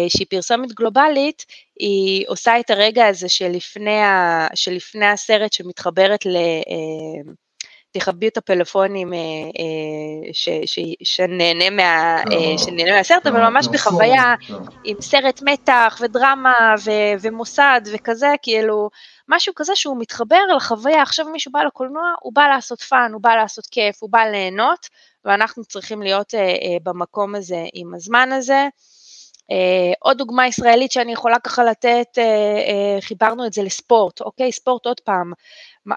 שהיא 0.09 0.27
פרסומת 0.31 0.73
גלובלית, 0.73 1.45
היא 1.81 2.25
עושה 2.29 2.61
את 2.61 2.71
הרגע 2.71 3.07
הזה 3.07 3.29
שלפני, 3.29 4.01
ה, 4.03 4.49
שלפני 4.55 5.07
הסרט 5.07 5.53
שמתחברת 5.53 6.27
ל... 6.27 6.37
אה, 6.37 7.33
תכבי 7.99 8.29
את 8.29 8.37
הפלאפונים 8.37 9.13
אה, 9.13 9.19
ש, 10.33 10.49
ש, 10.65 10.79
שנהנה, 11.03 11.71
מה, 11.71 12.23
שנהנה 12.59 12.97
מהסרט, 12.97 13.27
אבל 13.27 13.41
ממש 13.49 13.67
בחוויה. 13.73 14.35
עם 14.85 14.97
סרט 15.01 15.43
מתח 15.43 15.99
ודרמה 16.01 16.75
ו, 16.85 16.91
ומוסד 17.21 17.81
וכזה, 17.93 18.35
כאילו 18.43 18.91
משהו 19.29 19.53
כזה 19.57 19.77
שהוא 19.77 19.97
מתחבר 20.01 20.41
לחוויה, 20.57 21.03
עכשיו 21.03 21.27
מישהו 21.27 21.53
בא 21.53 21.63
לקולנוע, 21.63 22.13
הוא 22.21 22.33
בא 22.35 22.47
לעשות 22.47 22.83
פאן, 22.83 23.11
הוא 23.13 23.23
בא 23.23 23.35
לעשות 23.35 23.67
כיף, 23.67 23.97
הוא 24.03 24.11
בא 24.11 24.25
ליהנות, 24.25 24.89
ואנחנו 25.25 25.65
צריכים 25.65 26.03
להיות 26.03 26.35
במקום 26.83 27.35
הזה 27.35 27.65
עם 27.75 27.95
הזמן 27.95 28.33
הזה. 28.33 28.69
אה, 29.51 29.93
עוד 29.99 30.19
דוגמה 30.19 30.47
ישראלית 30.47 30.93
שאני 30.93 31.13
יכולה 31.13 31.39
ככה 31.39 31.65
לתת, 31.65 32.07
אה, 32.19 32.23
אה, 32.25 33.01
חיברנו 33.01 33.47
את 33.47 33.53
זה 33.53 33.63
לספורט, 33.63 34.21
אוקיי? 34.21 34.53
ספורט 34.53 34.87
עוד 34.87 35.01
פעם, 35.01 35.33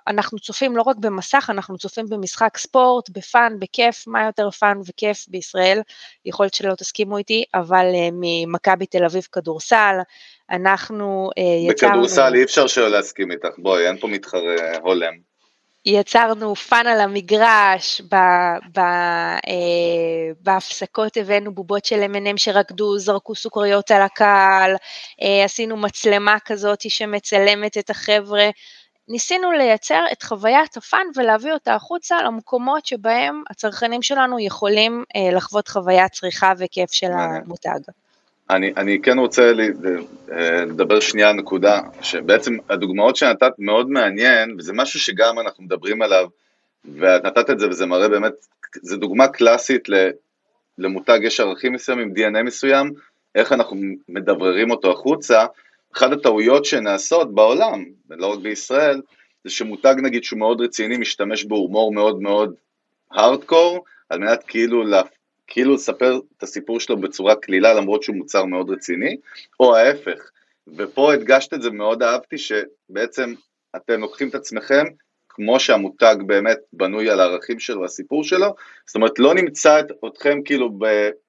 אנחנו 0.08 0.40
צופים 0.40 0.78
לא 0.78 0.82
רק 0.82 0.96
במסך, 0.96 1.50
אנחנו 1.50 1.78
צופים 1.78 2.06
במשחק 2.10 2.58
ספורט, 2.58 3.10
בפאן, 3.10 3.54
בכיף, 3.60 4.08
מה 4.08 4.26
יותר 4.26 4.52
פאן 4.52 4.80
וכיף 4.88 5.26
בישראל, 5.28 5.82
יכול 6.26 6.44
להיות 6.44 6.54
שלא 6.54 6.76
תסכימו 6.76 7.18
איתי, 7.18 7.44
אבל 7.54 7.86
ממכבי 8.12 8.86
תל 8.86 9.06
אביב 9.06 9.28
כדורסל, 9.32 9.96
אנחנו 10.52 11.30
יצרנו... 11.70 11.94
בכדורסל 11.94 12.36
אי 12.36 12.44
אפשר 12.44 12.68
שלא 12.68 12.90
להסכים 12.90 13.32
איתך, 13.32 13.50
בואי, 13.58 13.88
אין 13.88 13.98
פה 13.98 14.08
מתחרה 14.08 14.78
הולם. 14.82 15.14
יצרנו 15.90 16.56
פאן 16.56 16.88
על 16.88 17.00
המגרש, 17.00 18.02
ב, 18.02 18.16
ב, 18.74 18.80
אה, 18.80 20.32
בהפסקות 20.42 21.18
הבאנו 21.18 21.56
בובות 21.56 21.86
של 21.86 22.04
M&M 22.04 22.38
שרקדו, 22.38 23.00
זרקו 23.00 23.36
סוכריות 23.36 23.92
על 23.92 24.02
הקהל, 24.02 24.76
אה, 25.22 25.44
עשינו 25.44 25.78
מצלמה 25.78 26.38
כזאת 26.46 26.90
שמצלמת 26.90 27.78
את 27.78 27.90
החבר'ה. 27.90 28.50
ניסינו 29.08 29.52
לייצר 29.52 30.04
את 30.12 30.24
חוויית 30.24 30.78
הפאן 30.78 31.08
ולהביא 31.16 31.54
אותה 31.54 31.76
החוצה 31.76 32.22
למקומות 32.24 32.86
שבהם 32.86 33.44
הצרכנים 33.50 34.02
שלנו 34.02 34.40
יכולים 34.40 35.04
אה, 35.16 35.36
לחוות 35.38 35.68
חוויית 35.68 36.12
צריכה 36.12 36.54
וכיף 36.58 36.92
של 36.92 37.12
המותג. 37.12 37.80
אני, 38.50 38.74
אני 38.78 39.02
כן 39.02 39.20
רוצה 39.20 39.52
אה, 40.32 40.66
לדבר 40.66 41.00
שנייה 41.00 41.30
על 41.30 41.36
נקודה, 41.36 41.82
שבעצם 42.02 42.58
הדוגמאות 42.70 43.16
שנתת 43.16 43.52
מאוד 43.60 43.90
מעניין, 43.90 44.56
וזה 44.58 44.74
משהו 44.74 45.00
שגם 45.00 45.40
אנחנו 45.40 45.64
מדברים 45.64 46.02
עליו, 46.02 46.28
ואת 47.00 47.24
נתת 47.24 47.50
את 47.50 47.60
זה 47.60 47.70
וזה 47.70 47.86
מראה 47.86 48.10
באמת, 48.10 48.34
זו 48.82 48.98
דוגמה 48.98 49.28
קלאסית 49.28 49.88
למותג 50.78 51.20
יש 51.24 51.40
ערכים 51.40 51.74
מסוימים, 51.74 52.14
DNA 52.18 52.44
מסוים, 52.44 52.94
איך 53.36 53.54
אנחנו 53.54 53.78
מדבררים 54.10 54.72
אותו 54.72 54.92
החוצה. 54.92 55.46
אחת 55.98 56.12
הטעויות 56.12 56.66
שנעשות 56.66 57.36
בעולם, 57.36 57.86
ולא 58.10 58.28
רק 58.28 58.40
בישראל, 58.40 59.02
זה 59.44 59.50
שמותג 59.50 59.96
נגיד 60.04 60.24
שהוא 60.24 60.40
מאוד 60.40 60.62
רציני 60.62 60.98
משתמש 60.98 61.46
בהומור 61.46 61.94
מאוד 61.94 62.22
מאוד 62.22 62.56
הארדקור, 63.12 63.86
על 64.10 64.20
מנת 64.20 64.44
כאילו 64.44 64.84
כאילו 65.48 65.76
לספר 65.76 66.20
את 66.38 66.44
הסיפור 66.44 66.80
שלו 66.80 66.98
בצורה 66.98 67.36
קלילה 67.36 67.74
למרות 67.74 68.04
שהוא 68.04 68.16
מוצר 68.16 68.46
מאוד 68.46 68.70
רציני, 68.70 69.18
או 69.60 69.76
ההפך. 69.76 70.32
ופה 70.78 71.14
הדגשת 71.14 71.54
את 71.54 71.62
זה, 71.62 71.70
מאוד 71.70 72.04
אהבתי, 72.04 72.36
שבעצם 72.38 73.34
אתם 73.76 74.00
לוקחים 74.02 74.30
את 74.30 74.36
עצמכם 74.36 74.84
כמו 75.30 75.60
שהמותג 75.60 76.16
באמת 76.26 76.58
בנוי 76.74 77.10
על 77.10 77.20
הערכים 77.20 77.60
שלו 77.60 77.82
והסיפור 77.82 78.24
שלו, 78.24 78.56
זאת 78.86 78.96
אומרת 78.96 79.20
לא 79.20 79.34
נמצא 79.34 79.80
את 79.80 79.86
אתכם 80.08 80.42
כאילו 80.46 80.70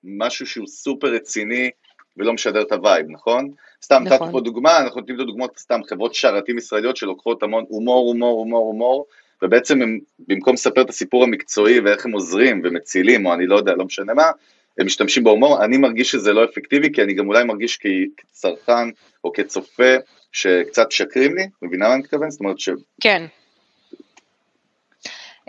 במשהו 0.04 0.46
שהוא 0.46 0.66
סופר 0.66 1.08
רציני 1.08 1.70
ולא 2.16 2.32
משדר 2.32 2.62
את 2.62 2.72
ה 2.72 2.78
vibe, 2.78 3.07
נכון? 3.10 3.50
סתם 3.84 4.02
נתתי 4.02 4.14
נכון. 4.14 4.32
פה 4.32 4.40
דוגמה, 4.40 4.78
אנחנו 4.78 5.00
נותנים 5.00 5.16
את 5.16 5.22
הדוגמאות 5.22 5.58
סתם 5.58 5.80
חברות 5.88 6.14
סטארטאפים 6.14 6.59
ישראליות 6.58 6.96
שלוקחות 6.96 7.42
המון 7.42 7.64
הומור, 7.68 8.08
הומור, 8.08 8.38
הומור, 8.38 8.66
הומור, 8.66 9.06
ובעצם 9.43 9.82
הם, 9.82 9.99
במקום 10.28 10.55
לספר 10.55 10.82
את 10.82 10.91
הסיפור 10.91 11.24
המקצועי 11.24 11.80
ואיך 11.80 12.07
הם 12.07 12.12
עוזרים 12.12 12.61
ומצילים, 12.64 13.26
או 13.26 13.34
אני 13.34 13.47
לא 13.47 13.57
יודע, 13.57 13.74
לא 13.74 13.84
משנה 13.84 14.14
מה, 14.14 14.30
הם 14.78 14.86
משתמשים 14.86 15.24
בהומור, 15.24 15.64
אני 15.64 15.76
מרגיש 15.76 16.11
שזה 16.11 16.32
לא 16.32 16.45
אפקטיבי, 16.45 16.93
כי 16.93 17.03
אני 17.03 17.14
גם 17.14 17.28
אולי 17.28 17.45
מרגיש 17.45 17.78
כצרכן 18.16 18.89
או 19.24 19.32
כצופה 19.32 19.95
שקצת 20.32 20.93
שקרים 20.93 21.36
לי, 21.36 21.49
מבינה 21.62 21.89
מה 21.89 21.95
אני 21.95 22.03
מתכוון? 22.03 22.30
זאת 22.30 22.41
אומרת 22.41 22.59
ש... 22.59 22.68
כן. 23.01 23.26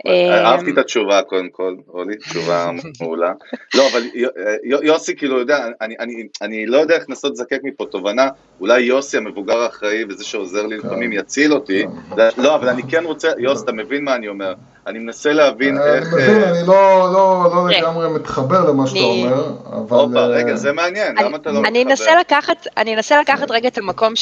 אהבתי 0.08 0.70
את 0.70 0.78
התשובה 0.78 1.22
קודם 1.22 1.48
כל, 1.48 1.74
אולי, 1.88 2.16
תשובה 2.16 2.70
מעולה. 3.00 3.32
לא, 3.76 3.88
אבל 3.92 4.02
יוסי 4.64 5.16
כאילו 5.16 5.38
יודע, 5.38 5.66
אני, 6.42 6.66
לא 6.66 6.78
יודע 6.78 6.94
איך 6.94 7.04
לנסות 7.08 7.32
לזקק 7.32 7.58
מפה 7.62 7.84
תובנה, 7.86 8.28
אולי 8.60 8.80
יוסי 8.80 9.16
המבוגר 9.16 9.58
האחראי 9.58 10.04
וזה 10.08 10.24
שעוזר 10.24 10.66
לי 10.66 10.76
לפעמים 10.76 11.12
יציל 11.12 11.52
אותי, 11.52 11.84
לא, 12.38 12.54
אבל 12.54 12.68
אני 12.68 12.82
כן 12.82 13.04
רוצה, 13.04 13.28
יוסי, 13.38 13.64
אתה 13.64 13.72
מבין 13.72 14.04
מה 14.04 14.14
אני 14.14 14.28
אומר? 14.28 14.54
אני 14.86 14.98
מנסה 14.98 15.32
להבין 15.32 15.78
איך... 15.78 16.14
אני 16.14 16.22
מבין, 16.22 16.42
אני 16.42 16.66
לא, 16.66 17.12
לא, 17.12 17.44
לא 17.54 17.68
לגמרי 17.68 18.08
מתחבר 18.08 18.70
למה 18.70 18.86
שאתה 18.86 19.00
אומר, 19.00 19.52
אבל... 19.72 19.98
הופה, 19.98 20.26
רגע, 20.26 20.56
זה 20.56 20.72
מעניין, 20.72 21.16
למה 21.18 21.36
אתה 21.36 21.50
לא 21.50 21.60
מתחבר? 21.60 21.68
אני 22.76 22.94
אנסה 22.94 23.20
לקחת 23.20 23.50
רגע 23.50 23.68
את 23.68 23.78
המקום 23.78 24.16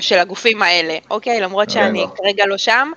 של 0.00 0.18
הגופים 0.18 0.62
האלה, 0.62 0.98
אוקיי? 1.10 1.40
למרות 1.40 1.70
שאני 1.70 2.06
כרגע 2.16 2.46
לא 2.46 2.56
שם. 2.56 2.90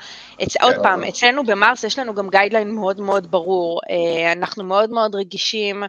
אצ... 0.43 0.57
עוד 0.61 0.75
כן, 0.75 0.83
פעם, 0.83 1.03
אצלנו 1.03 1.43
במרס 1.43 1.83
יש 1.83 1.99
לנו 1.99 2.15
גם 2.15 2.29
גיידליין 2.29 2.71
מאוד 2.71 3.01
מאוד 3.01 3.31
ברור, 3.31 3.81
אה, 3.89 4.31
אנחנו 4.31 4.63
מאוד 4.63 4.89
מאוד 4.89 5.15
רגישים, 5.15 5.83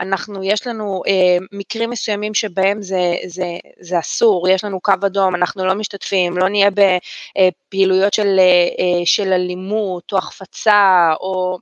אנחנו, 0.00 0.44
יש 0.44 0.66
לנו 0.66 1.02
אה, 1.06 1.36
מקרים 1.52 1.90
מסוימים 1.90 2.34
שבהם 2.34 2.82
זה, 2.82 3.14
זה, 3.26 3.46
זה 3.80 3.98
אסור, 3.98 4.48
יש 4.48 4.64
לנו 4.64 4.80
קו 4.80 4.92
אדום, 5.06 5.34
אנחנו 5.34 5.66
לא 5.66 5.74
משתתפים, 5.74 6.38
לא 6.38 6.48
נהיה 6.48 6.70
בפעילויות 6.70 8.12
של, 8.12 8.36
אה, 8.38 9.06
של 9.06 9.32
אלימות 9.32 10.12
או 10.12 10.18
החפצה 10.18 11.12
או 11.20 11.58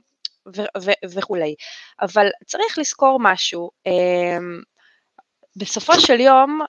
ו- 0.57 0.81
ו- 0.83 1.07
וכולי, 1.15 1.55
אבל 2.03 2.29
צריך 2.47 2.79
לזכור 2.79 3.19
משהו, 3.21 3.71
בסופו 5.57 6.01
של 6.01 6.21
יום, 6.21 6.61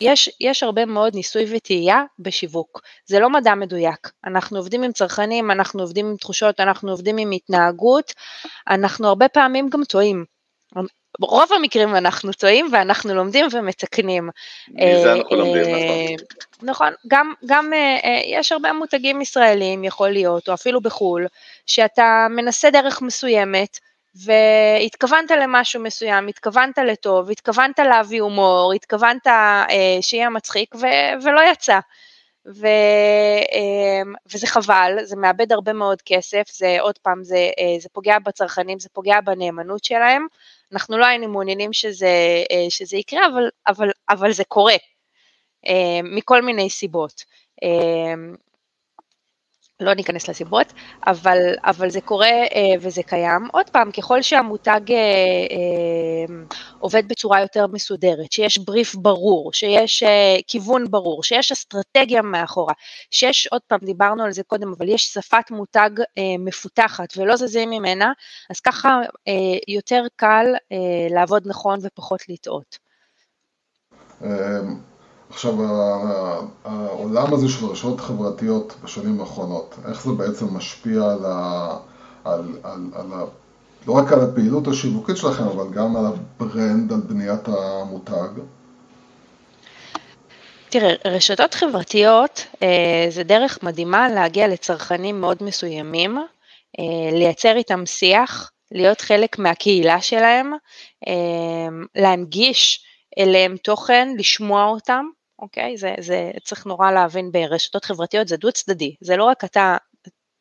יש, 0.00 0.30
יש 0.40 0.62
הרבה 0.62 0.84
מאוד 0.84 1.14
ניסוי 1.14 1.56
וטעייה 1.56 2.02
בשיווק, 2.18 2.80
זה 3.06 3.20
לא 3.20 3.30
מדע 3.30 3.54
מדויק, 3.54 4.10
אנחנו 4.26 4.58
עובדים 4.58 4.82
עם 4.82 4.92
צרכנים, 4.92 5.50
אנחנו 5.50 5.82
עובדים 5.82 6.06
עם 6.06 6.16
תחושות, 6.16 6.60
אנחנו 6.60 6.90
עובדים 6.90 7.16
עם 7.18 7.30
התנהגות, 7.30 8.12
אנחנו 8.68 9.08
הרבה 9.08 9.28
פעמים 9.28 9.68
גם 9.68 9.84
טועים. 9.84 10.24
ברוב 11.20 11.52
המקרים 11.52 11.96
אנחנו 11.96 12.32
טועים 12.32 12.68
ואנחנו 12.72 13.14
לומדים 13.14 13.46
ומתקנים. 13.52 14.30
מזה 14.68 15.12
אנחנו 15.12 15.36
לומדים, 15.36 15.62
נכון. 15.62 16.68
נכון, 16.68 16.92
גם, 17.08 17.32
גם 17.46 17.72
אה, 17.72 18.20
יש 18.24 18.52
הרבה 18.52 18.72
מותגים 18.72 19.20
ישראלים, 19.20 19.84
יכול 19.84 20.10
להיות, 20.10 20.48
או 20.48 20.54
אפילו 20.54 20.80
בחו"ל, 20.80 21.26
שאתה 21.66 22.26
מנסה 22.30 22.70
דרך 22.70 23.02
מסוימת, 23.02 23.78
והתכוונת 24.24 25.30
למשהו 25.30 25.82
מסוים, 25.82 26.28
התכוונת 26.28 26.78
לטוב, 26.78 27.30
התכוונת 27.30 27.78
להביא 27.78 28.22
הומור, 28.22 28.72
התכוונת 28.72 29.26
אה, 29.26 29.98
שיהיה 30.00 30.30
מצחיק 30.30 30.74
ו- 30.74 31.22
ולא 31.24 31.40
יצא. 31.52 31.78
ו, 32.46 32.66
אה, 33.52 34.02
וזה 34.32 34.46
חבל, 34.46 34.98
זה 35.04 35.16
מאבד 35.16 35.52
הרבה 35.52 35.72
מאוד 35.72 36.02
כסף, 36.02 36.42
זה 36.52 36.76
עוד 36.80 36.98
פעם, 36.98 37.24
זה, 37.24 37.36
אה, 37.36 37.80
זה 37.80 37.88
פוגע 37.92 38.18
בצרכנים, 38.18 38.78
זה 38.78 38.88
פוגע 38.92 39.20
בנאמנות 39.20 39.84
שלהם. 39.84 40.26
אנחנו 40.72 40.98
לא 40.98 41.06
היינו 41.06 41.28
מעוניינים 41.28 41.72
שזה, 41.72 42.44
אה, 42.50 42.66
שזה 42.68 42.96
יקרה, 42.96 43.26
אבל, 43.26 43.48
אבל, 43.66 43.90
אבל 44.08 44.32
זה 44.32 44.44
קורה, 44.44 44.76
אה, 45.66 46.00
מכל 46.02 46.42
מיני 46.42 46.70
סיבות. 46.70 47.24
לא 49.80 49.94
ניכנס 49.94 50.28
לסיבות, 50.28 50.72
אבל, 51.06 51.38
אבל 51.64 51.90
זה 51.90 52.00
קורה 52.00 52.28
אה, 52.28 52.74
וזה 52.80 53.02
קיים. 53.02 53.48
עוד 53.52 53.70
פעם, 53.70 53.92
ככל 53.92 54.22
שהמותג 54.22 54.80
אה, 54.90 54.96
אה, 54.96 56.34
עובד 56.78 57.08
בצורה 57.08 57.40
יותר 57.40 57.66
מסודרת, 57.66 58.32
שיש 58.32 58.58
בריף 58.58 58.94
ברור, 58.94 59.52
שיש 59.52 60.02
אה, 60.02 60.36
כיוון 60.46 60.90
ברור, 60.90 61.22
שיש 61.22 61.52
אסטרטגיה 61.52 62.22
מאחורה, 62.22 62.74
שיש, 63.10 63.46
עוד 63.46 63.60
פעם, 63.66 63.78
דיברנו 63.82 64.24
על 64.24 64.32
זה 64.32 64.42
קודם, 64.42 64.72
אבל 64.78 64.88
יש 64.88 65.06
שפת 65.06 65.50
מותג 65.50 65.90
אה, 66.18 66.22
מפותחת 66.38 67.08
ולא 67.16 67.36
זזים 67.36 67.70
ממנה, 67.70 68.12
אז 68.50 68.60
ככה 68.60 69.00
אה, 69.28 69.32
יותר 69.68 70.02
קל 70.16 70.46
אה, 70.72 70.76
לעבוד 71.10 71.42
נכון 71.46 71.78
ופחות 71.82 72.28
לטעות. 72.28 72.78
עכשיו, 75.36 75.54
העולם 76.64 77.34
הזה 77.34 77.48
של 77.48 77.66
רשתות 77.66 78.00
חברתיות 78.00 78.74
בשנים 78.84 79.20
האחרונות, 79.20 79.74
איך 79.88 80.04
זה 80.04 80.12
בעצם 80.12 80.56
משפיע 80.56 81.02
על 81.02 81.24
ה... 81.24 81.76
על, 82.24 82.58
על, 82.62 82.80
על 82.94 83.12
ה... 83.12 83.24
לא 83.86 83.92
רק 83.92 84.12
על 84.12 84.20
הפעילות 84.20 84.68
השיווקית 84.68 85.16
שלכם, 85.16 85.42
אבל 85.42 85.72
גם 85.74 85.96
על 85.96 86.04
הברנד, 86.06 86.92
על 86.92 87.00
בניית 87.00 87.48
המותג? 87.48 88.28
תראה, 90.68 90.94
רשתות 91.04 91.54
חברתיות 91.54 92.46
אה, 92.62 93.06
זה 93.10 93.22
דרך 93.22 93.58
מדהימה 93.62 94.08
להגיע 94.08 94.48
לצרכנים 94.48 95.20
מאוד 95.20 95.42
מסוימים, 95.42 96.18
אה, 96.18 97.18
לייצר 97.18 97.56
איתם 97.56 97.86
שיח, 97.86 98.50
להיות 98.72 99.00
חלק 99.00 99.38
מהקהילה 99.38 100.00
שלהם, 100.00 100.52
אה, 101.08 101.68
להנגיש 101.94 102.84
אליהם 103.18 103.56
תוכן, 103.56 104.08
לשמוע 104.18 104.64
אותם, 104.64 105.06
אוקיי? 105.38 105.76
זה, 105.76 105.94
זה 106.00 106.30
צריך 106.44 106.66
נורא 106.66 106.90
להבין 106.90 107.32
ברשתות 107.32 107.84
חברתיות, 107.84 108.28
זה 108.28 108.36
דו 108.36 108.52
צדדי, 108.52 108.94
זה 109.00 109.16
לא 109.16 109.24
רק 109.24 109.44
אתה 109.44 109.76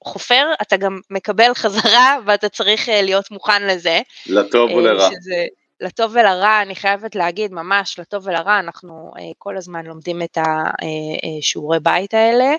חופר, 0.06 0.46
אתה 0.62 0.78
גם 0.78 1.00
מקבל 1.10 1.54
חזרה 1.54 2.18
ואתה 2.26 2.50
צריך 2.50 2.90
אה, 2.90 3.02
להיות 3.02 3.32
מוכן 3.32 3.68
לזה. 3.68 4.02
לטוב 4.28 4.70
אה, 4.70 4.76
ולרע. 4.76 5.10
שזה, 5.10 5.46
לטוב 5.82 6.12
ולרע, 6.12 6.62
אני 6.62 6.76
חייבת 6.76 7.16
להגיד, 7.16 7.54
ממש 7.54 8.00
לטוב 8.00 8.28
ולרע, 8.28 8.60
אנחנו 8.60 9.12
אה, 9.20 9.32
כל 9.38 9.58
הזמן 9.58 9.86
לומדים 9.86 10.22
את 10.22 10.38
השיעורי 10.38 11.80
בית 11.80 12.14
האלה. 12.14 12.56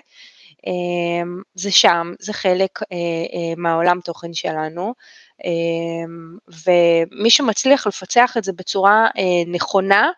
זה 1.55 1.71
שם, 1.71 2.13
זה 2.19 2.33
חלק 2.33 2.79
מהעולם 3.57 3.99
תוכן 4.01 4.33
שלנו, 4.33 4.93
ומי 6.65 7.29
שמצליח 7.29 7.87
לפצח 7.87 8.37
את 8.37 8.43
זה 8.43 8.53
בצורה 8.53 9.07
נכונה, 9.47 10.09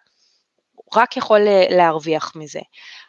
רק 0.95 1.17
יכול 1.17 1.47
אה, 1.47 1.65
להרוויח 1.69 2.35
מזה. 2.35 2.59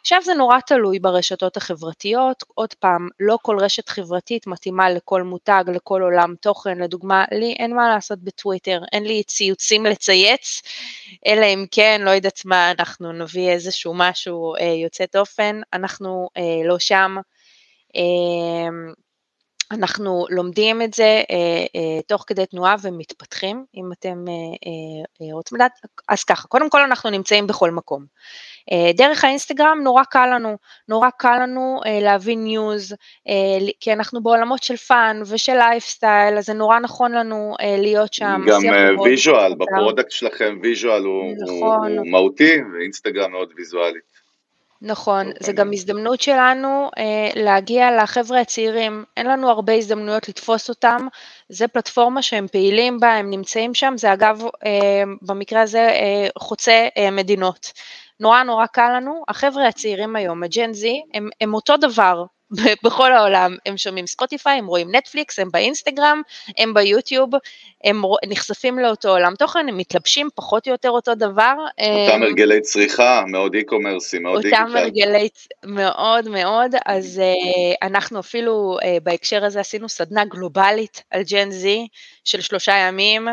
עכשיו 0.01 0.21
זה 0.23 0.33
נורא 0.33 0.59
תלוי 0.59 0.99
ברשתות 0.99 1.57
החברתיות, 1.57 2.43
עוד 2.55 2.73
פעם, 2.73 3.09
לא 3.19 3.37
כל 3.41 3.57
רשת 3.59 3.89
חברתית 3.89 4.47
מתאימה 4.47 4.89
לכל 4.89 5.23
מותג, 5.23 5.63
לכל 5.67 6.01
עולם 6.01 6.35
תוכן, 6.41 6.77
לדוגמה, 6.77 7.25
לי 7.31 7.55
אין 7.59 7.75
מה 7.75 7.89
לעשות 7.89 8.19
בטוויטר, 8.19 8.81
אין 8.91 9.03
לי 9.03 9.23
ציוצים 9.23 9.85
לצייץ, 9.85 10.61
אלא 11.27 11.45
אם 11.45 11.65
כן, 11.71 12.01
לא 12.05 12.11
יודעת 12.11 12.41
מה, 12.45 12.71
אנחנו 12.71 13.11
נביא 13.11 13.49
איזשהו 13.49 13.93
משהו 13.95 14.55
אה, 14.55 14.65
יוצא 14.83 15.03
דופן, 15.13 15.61
אנחנו 15.73 16.29
אה, 16.37 16.67
לא 16.67 16.79
שם. 16.79 17.15
אנחנו 19.71 20.25
לומדים 20.29 20.81
את 20.81 20.93
זה 20.93 21.03
אה, 21.03 21.65
אה, 21.75 22.01
תוך 22.07 22.23
כדי 22.27 22.45
תנועה 22.45 22.75
ומתפתחים, 22.81 23.65
אם 23.75 23.91
אתם 23.91 24.25
אה, 24.27 24.33
אה, 24.33 25.27
אה 25.27 25.33
רוצים 25.33 25.55
לדעת. 25.55 25.71
אז 26.09 26.23
ככה, 26.23 26.47
קודם 26.47 26.69
כל 26.69 26.81
אנחנו 26.81 27.09
נמצאים 27.09 27.47
בכל 27.47 27.71
מקום. 27.71 28.05
אה, 28.71 28.91
דרך 28.93 29.23
האינסטגרם 29.23 29.79
נורא 29.83 30.03
קל 30.03 30.29
לנו, 30.35 30.57
נורא 30.87 31.09
קל 31.09 31.39
לנו 31.41 31.79
אה, 31.85 31.99
להביא 32.01 32.37
news, 32.37 32.95
אה, 33.27 33.67
כי 33.79 33.93
אנחנו 33.93 34.23
בעולמות 34.23 34.63
של 34.63 34.77
fun 34.77 35.21
ושל 35.25 35.53
לייפסטייל, 35.53 36.37
אז 36.37 36.45
זה 36.45 36.53
נורא 36.53 36.79
נכון 36.79 37.11
לנו 37.11 37.55
אה, 37.61 37.75
להיות 37.77 38.13
שם. 38.13 38.41
גם 38.47 38.61
visual, 39.03 39.53
בפרודקט 39.53 40.11
שלכם 40.11 40.59
visual 40.63 41.03
הוא, 41.03 41.33
נכון. 41.43 41.91
הוא, 41.91 41.99
הוא 41.99 42.11
מהותי 42.11 42.57
ואינסטגרם 42.73 43.31
מאוד 43.31 43.53
ויזואלי. 43.57 43.99
נכון, 44.81 45.31
זה 45.39 45.53
גם 45.53 45.69
הזדמנות 45.73 46.21
שלנו 46.21 46.89
אה, 46.97 47.29
להגיע 47.35 48.03
לחבר'ה 48.03 48.41
הצעירים, 48.41 49.05
אין 49.17 49.25
לנו 49.25 49.49
הרבה 49.49 49.73
הזדמנויות 49.73 50.29
לתפוס 50.29 50.69
אותם, 50.69 51.07
זה 51.49 51.67
פלטפורמה 51.67 52.21
שהם 52.21 52.47
פעילים 52.47 52.99
בה, 52.99 53.13
הם 53.13 53.29
נמצאים 53.29 53.73
שם, 53.73 53.93
זה 53.97 54.13
אגב 54.13 54.41
אה, 54.65 55.03
במקרה 55.21 55.61
הזה 55.61 55.79
אה, 55.79 56.27
חוצה 56.39 56.87
אה, 56.97 57.11
מדינות. 57.11 57.71
נורא 58.19 58.43
נורא 58.43 58.65
קל 58.65 58.93
לנו, 58.95 59.23
החבר'ה 59.27 59.67
הצעירים 59.67 60.15
היום, 60.15 60.43
הג'ן 60.43 60.73
זי, 60.73 61.01
הם, 61.13 61.29
הם 61.41 61.53
אותו 61.53 61.77
דבר, 61.77 62.23
בכל 62.83 63.13
העולם, 63.13 63.55
הם 63.65 63.77
שומעים 63.77 64.07
ספוטיפיי, 64.07 64.57
הם 64.57 64.67
רואים 64.67 64.95
נטפליקס, 64.95 65.39
הם 65.39 65.49
באינסטגרם, 65.51 66.21
הם 66.57 66.73
ביוטיוב, 66.73 67.29
הם 67.83 68.01
נחשפים 68.27 68.79
לאותו 68.79 69.09
עולם 69.09 69.33
תוכן, 69.35 69.69
הם 69.69 69.77
מתלבשים 69.77 70.29
פחות 70.35 70.67
או 70.67 70.71
יותר 70.71 70.89
אותו 70.89 71.15
דבר. 71.15 71.55
אותם 72.07 72.23
הרגלי 72.23 72.61
צריכה, 72.61 73.23
מאוד 73.27 73.55
אי-קומרסי, 73.55 74.19
מאוד 74.19 74.41
דיגיטל. 74.41 74.61
אותם 74.61 74.77
הרגלי, 74.77 75.29
מאוד 75.65 76.29
מאוד, 76.29 76.71
אז 76.85 77.21
uh, 77.21 77.87
אנחנו 77.87 78.19
אפילו 78.19 78.77
uh, 78.81 78.85
בהקשר 79.03 79.45
הזה 79.45 79.59
עשינו 79.59 79.89
סדנה 79.89 80.25
גלובלית 80.25 81.03
על 81.11 81.21
ג'ן 81.23 81.51
זי 81.51 81.87
של 82.23 82.41
שלושה 82.41 82.73
ימים. 82.73 83.27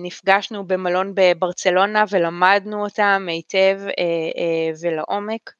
נפגשנו 0.00 0.66
במלון 0.66 1.12
בברצלונה 1.14 2.04
ולמדנו 2.10 2.84
אותם 2.84 3.26
היטב 3.30 3.80
ולעומק. 4.80 5.50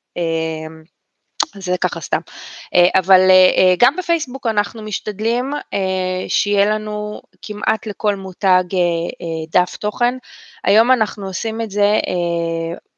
זה 1.55 1.77
ככה 1.81 2.01
סתם. 2.01 2.21
אה, 2.75 2.89
אבל 2.95 3.21
אה, 3.31 3.51
אה, 3.57 3.75
גם 3.79 3.97
בפייסבוק 3.97 4.47
אנחנו 4.47 4.83
משתדלים 4.83 5.53
שיהיה 6.29 6.67
לנו 6.67 7.23
כמעט 7.43 7.87
לכל 7.87 8.17
מותג 8.17 8.65
דף 9.53 9.77
תוכן. 9.77 10.15
היום 10.65 10.91
אנחנו 10.91 11.27
עושים 11.27 11.61
את 11.61 11.71
זה 11.71 11.99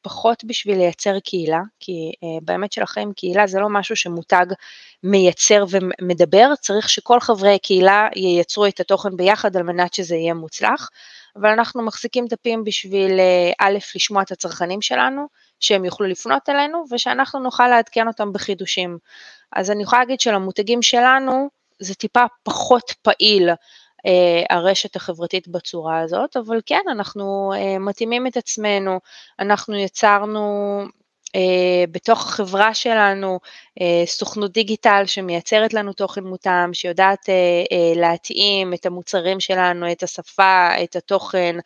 פחות 0.02 0.44
בשביל 0.44 0.76
לייצר 0.76 1.20
קהילה, 1.20 1.60
כי 1.80 2.12
באמת 2.42 2.72
של 2.72 2.82
החיים 2.82 3.12
קהילה 3.12 3.46
זה 3.46 3.60
לא 3.60 3.68
משהו 3.68 3.96
שמותג 3.96 4.46
מייצר 5.02 5.64
ומדבר, 5.70 6.52
צריך 6.60 6.88
שכל 6.88 7.20
חברי 7.20 7.54
הקהילה 7.54 8.08
ייצרו 8.16 8.66
את 8.66 8.80
התוכן 8.80 9.16
ביחד 9.16 9.56
על 9.56 9.62
מנת 9.62 9.94
שזה 9.94 10.14
יהיה 10.14 10.34
מוצלח. 10.34 10.90
אבל 11.36 11.48
אנחנו 11.48 11.82
מחזיקים 11.82 12.26
דפים 12.26 12.64
בשביל 12.64 13.20
א', 13.58 13.78
לשמוע 13.94 14.22
את 14.22 14.32
הצרכנים 14.32 14.82
שלנו, 14.82 15.26
שהם 15.60 15.84
יוכלו 15.84 16.06
לפנות 16.06 16.48
אלינו 16.48 16.84
ושאנחנו 16.90 17.40
נוכל 17.40 17.68
לעדכן 17.68 18.08
אותם 18.08 18.32
בחידושים. 18.32 18.98
אז 19.52 19.70
אני 19.70 19.82
יכולה 19.82 20.02
להגיד 20.02 20.20
שלמותגים 20.20 20.82
שלנו 20.82 21.48
זה 21.78 21.94
טיפה 21.94 22.24
פחות 22.42 22.94
פעיל 23.02 23.50
אה, 24.06 24.42
הרשת 24.50 24.96
החברתית 24.96 25.48
בצורה 25.48 26.00
הזאת, 26.00 26.36
אבל 26.36 26.60
כן, 26.66 26.82
אנחנו 26.90 27.52
אה, 27.56 27.78
מתאימים 27.78 28.26
את 28.26 28.36
עצמנו, 28.36 29.00
אנחנו 29.38 29.74
יצרנו 29.74 30.84
בתוך 31.90 32.26
החברה 32.26 32.74
שלנו 32.74 33.38
אה, 33.80 34.02
סוכנות 34.06 34.52
דיגיטל 34.52 35.02
שמייצרת 35.06 35.74
לנו 35.74 35.92
תוכן 35.92 36.24
מותאם, 36.24 36.74
שיודעת 36.74 37.28
אה, 37.28 37.92
להתאים 37.96 38.74
את 38.74 38.86
המוצרים 38.86 39.40
שלנו, 39.40 39.92
את 39.92 40.02
השפה, 40.02 40.68
את 40.84 40.96
התוכן 40.96 41.56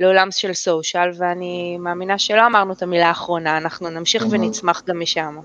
לעולם 0.00 0.30
של 0.30 0.52
סושיאל, 0.52 1.10
ואני 1.18 1.76
מאמינה 1.80 2.18
שלא 2.18 2.46
אמרנו 2.46 2.72
את 2.72 2.82
המילה 2.82 3.08
האחרונה, 3.08 3.56
אנחנו 3.56 3.90
נמשיך 3.90 4.26
ונצמח 4.30 4.82
גם 4.86 5.00
משם. 5.00 5.36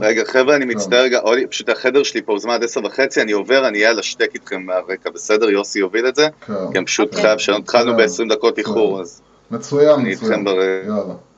רגע 0.00 0.24
חבר'ה 0.24 0.56
אני 0.56 0.64
מצטער 0.64 1.02
רגע, 1.02 1.20
פשוט 1.50 1.68
החדר 1.68 2.02
שלי 2.02 2.22
פה 2.22 2.38
זמן 2.38 2.54
עד 2.54 2.64
עשר 2.64 2.80
וחצי, 2.84 3.22
אני 3.22 3.32
עובר, 3.32 3.68
אני 3.68 3.78
אהיה 3.78 3.90
על 3.90 3.98
השטק 3.98 4.30
איתכם 4.34 4.62
מהרקע, 4.62 5.10
בסדר? 5.10 5.50
יוסי 5.50 5.78
יוביל 5.78 6.08
את 6.08 6.16
זה? 6.16 6.28
כן. 6.46 6.52
כי 6.72 6.78
הם 6.78 6.84
פשוט 6.84 7.14
חייב, 7.14 7.38
התחלנו 7.58 7.96
ב-20 7.96 8.34
דקות 8.34 8.58
איחור, 8.58 9.00
אז... 9.00 9.22
מצוין, 9.50 10.00
מצוין, 10.00 10.46
יאללה. 10.46 11.00
אה, 11.00 11.33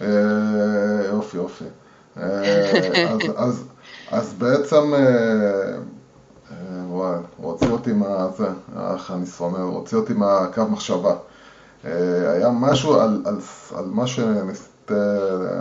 יופי, 0.00 1.36
יופי. 1.36 1.64
אה, 2.16 2.72
אז, 3.08 3.20
אז, 3.36 3.64
אז 4.10 4.34
בעצם, 4.38 4.94
אה, 4.94 5.76
וואי, 6.88 7.18
הוא 7.36 7.52
הוציא 7.52 7.68
אותי 7.68 7.92
מה... 7.92 8.28
זה, 8.38 8.46
איך 8.94 9.10
אני 9.10 9.26
שונא, 9.26 9.58
הוא 9.58 9.74
הוציא 9.74 9.98
אותי 9.98 10.12
מהקו 10.12 10.64
מחשבה. 10.64 11.14
היה 11.84 12.50
משהו 12.50 13.00
על, 13.00 13.22
על, 13.26 13.38
על 13.76 13.84
מה, 13.84 14.06
שניסת, 14.06 14.90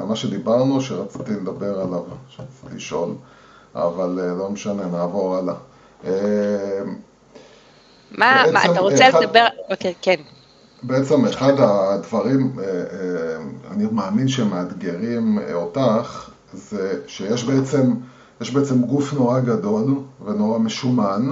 מה 0.08 0.16
שדיברנו, 0.16 0.82
שרציתי 0.82 1.32
לדבר 1.32 1.80
עליו, 1.80 2.04
שרציתי 2.30 2.76
לשאול, 2.76 3.10
אבל 3.76 4.20
לא 4.38 4.50
משנה, 4.50 4.86
נעבור 4.86 5.38
הלאה. 5.38 5.56
מה, 8.12 8.44
מה, 8.54 8.66
אתה 8.66 8.80
רוצה 8.80 9.10
אחד... 9.10 9.22
לדבר? 9.22 9.46
אוקיי, 9.70 9.94
כן. 10.02 10.16
בעצם 10.84 11.26
אחד 11.26 11.53
הדברים, 11.57 12.51
אה, 12.59 12.63
אה, 12.63 13.38
אני 13.71 13.86
מאמין 13.91 14.28
שמאתגרים 14.28 15.39
אותך, 15.53 16.30
זה 16.53 16.99
שיש 17.07 17.43
בעצם, 17.43 17.93
יש 18.41 18.53
בעצם 18.53 18.82
גוף 18.82 19.13
נורא 19.13 19.39
גדול 19.39 19.95
ונורא 20.26 20.59
משומן, 20.59 21.30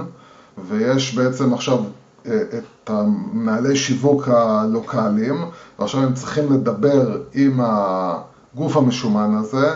ויש 0.68 1.14
בעצם 1.14 1.54
עכשיו 1.54 1.78
אה, 2.26 2.42
את 2.58 2.90
המנהלי 2.90 3.76
שיווק 3.76 4.28
הלוקאליים, 4.28 5.44
ועכשיו 5.78 6.00
הם 6.00 6.14
צריכים 6.14 6.52
לדבר 6.52 7.22
עם 7.34 7.60
הגוף 7.62 8.76
המשומן 8.76 9.34
הזה, 9.34 9.74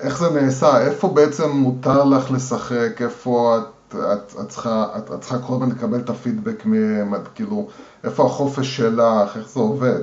איך 0.00 0.18
זה 0.18 0.30
נעשה, 0.30 0.80
איפה 0.80 1.08
בעצם 1.08 1.50
מותר 1.50 2.04
לך 2.04 2.30
לשחק, 2.30 3.02
איפה 3.02 3.58
את 3.58 3.64
את, 3.88 3.94
את, 4.40 4.48
צריכה, 4.48 4.98
את, 4.98 5.12
את 5.12 5.20
צריכה 5.20 5.38
כל 5.38 5.54
הזמן 5.54 5.68
לקבל 5.70 5.98
את 5.98 6.10
הפידבק 6.10 6.64
מהם, 6.64 7.14
כאילו, 7.34 7.68
איפה 8.04 8.26
החופש 8.26 8.76
שלך, 8.76 9.36
איך 9.36 9.48
זה 9.48 9.60
עובד? 9.60 10.00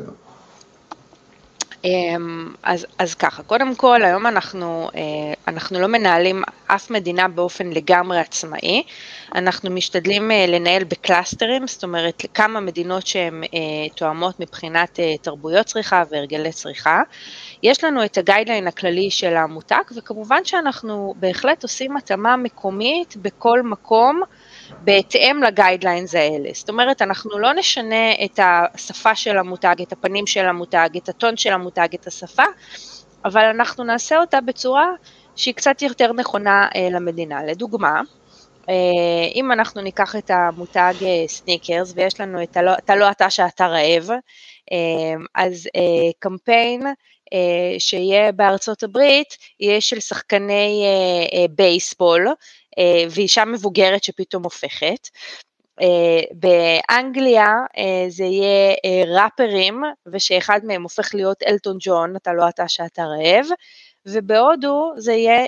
אמ, 1.86 2.54
אז, 2.64 2.86
אז 2.98 3.16
ככה, 3.16 3.44
קודם 3.44 3.76
כל 3.76 4.04
היום 4.04 4.28
אנחנו, 4.28 4.90
אה, 4.96 5.02
אנחנו 5.48 5.80
לא 5.80 5.88
מנהלים 5.88 6.44
אף 6.68 6.90
מדינה 6.90 7.28
באופן 7.28 7.70
לגמרי 7.70 8.20
עצמאי, 8.20 8.84
אנחנו 9.36 9.70
משתדלים 9.70 10.32
אה, 10.32 10.46
לנהל 10.48 10.84
בקלאסטרים, 10.84 11.68
זאת 11.68 11.84
אומרת 11.84 12.24
כמה 12.34 12.60
מדינות 12.60 13.08
שהן 13.08 13.44
אה, 13.44 13.50
תואמות 13.96 14.40
מבחינת 14.40 15.00
תרבויות 15.22 15.66
צריכה 15.66 16.04
והרגלי 16.12 16.52
צריכה. 16.52 17.00
יש 17.64 17.84
לנו 17.84 18.06
את 18.06 18.18
ה 18.18 18.23
guideline 18.23 18.68
הכללי 18.68 19.12
של 19.12 19.36
המותג 19.36 19.84
וכמובן 19.98 20.46
שאנחנו 20.46 21.14
בהחלט 21.18 21.64
עושים 21.64 21.98
התאמה 21.98 22.38
מקומית 22.38 23.18
בכל 23.18 23.62
מקום. 23.62 24.22
בהתאם 24.80 25.44
ל 25.44 25.50
guidelines 25.50 26.16
האלה. 26.16 26.50
זאת 26.54 26.70
אומרת, 26.70 27.02
אנחנו 27.02 27.40
לא 27.40 27.54
נשנה 27.54 28.12
את 28.26 28.40
השפה 28.44 29.16
של 29.16 29.38
המותג, 29.38 29.76
את 29.82 29.92
הפנים 29.92 30.28
של 30.28 30.46
המותג, 30.46 30.90
את 30.98 31.10
הטון 31.10 31.38
של 31.38 31.54
המותג, 31.54 31.88
את 31.94 32.08
השפה, 32.08 32.44
אבל 33.26 33.46
אנחנו 33.46 33.84
נעשה 33.84 34.18
אותה 34.20 34.42
בצורה 34.42 34.88
שהיא 35.36 35.54
קצת 35.54 35.82
יותר 35.82 36.14
נכונה 36.14 36.68
אה, 36.76 36.88
למדינה. 36.92 37.44
לדוגמה, 37.44 38.02
אה, 38.70 38.74
אם 39.36 39.52
אנחנו 39.52 39.82
ניקח 39.82 40.16
את 40.16 40.32
המותג 40.34 40.94
אה, 41.02 41.24
סניקרס 41.28 41.94
ויש 41.96 42.22
לנו 42.22 42.44
את 42.44 42.58
אתה 42.58 42.96
לא 42.96 43.12
אתה 43.12 43.30
שאתה 43.30 43.68
רעב, 43.68 44.10
אה, 44.72 45.14
אז 45.36 45.68
אה, 45.76 46.12
קמפיין 46.20 46.82
אה, 47.34 47.80
שיהיה 47.80 48.32
בארצות 48.32 48.84
הברית, 48.84 49.38
יהיה 49.60 49.82
של 49.82 50.00
שחקני 50.00 50.84
אה, 50.86 51.40
אה, 51.40 51.46
בייסבול, 51.56 52.28
ואישה 53.10 53.46
מבוגרת 53.46 54.04
שפתאום 54.04 54.44
הופכת. 54.44 55.08
אה, 55.82 56.22
באנגליה 56.32 57.56
אה, 57.78 58.06
זה 58.10 58.24
יהיה 58.24 58.76
ראפרים, 59.08 59.82
ושאחד 60.12 60.60
מהם 60.64 60.84
הופך 60.84 61.16
להיות 61.16 61.44
אלטון 61.48 61.78
ג'ון, 61.80 62.16
אתה 62.16 62.34
לא 62.34 62.50
אתה 62.50 62.68
שאתה 62.68 63.04
רעב, 63.04 63.46
ובהודו 64.06 64.94
זה 64.98 65.14
יהיה 65.14 65.48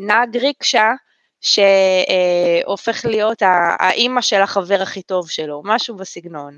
נהג 0.00 0.36
ריקשה, 0.36 0.92
שהופך 1.40 3.04
להיות 3.04 3.42
האימא 3.42 4.20
של 4.20 4.42
החבר 4.42 4.82
הכי 4.82 5.02
טוב 5.02 5.30
שלו, 5.30 5.62
משהו 5.64 5.96
בסגנון. 5.96 6.56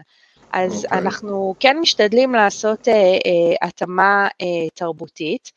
אז 0.53 0.73
okay. 0.73 0.85
אוקיי. 0.85 0.99
אנחנו 0.99 1.55
כן 1.61 1.79
משתדלים 1.79 2.35
לעשות 2.35 2.89
התאמה 3.63 4.29
תרבותית. 4.75 5.53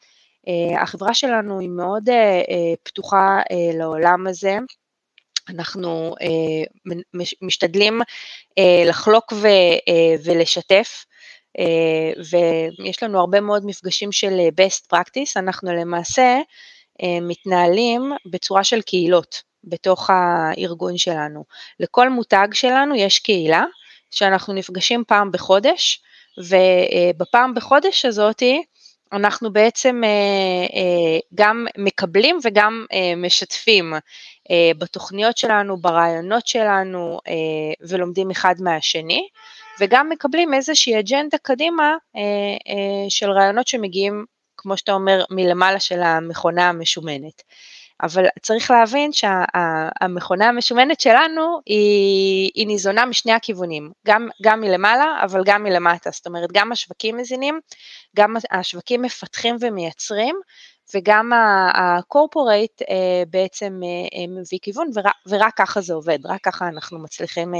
אה, 0.48 0.82
החברה 0.82 1.14
שלנו 1.14 1.60
היא 1.60 1.70
מאוד 1.70 2.10
אה, 2.10 2.16
אה, 2.16 2.74
פתוחה 2.84 3.40
לעולם 3.74 4.28
הזה. 4.28 4.58
אנחנו 5.50 6.16
משתדלים 7.42 8.02
לחלוק 8.86 9.34
ולשתף 10.24 11.06
ויש 12.32 13.04
לנו 13.04 13.20
הרבה 13.20 13.42
מאוד 13.42 13.66
מפגשים 13.66 14.12
של 14.12 14.40
best 14.62 14.96
practice, 14.96 15.32
אנחנו 15.36 15.74
למעשה 15.74 16.40
מתנהלים 17.22 18.12
בצורה 18.32 18.64
של 18.64 18.82
קהילות 18.82 19.44
בתוך 19.64 20.10
הארגון 20.14 20.98
שלנו. 20.98 21.44
לכל 21.80 22.10
מותג 22.10 22.48
שלנו 22.54 22.96
יש 22.96 23.20
קהילה 23.20 23.64
שאנחנו 24.12 24.54
נפגשים 24.54 25.04
פעם 25.08 25.32
בחודש, 25.32 26.02
ובפעם 26.38 27.54
בחודש 27.54 28.06
הזאתי 28.06 28.64
אנחנו 29.14 29.54
בעצם 29.54 30.02
אה, 30.04 30.10
אה, 30.10 31.20
גם 31.36 31.66
מקבלים 31.78 32.40
וגם 32.44 32.86
אה, 32.94 33.14
משתפים 33.18 33.94
בתוכניות 34.78 35.38
שלנו, 35.38 35.78
ברעיונות 35.78 36.48
שלנו 36.48 37.20
ולומדים 37.82 38.32
אחד 38.32 38.56
מהשני, 38.60 39.28
וגם 39.80 40.10
מקבלים 40.10 40.54
איזושהי 40.54 41.00
אג'נדה 41.00 41.38
קדימה 41.38 41.96
של 43.10 43.32
רעיונות 43.32 43.68
שמגיעים, 43.68 44.26
כמו 44.58 44.78
שאתה 44.78 44.92
אומר, 44.92 45.24
מלמעלה 45.30 45.80
של 45.80 46.02
המכונה 46.02 46.70
המשומנת. 46.70 47.44
אבל 48.04 48.26
צריך 48.42 48.72
להבין 48.72 49.12
שהמכונה 49.14 50.50
המשומנת 50.50 51.00
שלנו 51.00 51.60
היא, 51.66 52.52
היא 52.56 52.68
ניזונה 52.68 53.06
משני 53.06 53.32
הכיוונים, 53.32 53.92
גם, 54.08 54.28
גם 54.42 54.62
מלמעלה 54.62 55.22
אבל 55.24 55.42
גם 55.46 55.64
מלמטה, 55.64 56.10
זאת 56.14 56.28
אומרת 56.28 56.52
גם 56.52 56.72
השווקים 56.72 57.18
מזינים, 57.18 57.60
גם 58.16 58.36
השווקים 58.52 59.02
מפתחים 59.02 59.56
ומייצרים, 59.62 60.36
וגם 60.96 61.32
הקורפורייט 61.74 62.82
אה, 62.82 63.24
בעצם 63.30 63.80
אה, 63.84 64.20
אה, 64.20 64.26
מביא 64.28 64.60
כיוון, 64.62 64.90
ורק, 64.96 65.14
ורק 65.28 65.54
ככה 65.58 65.82
זה 65.82 65.94
עובד, 65.94 66.20
רק 66.26 66.44
ככה 66.44 66.68
אנחנו 66.68 67.00
מצליחים 67.00 67.54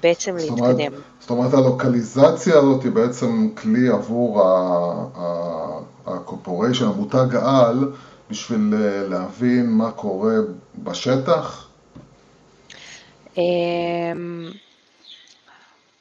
בעצם 0.00 0.38
זאת 0.38 0.50
אומרת, 0.50 0.76
להתקדם. 0.76 1.00
זאת 1.20 1.30
אומרת 1.30 1.54
הלוקליזציה 1.54 2.58
הזאת 2.58 2.82
היא 2.82 2.92
בעצם 2.92 3.48
כלי 3.54 3.88
עבור 3.88 4.42
הקורפוריישן, 6.06 6.84
המותג 6.84 7.34
העל, 7.34 7.92
בשביל 8.30 8.74
אה, 8.74 9.08
להבין 9.08 9.66
מה 9.70 9.92
קורה 9.92 10.34
בשטח? 10.74 11.68
אמ, 13.36 14.50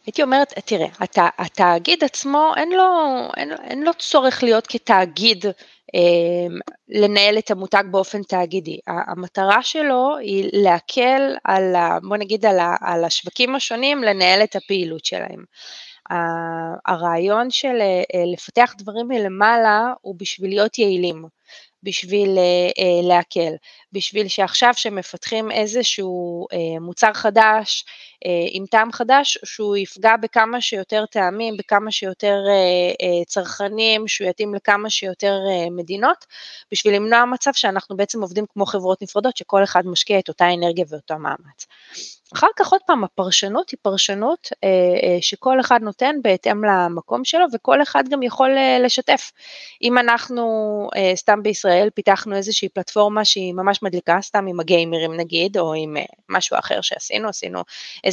הייתי 0.05 0.23
אומרת, 0.23 0.53
תראה, 0.65 0.87
הת, 0.99 1.17
התאגיד 1.37 2.03
עצמו 2.03 2.51
אין 2.57 2.71
לו, 2.71 2.83
אין, 3.37 3.51
אין 3.51 3.83
לו 3.83 3.91
צורך 3.93 4.43
להיות 4.43 4.67
כתאגיד 4.67 5.45
אה, 5.95 6.55
לנהל 6.89 7.37
את 7.37 7.51
המותג 7.51 7.83
באופן 7.91 8.23
תאגידי. 8.23 8.79
המטרה 8.87 9.63
שלו 9.63 10.17
היא 10.17 10.49
להקל 10.53 11.35
על, 11.43 11.75
ה, 11.75 11.99
בוא 12.03 12.17
נגיד, 12.17 12.45
על, 12.45 12.59
ה, 12.59 12.75
על 12.81 13.05
השווקים 13.05 13.55
השונים 13.55 14.03
לנהל 14.03 14.43
את 14.43 14.55
הפעילות 14.55 15.05
שלהם. 15.05 15.43
הרעיון 16.85 17.51
של 17.51 17.81
אה, 17.81 18.23
לפתח 18.33 18.73
דברים 18.77 19.07
מלמעלה 19.07 19.93
הוא 20.01 20.15
בשביל 20.17 20.49
להיות 20.49 20.79
יעילים. 20.79 21.25
בשביל 21.83 22.37
אה, 22.37 22.69
אה, 22.79 23.07
להקל, 23.07 23.53
בשביל 23.91 24.27
שעכשיו 24.27 24.73
שמפתחים 24.75 25.51
איזשהו 25.51 26.47
אה, 26.53 26.79
מוצר 26.79 27.13
חדש 27.13 27.85
עם 28.51 28.65
טעם 28.65 28.91
חדש, 28.91 29.37
שהוא 29.45 29.77
יפגע 29.77 30.17
בכמה 30.17 30.61
שיותר 30.61 31.05
טעמים, 31.05 31.57
בכמה 31.57 31.91
שיותר 31.91 32.37
צרכנים, 33.27 34.07
שהוא 34.07 34.29
יתאים 34.29 34.55
לכמה 34.55 34.89
שיותר 34.89 35.39
מדינות, 35.71 36.25
בשביל 36.71 36.95
למנוע 36.95 37.25
מצב 37.25 37.51
שאנחנו 37.53 37.97
בעצם 37.97 38.21
עובדים 38.21 38.45
כמו 38.53 38.65
חברות 38.65 39.01
נפרדות, 39.01 39.37
שכל 39.37 39.63
אחד 39.63 39.87
משקיע 39.87 40.19
את 40.19 40.29
אותה 40.29 40.53
אנרגיה 40.53 40.85
ואותו 40.89 41.19
מאמץ. 41.19 41.67
אחר 42.33 42.47
כך 42.55 42.71
עוד 42.71 42.81
פעם, 42.87 43.03
הפרשנות 43.03 43.69
היא 43.69 43.77
פרשנות 43.81 44.49
אה, 44.63 44.69
אה, 44.69 45.17
שכל 45.21 45.59
אחד 45.59 45.79
נותן 45.81 46.15
בהתאם 46.21 46.63
למקום 46.65 47.25
שלו, 47.25 47.45
וכל 47.53 47.81
אחד 47.81 48.03
גם 48.09 48.23
יכול 48.23 48.57
אה, 48.57 48.79
לשתף. 48.79 49.31
אם 49.81 49.97
אנחנו, 49.97 50.43
אה, 50.95 51.11
סתם 51.15 51.43
בישראל, 51.43 51.89
פיתחנו 51.89 52.35
איזושהי 52.35 52.69
פלטפורמה 52.69 53.25
שהיא 53.25 53.53
ממש 53.53 53.83
מדליקה, 53.83 54.17
סתם 54.21 54.47
עם 54.47 54.59
הגיימרים 54.59 55.13
נגיד, 55.17 55.57
או 55.57 55.73
עם 55.73 55.97
אה, 55.97 56.03
משהו 56.29 56.57
אחר 56.59 56.81
שעשינו, 56.81 57.29
עשינו 57.29 57.63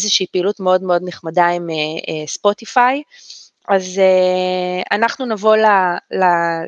איזושהי 0.01 0.27
פעילות 0.27 0.61
מאוד 0.61 0.83
מאוד 0.83 1.03
נחמדה 1.05 1.47
עם 1.47 1.71
אה, 1.71 1.75
אה, 1.75 2.27
ספוטיפיי, 2.27 3.03
אז 3.69 3.99
אה, 3.99 4.97
אנחנו 4.97 5.27
נבוא 5.27 5.57
ל, 5.57 5.67
ל, 6.11 6.25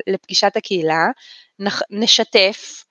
לפגישת 0.07 0.57
הקהילה, 0.57 1.07
נח, 1.59 1.81
נשתף, 1.89 2.83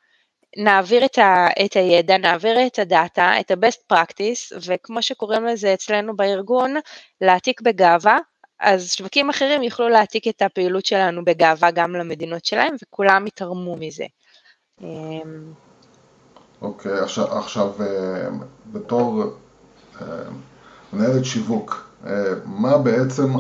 נעביר 0.56 1.04
את, 1.04 1.18
ה, 1.18 1.46
את 1.64 1.76
הידע, 1.76 2.18
נעביר 2.18 2.66
את 2.66 2.78
הדאטה, 2.78 3.40
את 3.40 3.50
ה-best 3.50 3.94
practice, 3.94 4.56
וכמו 4.66 5.02
שקוראים 5.02 5.46
לזה 5.46 5.74
אצלנו 5.74 6.16
בארגון, 6.16 6.74
להעתיק 7.20 7.60
בגאווה, 7.60 8.18
אז 8.60 8.92
שווקים 8.92 9.30
אחרים 9.30 9.62
יוכלו 9.62 9.88
להעתיק 9.88 10.28
את 10.28 10.42
הפעילות 10.42 10.86
שלנו 10.86 11.24
בגאווה 11.24 11.70
גם 11.70 11.96
למדינות 11.96 12.44
שלהם, 12.44 12.74
וכולם 12.82 13.26
יתרמו 13.26 13.76
מזה. 13.76 14.04
אמ, 14.80 15.52
אוקיי, 16.62 16.98
okay, 16.98 17.02
עכשיו, 17.02 17.38
עכשיו 17.38 17.72
בתור 18.66 19.24
מנהלת 20.92 21.24
שיווק, 21.24 21.84
אה, 22.06 22.24
מה 22.44 22.78
בעצם 22.78 23.32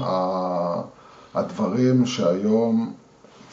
הדברים 1.34 2.06
שהיום 2.06 2.92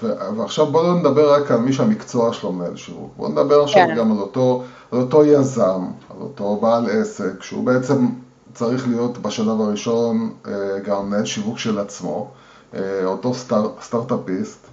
ועכשיו 0.03 0.66
בואו 0.66 0.84
לא 0.84 0.99
נדבר 0.99 1.34
רק 1.34 1.51
על 1.51 1.60
מי 1.60 1.74
שהמקצוע 1.74 2.34
שלו 2.34 2.51
מנהל 2.51 2.76
שיווק, 2.76 3.14
בואו 3.18 3.30
נדבר 3.30 3.64
עכשיו 3.64 3.88
כן. 3.88 3.95
גם 3.95 4.12
על 4.12 4.18
אותו, 4.18 4.64
על 4.91 4.99
אותו 4.99 5.26
יזם, 5.26 5.86
על 6.10 6.22
אותו 6.22 6.55
בעל 6.62 6.89
עסק, 6.89 7.43
שהוא 7.43 7.64
בעצם 7.64 8.07
צריך 8.53 8.88
להיות 8.88 9.18
בשלב 9.18 9.62
הראשון 9.62 10.34
אה, 10.47 10.80
גם 10.80 11.10
מנהל 11.10 11.26
שיווק 11.26 11.57
של 11.57 11.80
עצמו, 11.80 12.32
אה, 12.74 13.05
אותו 13.05 13.34
סטאר, 13.34 13.70
סטארט-אפיסט, 13.82 14.68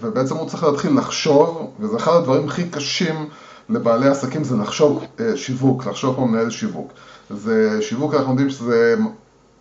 ובעצם 0.00 0.36
הוא 0.36 0.48
צריך 0.48 0.64
להתחיל 0.64 0.98
לחשוב, 0.98 1.70
וזה 1.80 1.96
אחד 1.96 2.12
הדברים 2.12 2.48
הכי 2.48 2.68
קשים 2.68 3.28
לבעלי 3.70 4.08
עסקים, 4.08 4.44
זה 4.44 4.56
לחשוב 4.56 5.04
שיווק, 5.34 5.86
לחשוב 5.86 6.16
כמו 6.16 6.26
מנהל 6.26 6.50
שיווק. 6.50 6.92
זה 7.30 7.82
שיווק, 7.82 8.14
אנחנו 8.14 8.30
יודעים 8.30 8.50
שזה, 8.50 8.94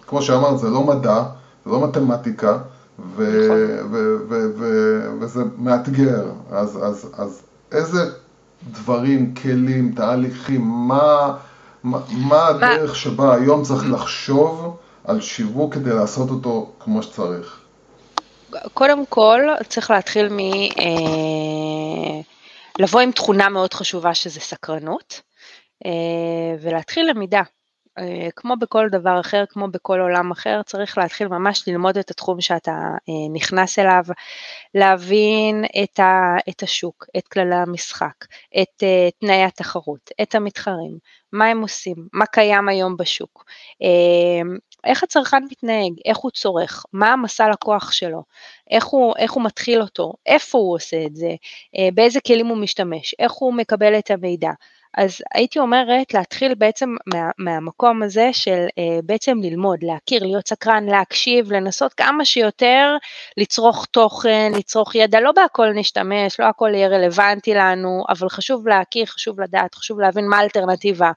כמו 0.07 0.21
שאמרת, 0.21 0.59
זה 0.59 0.69
לא 0.69 0.83
מדע, 0.83 1.23
זה 1.65 1.71
לא 1.71 1.87
מתמטיקה. 1.87 2.57
ו- 3.15 3.45
נכון. 3.45 3.91
ו- 3.91 4.17
ו- 4.29 4.49
ו- 4.57 5.11
וזה 5.19 5.43
מאתגר, 5.57 6.25
אז, 6.51 6.79
אז, 6.83 7.09
אז 7.17 7.41
איזה 7.71 8.11
דברים, 8.71 9.33
כלים, 9.33 9.93
תהליכים, 9.95 10.61
מה, 10.61 11.33
מה, 11.83 11.99
מה 12.09 12.47
הדרך 12.47 12.95
שבה 12.95 13.35
היום 13.35 13.63
צריך 13.63 13.83
לחשוב 13.91 14.77
על 15.05 15.21
שיווק 15.21 15.73
כדי 15.73 15.89
לעשות 15.89 16.29
אותו 16.29 16.71
כמו 16.79 17.03
שצריך? 17.03 17.59
קודם 18.73 19.05
כל 19.05 19.39
צריך 19.69 19.91
להתחיל 19.91 20.29
מ... 20.29 20.39
אה, 20.39 22.21
לבוא 22.79 23.01
עם 23.01 23.11
תכונה 23.11 23.49
מאוד 23.49 23.73
חשובה 23.73 24.13
שזה 24.13 24.39
סקרנות, 24.39 25.21
אה, 25.85 26.55
ולהתחיל 26.61 27.09
למידה. 27.09 27.41
אה, 27.97 28.27
כמו 28.35 28.53
בכל 28.59 28.87
דבר 28.91 29.19
אחר, 29.19 29.43
כמו 29.49 29.67
בכל 29.67 29.99
עולם 29.99 30.31
אחר, 30.31 30.61
צריך 30.65 30.97
להתחיל 30.97 31.27
ממש 31.27 31.67
ללמוד 31.67 31.97
את 31.97 32.11
התחום 32.11 32.41
שאתה 32.41 32.71
אה, 32.71 33.33
נכנס 33.33 33.79
אליו, 33.79 34.03
להבין 34.75 35.65
את, 35.83 35.99
ה, 35.99 36.35
את 36.49 36.63
השוק, 36.63 37.05
את 37.17 37.27
כללי 37.27 37.55
המשחק, 37.55 38.25
את 38.61 38.83
תנאי 39.19 39.43
התחרות, 39.43 40.09
את 40.21 40.35
המתחרים, 40.35 40.97
מה 41.33 41.45
הם 41.45 41.61
עושים, 41.61 41.95
מה 42.13 42.25
קיים 42.25 42.69
היום 42.69 42.97
בשוק, 42.97 43.45
איך 44.83 45.03
הצרכן 45.03 45.43
מתנהג, 45.51 45.93
איך 46.05 46.17
הוא 46.17 46.31
צורך, 46.31 46.85
מה 46.93 47.13
המסע 47.13 47.49
לקוח 47.49 47.91
שלו, 47.91 48.23
איך 48.71 48.85
הוא, 48.85 49.13
איך 49.17 49.31
הוא 49.31 49.43
מתחיל 49.43 49.81
אותו, 49.81 50.13
איפה 50.25 50.57
הוא 50.57 50.75
עושה 50.75 51.05
את 51.05 51.15
זה, 51.15 51.35
באיזה 51.93 52.19
כלים 52.27 52.47
הוא 52.47 52.57
משתמש, 52.57 53.15
איך 53.19 53.31
הוא 53.31 53.53
מקבל 53.53 53.99
את 53.99 54.11
המידע. 54.11 54.51
אז 54.97 55.21
הייתי 55.33 55.59
אומרת 55.59 56.13
להתחיל 56.13 56.55
בעצם 56.55 56.95
מה, 57.13 57.29
מהמקום 57.37 58.03
הזה 58.03 58.29
של 58.31 58.65
אה, 58.77 58.99
בעצם 59.03 59.37
ללמוד, 59.41 59.79
להכיר, 59.83 60.23
להיות 60.23 60.47
סקרן, 60.47 60.85
להקשיב, 60.85 61.51
לנסות 61.51 61.93
כמה 61.93 62.25
שיותר 62.25 62.95
לצרוך 63.37 63.85
תוכן, 63.85 64.51
לצרוך 64.55 64.95
ידע, 64.95 65.19
לא 65.19 65.31
בהכל 65.31 65.71
נשתמש, 65.73 66.39
לא 66.39 66.45
הכל 66.45 66.71
יהיה 66.73 66.87
רלוונטי 66.87 67.53
לנו, 67.53 68.03
אבל 68.09 68.29
חשוב 68.29 68.67
להכיר, 68.67 69.05
חשוב 69.05 69.41
לדעת, 69.41 69.75
חשוב 69.75 69.99
להבין 69.99 70.27
מה 70.27 70.37
האלטרנטיבה, 70.37 71.11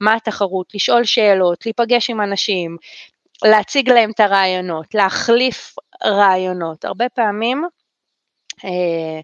מה 0.00 0.14
התחרות, 0.14 0.74
לשאול 0.74 1.04
שאלות, 1.04 1.66
להיפגש 1.66 2.10
עם 2.10 2.20
אנשים, 2.20 2.76
להציג 3.44 3.90
להם 3.90 4.10
את 4.10 4.20
הרעיונות, 4.20 4.94
להחליף 4.94 5.74
רעיונות. 6.04 6.84
הרבה 6.84 7.08
פעמים 7.08 7.64
אה, 8.64 9.20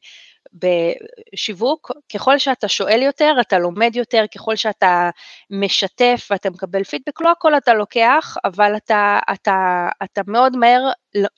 בשיווק, 1.32 1.92
ככל 2.14 2.38
שאתה 2.38 2.68
שואל 2.68 3.02
יותר, 3.02 3.34
אתה 3.40 3.58
לומד 3.58 3.96
יותר, 3.96 4.24
ככל 4.34 4.56
שאתה 4.56 5.10
משתף 5.50 6.28
ואתה 6.30 6.50
מקבל 6.50 6.84
פידבק, 6.84 7.20
לא 7.20 7.30
הכל 7.30 7.56
אתה 7.56 7.74
לוקח, 7.74 8.36
אבל 8.44 8.76
אתה, 8.76 9.18
אתה, 9.32 9.88
אתה 10.04 10.20
מאוד 10.26 10.56
מהר 10.56 10.80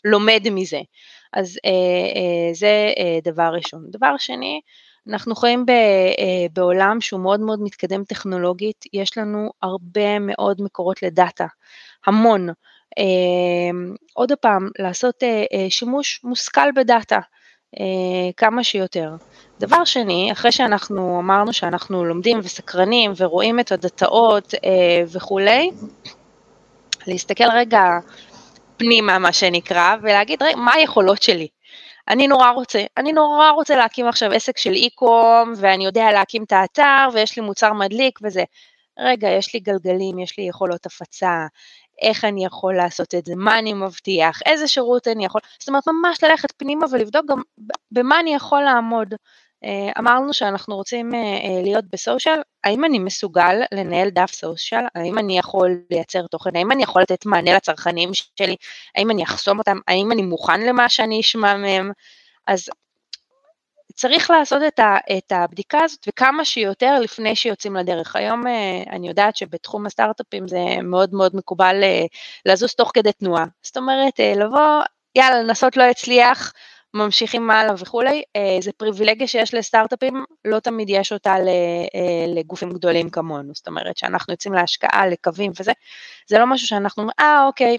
לומד 0.04 0.42
מזה. 0.50 0.80
אז 1.32 1.58
אה, 1.64 1.70
אה, 1.70 2.54
זה 2.54 2.92
דבר 3.22 3.50
ראשון. 3.54 3.84
דבר 3.90 4.16
שני, 4.18 4.60
אנחנו 5.08 5.36
חיים 5.36 5.66
ב, 5.66 5.72
בעולם 6.52 7.00
שהוא 7.00 7.20
מאוד 7.20 7.40
מאוד 7.40 7.62
מתקדם 7.62 8.04
טכנולוגית, 8.04 8.84
יש 8.92 9.18
לנו 9.18 9.50
הרבה 9.62 10.18
מאוד 10.18 10.62
מקורות 10.62 11.02
לדאטה, 11.02 11.46
המון. 12.06 12.48
עוד 14.14 14.32
פעם, 14.40 14.68
לעשות 14.78 15.22
שימוש 15.68 16.20
מושכל 16.24 16.72
בדאטה, 16.76 17.18
כמה 18.36 18.64
שיותר. 18.64 19.10
דבר 19.60 19.84
שני, 19.84 20.32
אחרי 20.32 20.52
שאנחנו 20.52 21.20
אמרנו 21.20 21.52
שאנחנו 21.52 22.04
לומדים 22.04 22.38
וסקרנים 22.42 23.12
ורואים 23.16 23.60
את 23.60 23.72
הדאטאות 23.72 24.54
וכולי, 25.12 25.70
להסתכל 27.06 27.50
רגע 27.54 27.82
פנימה, 28.76 29.18
מה 29.18 29.32
שנקרא, 29.32 29.96
ולהגיד, 30.02 30.42
רגע, 30.42 30.56
מה 30.56 30.72
היכולות 30.74 31.22
שלי? 31.22 31.48
אני 32.08 32.28
נורא 32.28 32.50
רוצה, 32.50 32.84
אני 32.96 33.12
נורא 33.12 33.50
רוצה 33.50 33.76
להקים 33.76 34.08
עכשיו 34.08 34.32
עסק 34.32 34.58
של 34.58 34.72
אי-קום, 34.72 35.52
ואני 35.56 35.84
יודע 35.86 36.12
להקים 36.12 36.42
את 36.42 36.52
האתר, 36.52 37.08
ויש 37.12 37.36
לי 37.38 37.42
מוצר 37.42 37.72
מדליק 37.72 38.18
וזה. 38.22 38.44
רגע, 38.98 39.28
יש 39.28 39.54
לי 39.54 39.60
גלגלים, 39.60 40.18
יש 40.18 40.38
לי 40.38 40.44
יכולות 40.44 40.86
הפצה, 40.86 41.46
איך 42.02 42.24
אני 42.24 42.44
יכול 42.44 42.76
לעשות 42.76 43.14
את 43.14 43.26
זה, 43.26 43.32
מה 43.36 43.58
אני 43.58 43.74
מבטיח, 43.74 44.40
איזה 44.46 44.68
שירות 44.68 45.08
אני 45.08 45.24
יכול, 45.24 45.40
זאת 45.58 45.68
אומרת, 45.68 45.82
ממש 45.88 46.24
ללכת 46.24 46.52
פנימה 46.56 46.86
ולבדוק 46.90 47.26
גם 47.26 47.42
במה 47.92 48.20
אני 48.20 48.34
יכול 48.34 48.62
לעמוד. 48.62 49.14
אה, 49.64 49.92
אמרנו 49.98 50.32
שאנחנו 50.32 50.76
רוצים 50.76 51.14
אה, 51.14 51.18
אה, 51.18 51.62
להיות 51.62 51.84
בסושיאל, 51.92 52.40
האם 52.64 52.84
אני 52.84 52.98
מסוגל 52.98 53.60
לנהל 53.72 54.10
דף 54.10 54.32
סושיאל? 54.32 54.84
האם 54.94 55.18
אני 55.18 55.38
יכול 55.38 55.82
לייצר 55.90 56.26
תוכן? 56.26 56.56
האם 56.56 56.72
אני 56.72 56.82
יכול 56.82 57.02
לתת 57.02 57.26
מענה 57.26 57.54
לצרכנים 57.54 58.10
שלי? 58.14 58.56
האם 58.96 59.10
אני 59.10 59.24
אחסום 59.24 59.58
אותם? 59.58 59.78
האם 59.88 60.12
אני 60.12 60.22
מוכן 60.22 60.60
למה 60.60 60.88
שאני 60.88 61.20
אשמע 61.20 61.56
מהם? 61.56 61.90
אז 62.46 62.68
צריך 63.94 64.30
לעשות 64.30 64.62
את, 64.68 64.78
ה, 64.78 64.96
את 65.18 65.32
הבדיקה 65.32 65.78
הזאת 65.84 66.08
וכמה 66.08 66.44
שיותר 66.44 67.00
לפני 67.00 67.36
שיוצאים 67.36 67.76
לדרך. 67.76 68.16
היום 68.16 68.46
אני 68.90 69.08
יודעת 69.08 69.36
שבתחום 69.36 69.86
הסטארט-אפים 69.86 70.48
זה 70.48 70.58
מאוד 70.82 71.14
מאוד 71.14 71.36
מקובל 71.36 71.76
לזוז 72.46 72.74
תוך 72.74 72.90
כדי 72.94 73.12
תנועה. 73.12 73.44
זאת 73.62 73.76
אומרת, 73.76 74.20
לבוא, 74.36 74.82
יאללה, 75.14 75.42
לנסות 75.42 75.76
לא 75.76 75.82
יצליח, 75.84 76.52
ממשיכים 76.94 77.50
הלאה 77.50 77.74
וכולי, 77.78 78.22
אה, 78.36 78.58
זה 78.60 78.70
פריבילגיה 78.76 79.26
שיש 79.26 79.54
לסטארט-אפים, 79.54 80.24
לא 80.44 80.58
תמיד 80.58 80.90
יש 80.90 81.12
אותה 81.12 81.34
אה, 81.34 82.26
לגופים 82.34 82.70
גדולים 82.70 83.10
כמונו, 83.10 83.52
זאת 83.54 83.68
אומרת 83.68 83.96
שאנחנו 83.96 84.32
יוצאים 84.32 84.54
להשקעה, 84.54 85.06
לקווים 85.06 85.52
וזה, 85.60 85.72
זה 86.28 86.38
לא 86.38 86.46
משהו 86.46 86.66
שאנחנו, 86.66 87.08
אה 87.20 87.46
אוקיי, 87.46 87.76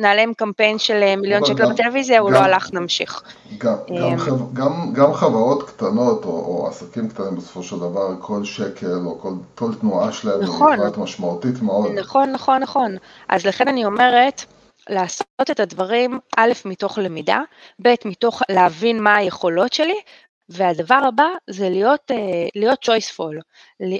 נעלה 0.00 0.22
עם 0.22 0.34
קמפיין 0.34 0.78
של 0.78 1.02
אה, 1.02 1.16
מיליון 1.16 1.44
שקל 1.44 1.72
בטלוויזיה, 1.72 2.20
הוא 2.20 2.30
לא 2.30 2.38
הלך, 2.38 2.72
נמשיך. 2.72 3.22
גם, 3.58 3.76
גם, 3.88 4.16
גם, 4.52 4.92
גם 4.92 5.14
חברות 5.14 5.68
קטנות 5.70 6.24
או, 6.24 6.30
או 6.30 6.68
עסקים 6.68 7.08
קטנים 7.08 7.36
בסופו 7.36 7.62
של 7.62 7.76
דבר, 7.76 8.16
כל 8.20 8.44
שקל 8.44 9.00
או 9.06 9.18
כל, 9.20 9.32
כל 9.54 9.74
תנועה 9.80 10.12
שלהם 10.12 10.40
נכון, 10.40 10.80
היא 10.80 10.92
משמעותית 10.96 11.62
מאוד. 11.62 11.92
נכון, 11.92 12.30
נכון, 12.30 12.62
נכון. 12.62 12.96
אז 13.28 13.46
לכן 13.46 13.68
אני 13.68 13.84
אומרת, 13.84 14.44
לעשות 14.90 15.50
את 15.50 15.60
הדברים, 15.60 16.18
א', 16.36 16.52
מתוך 16.64 16.98
למידה, 16.98 17.40
ב', 17.82 17.94
מתוך 18.04 18.42
להבין 18.50 19.02
מה 19.02 19.16
היכולות 19.16 19.72
שלי, 19.72 20.00
והדבר 20.48 21.00
הבא 21.08 21.26
זה 21.50 21.68
להיות, 21.68 22.10
אה, 22.10 22.48
להיות 22.54 22.84
choiceful, 22.84 23.34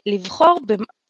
לבחור. 0.06 0.58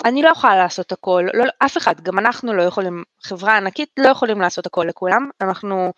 אני 0.05 0.23
לא 0.23 0.29
יכולה 0.29 0.57
לעשות 0.57 0.93
הכל, 0.93 1.27
לא, 1.35 1.45
אף 1.59 1.77
אחד, 1.77 2.01
גם 2.01 2.19
אנחנו 2.19 2.55
לא 2.55 2.63
יכולים, 2.63 3.05
חברה 3.23 3.57
ענקית 3.57 3.89
לא 3.99 4.09
יכולים 4.09 4.41
לעשות 4.41 4.67
הכל 4.67 4.85
לכולם, 4.89 5.31
אנחנו 5.41 5.93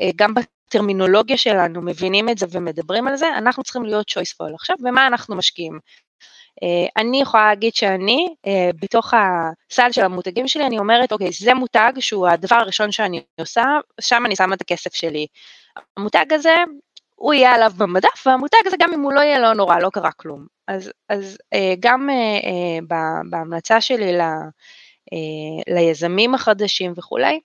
אה, 0.00 0.10
גם 0.16 0.34
בטרמינולוגיה 0.34 1.36
שלנו 1.36 1.82
מבינים 1.82 2.28
את 2.28 2.38
זה 2.38 2.46
ומדברים 2.50 3.08
על 3.08 3.16
זה, 3.16 3.26
אנחנו 3.38 3.62
צריכים 3.62 3.84
להיות 3.84 4.10
choiceful. 4.10 4.54
עכשיו, 4.54 4.76
במה 4.80 5.06
אנחנו 5.06 5.36
משקיעים? 5.36 5.78
אה, 6.62 7.02
אני 7.02 7.20
יכולה 7.20 7.46
להגיד 7.48 7.74
שאני, 7.74 8.34
אה, 8.46 8.70
בתוך 8.80 9.14
הסל 9.14 9.92
של 9.92 10.04
המותגים 10.04 10.48
שלי, 10.48 10.66
אני 10.66 10.78
אומרת, 10.78 11.12
אוקיי, 11.12 11.32
זה 11.32 11.54
מותג 11.54 11.92
שהוא 12.00 12.28
הדבר 12.28 12.56
הראשון 12.56 12.92
שאני 12.92 13.22
עושה, 13.40 13.64
שם 14.00 14.22
אני 14.26 14.36
שמה 14.36 14.54
את 14.54 14.60
הכסף 14.60 14.94
שלי. 14.94 15.26
המותג 15.96 16.32
הזה, 16.32 16.54
הוא 17.14 17.34
יהיה 17.34 17.54
עליו 17.54 17.72
במדף, 17.76 18.26
והמותג 18.26 18.58
הזה, 18.66 18.76
גם 18.78 18.92
אם 18.92 19.00
הוא 19.00 19.12
לא 19.12 19.20
יהיה, 19.20 19.38
לא 19.38 19.52
נורא, 19.52 19.78
לא 19.78 19.90
קרה 19.90 20.12
כלום. 20.12 20.46
אז, 20.68 20.92
אז 21.08 21.38
אה, 21.54 21.74
גם 21.80 22.08
בהמלצה 23.30 23.80
שלי 23.80 24.12
ל, 24.12 24.20
ליזמים 25.68 26.34
החדשים 26.34 26.92
וכולי, 26.96 27.40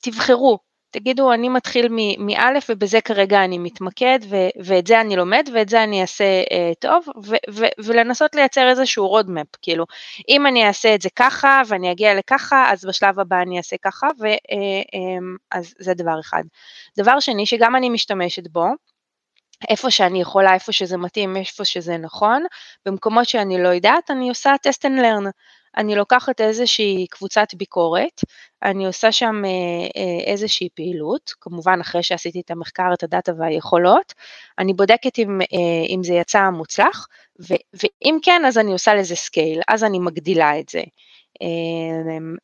תבחרו, 0.00 0.58
תגידו, 0.94 1.32
אני 1.32 1.48
מתחיל 1.48 1.88
מאלף 2.18 2.66
ובזה 2.70 3.00
כרגע 3.00 3.44
אני 3.44 3.58
מתמקד 3.58 4.18
ו- 4.28 4.64
ואת 4.64 4.86
זה 4.86 5.00
אני 5.00 5.16
לומד 5.16 5.48
ואת 5.54 5.68
זה 5.68 5.82
אני 5.82 6.02
אעשה 6.02 6.42
uh, 6.42 6.74
טוב 6.80 7.06
ו- 7.24 7.36
ו- 7.50 7.84
ולנסות 7.84 8.34
לייצר 8.34 8.68
איזשהו 8.68 9.08
רודמפ, 9.08 9.46
כאילו, 9.62 9.84
אם 10.28 10.46
אני 10.46 10.66
אעשה 10.66 10.94
את 10.94 11.02
זה 11.02 11.08
ככה 11.16 11.62
ואני 11.68 11.92
אגיע 11.92 12.14
לככה, 12.14 12.72
אז 12.72 12.84
בשלב 12.84 13.20
הבא 13.20 13.42
אני 13.42 13.58
אעשה 13.58 13.76
ככה, 13.82 14.06
ואז 14.18 15.66
uh, 15.66 15.78
um, 15.78 15.84
זה 15.84 15.94
דבר 15.94 16.20
אחד. 16.20 16.42
דבר 16.98 17.20
שני 17.20 17.46
שגם 17.46 17.76
אני 17.76 17.88
משתמשת 17.88 18.48
בו, 18.48 18.66
איפה 19.68 19.90
שאני 19.90 20.20
יכולה, 20.20 20.54
איפה 20.54 20.72
שזה 20.72 20.96
מתאים, 20.96 21.36
איפה 21.36 21.64
שזה 21.64 21.96
נכון, 21.98 22.44
במקומות 22.86 23.28
שאני 23.28 23.62
לא 23.62 23.68
יודעת, 23.68 24.10
אני 24.10 24.28
עושה 24.28 24.52
test 24.68 24.88
and 24.88 25.00
learn. 25.00 25.30
אני 25.76 25.94
לוקחת 25.94 26.40
איזושהי 26.40 27.06
קבוצת 27.10 27.46
ביקורת, 27.54 28.20
אני 28.62 28.86
עושה 28.86 29.12
שם 29.12 29.42
אה, 29.44 29.50
אה, 29.96 30.32
איזושהי 30.32 30.68
פעילות, 30.74 31.32
כמובן 31.40 31.80
אחרי 31.80 32.02
שעשיתי 32.02 32.40
את 32.40 32.50
המחקר, 32.50 32.92
את 32.94 33.02
הדאטה 33.02 33.32
והיכולות, 33.38 34.12
אני 34.58 34.72
בודקת 34.72 35.18
אם, 35.18 35.40
אה, 35.40 35.86
אם 35.88 36.00
זה 36.02 36.14
יצא 36.14 36.50
מוצלח, 36.50 37.06
ואם 37.48 38.18
כן, 38.22 38.42
אז 38.46 38.58
אני 38.58 38.72
עושה 38.72 38.94
לזה 38.94 39.16
scale, 39.16 39.60
אז 39.68 39.84
אני 39.84 39.98
מגדילה 39.98 40.58
את 40.58 40.68
זה. 40.68 40.82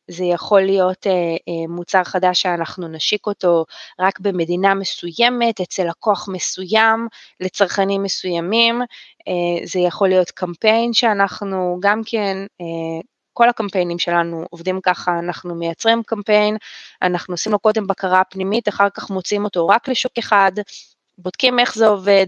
זה 0.07 0.25
יכול 0.25 0.61
להיות 0.61 1.07
מוצר 1.69 2.03
חדש 2.03 2.41
שאנחנו 2.41 2.87
נשיק 2.87 3.27
אותו 3.27 3.65
רק 3.99 4.19
במדינה 4.19 4.73
מסוימת, 4.73 5.61
אצל 5.61 5.83
לקוח 5.83 6.29
מסוים, 6.31 7.07
לצרכנים 7.39 8.03
מסוימים, 8.03 8.81
זה 9.63 9.79
יכול 9.79 10.09
להיות 10.09 10.31
קמפיין 10.31 10.93
שאנחנו 10.93 11.77
גם 11.81 12.01
כן 12.05 12.37
כל 13.33 13.49
הקמפיינים 13.49 13.99
שלנו 13.99 14.45
עובדים 14.49 14.79
ככה, 14.83 15.19
אנחנו 15.19 15.55
מייצרים 15.55 16.03
קמפיין, 16.03 16.57
אנחנו 17.01 17.33
עושים 17.33 17.51
לו 17.51 17.59
קודם 17.59 17.87
בקרה 17.87 18.23
פנימית, 18.23 18.69
אחר 18.69 18.89
כך 18.89 19.09
מוציאים 19.09 19.45
אותו 19.45 19.67
רק 19.67 19.87
לשוק 19.87 20.11
אחד, 20.19 20.51
בודקים 21.17 21.59
איך 21.59 21.75
זה 21.75 21.87
עובד, 21.87 22.27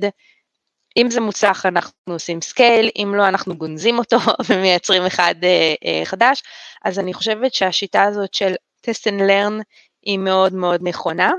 אם 0.98 1.10
זה 1.10 1.22
מוצלח 1.22 1.66
אנחנו 1.66 2.14
עושים 2.14 2.41
scale, 2.41 2.89
אם 2.96 3.14
לא 3.16 3.28
אנחנו 3.28 3.56
גונזים 3.56 3.98
אותו 3.98 4.18
ומייצרים 4.50 5.06
אחד 5.06 5.36
אה, 5.44 5.74
אה, 5.86 6.02
חדש, 6.06 6.44
אז 6.86 7.00
אני 7.00 7.14
חושבת 7.14 7.54
שהשיטה 7.54 8.04
הזאת 8.04 8.34
של 8.34 8.54
test 8.88 9.10
and 9.10 9.22
learn 9.22 9.64
היא 10.04 10.20
מאוד 10.20 10.54
מאוד 10.54 10.82
נכונה. 10.84 11.32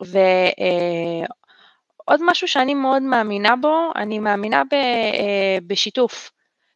ועוד 0.00 0.20
אה, 2.20 2.26
משהו 2.26 2.48
שאני 2.48 2.74
מאוד 2.74 3.02
מאמינה 3.02 3.56
בו, 3.56 3.90
אני 3.96 4.18
מאמינה 4.18 4.62
ב, 4.64 4.74
בשיתוף. 5.66 6.30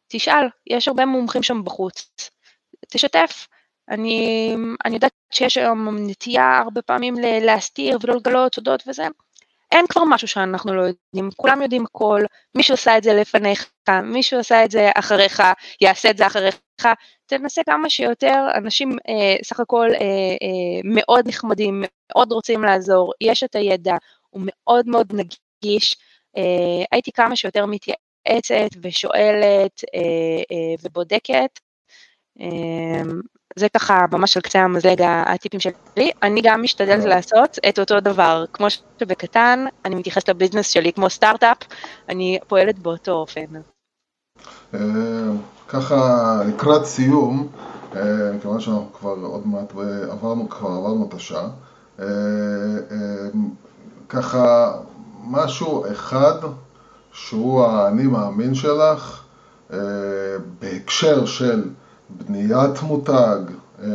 תשאל, 0.07 0.47
יש 0.67 0.87
הרבה 0.87 1.05
מומחים 1.05 1.43
שם 1.43 1.63
בחוץ, 1.63 2.29
תשתף. 2.87 3.47
אני, 3.89 4.55
אני 4.85 4.95
יודעת 4.95 5.11
שיש 5.31 5.57
היום 5.57 5.97
נטייה 6.07 6.59
הרבה 6.59 6.81
פעמים 6.81 7.15
להסתיר 7.41 7.97
ולא 8.01 8.15
לגלות 8.15 8.55
סודות 8.55 8.83
וזה. 8.87 9.07
אין 9.71 9.85
כבר 9.89 10.03
משהו 10.09 10.27
שאנחנו 10.27 10.73
לא 10.75 10.81
יודעים, 10.81 11.29
כולם 11.35 11.61
יודעים 11.61 11.85
הכל, 11.85 12.21
מישהו 12.55 12.73
עשה 12.73 12.97
את 12.97 13.03
זה 13.03 13.13
לפניך, 13.13 13.69
מישהו 14.03 14.39
עשה 14.39 14.65
את 14.65 14.71
זה 14.71 14.89
אחריך, 14.95 15.43
יעשה 15.81 16.09
את 16.09 16.17
זה 16.17 16.27
אחריך, 16.27 16.59
תנסה 17.25 17.61
כמה 17.63 17.89
שיותר, 17.89 18.47
אנשים 18.55 18.91
אה, 18.91 19.35
סך 19.43 19.59
הכל 19.59 19.87
אה, 19.93 20.01
אה, 20.01 20.81
מאוד 20.83 21.27
נחמדים, 21.27 21.83
מאוד 22.11 22.31
רוצים 22.31 22.63
לעזור, 22.63 23.13
יש 23.21 23.43
את 23.43 23.55
הידע, 23.55 23.95
הוא 24.29 24.41
מאוד 24.45 24.87
מאוד 24.87 25.13
נגיש, 25.13 25.95
אה, 26.37 26.85
הייתי 26.91 27.11
כמה 27.11 27.35
שיותר 27.35 27.65
מתייעצת. 27.65 27.97
ושואלת 28.81 29.83
אה, 29.95 30.41
אה, 30.51 30.75
ובודקת. 30.83 31.59
אמ, 32.39 33.21
זה 33.57 33.69
ככה 33.69 34.05
ממש 34.11 34.37
על 34.37 34.43
קצה 34.43 34.59
המזלג 34.59 35.01
הטיפים 35.25 35.59
שלי. 35.59 36.11
אני 36.23 36.41
גם 36.43 36.61
משתדלת 36.61 37.05
לעשות 37.05 37.59
את 37.69 37.79
אותו 37.79 37.99
דבר, 37.99 38.45
כמו 38.53 38.67
שבקטן, 38.99 39.65
אני 39.85 39.95
מתייחסת 39.95 40.29
לביזנס 40.29 40.67
שלי 40.67 40.93
כמו 40.93 41.09
סטארט-אפ, 41.09 41.57
אני 42.09 42.39
פועלת 42.47 42.79
באותו 42.79 43.11
אופן. 43.11 43.45
אה, 44.73 44.79
ככה 45.67 46.41
לקראת 46.47 46.85
סיום, 46.85 47.47
מכיוון 48.33 48.59
שאנחנו 48.59 48.93
כבר 48.93 49.15
עוד 49.23 49.47
מעט 49.47 49.73
עברנו, 50.11 50.49
כבר 50.49 50.69
עברנו 50.69 51.09
את 51.09 51.13
השעה, 51.13 51.47
ככה 54.09 54.73
משהו 55.23 55.91
אחד 55.91 56.35
שהוא 57.11 57.65
האני 57.65 58.03
מאמין 58.03 58.55
שלך 58.55 59.23
אה, 59.73 59.77
בהקשר 60.59 61.25
של 61.25 61.63
בניית 62.09 62.81
מותג, 62.81 63.39
אה, 63.79 63.85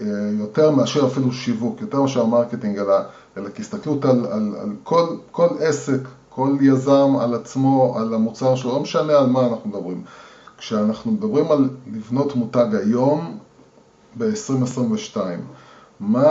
אה, 0.00 0.30
יותר 0.38 0.70
מאשר 0.70 1.06
אפילו 1.06 1.32
שיווק, 1.32 1.80
יותר 1.80 2.02
מאשר 2.02 2.26
marketing, 2.26 2.78
אלא, 2.78 2.94
אלא 3.36 3.48
כהסתכלות 3.54 4.04
על, 4.04 4.26
על, 4.26 4.54
על 4.60 4.72
כל, 4.82 5.16
כל 5.30 5.48
עסק, 5.60 6.00
כל 6.28 6.56
יזם 6.60 7.16
על 7.20 7.34
עצמו, 7.34 7.94
על 7.98 8.14
המוצר 8.14 8.54
שלו, 8.54 8.72
לא 8.72 8.80
משנה 8.80 9.18
על 9.18 9.26
מה 9.26 9.46
אנחנו 9.46 9.70
מדברים. 9.70 10.02
כשאנחנו 10.58 11.12
מדברים 11.12 11.52
על 11.52 11.70
לבנות 11.92 12.36
מותג 12.36 12.74
היום, 12.74 13.38
ב-2022, 14.18 15.16
מה 16.00 16.26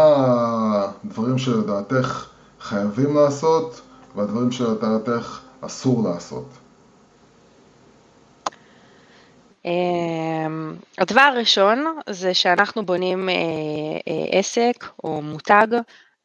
הדברים 1.04 1.38
שלדעתך 1.38 2.26
חייבים 2.62 3.16
לעשות 3.16 3.82
והדברים 4.16 4.52
שלדעתך 4.52 5.40
אסור 5.62 6.04
לעשות? 6.10 6.46
הדבר 10.98 11.22
הראשון 11.22 11.86
זה 12.10 12.34
שאנחנו 12.34 12.86
בונים 12.86 13.30
אה, 13.30 13.34
אה, 14.08 14.40
עסק 14.40 14.86
או 15.04 15.22
מותג, 15.22 15.68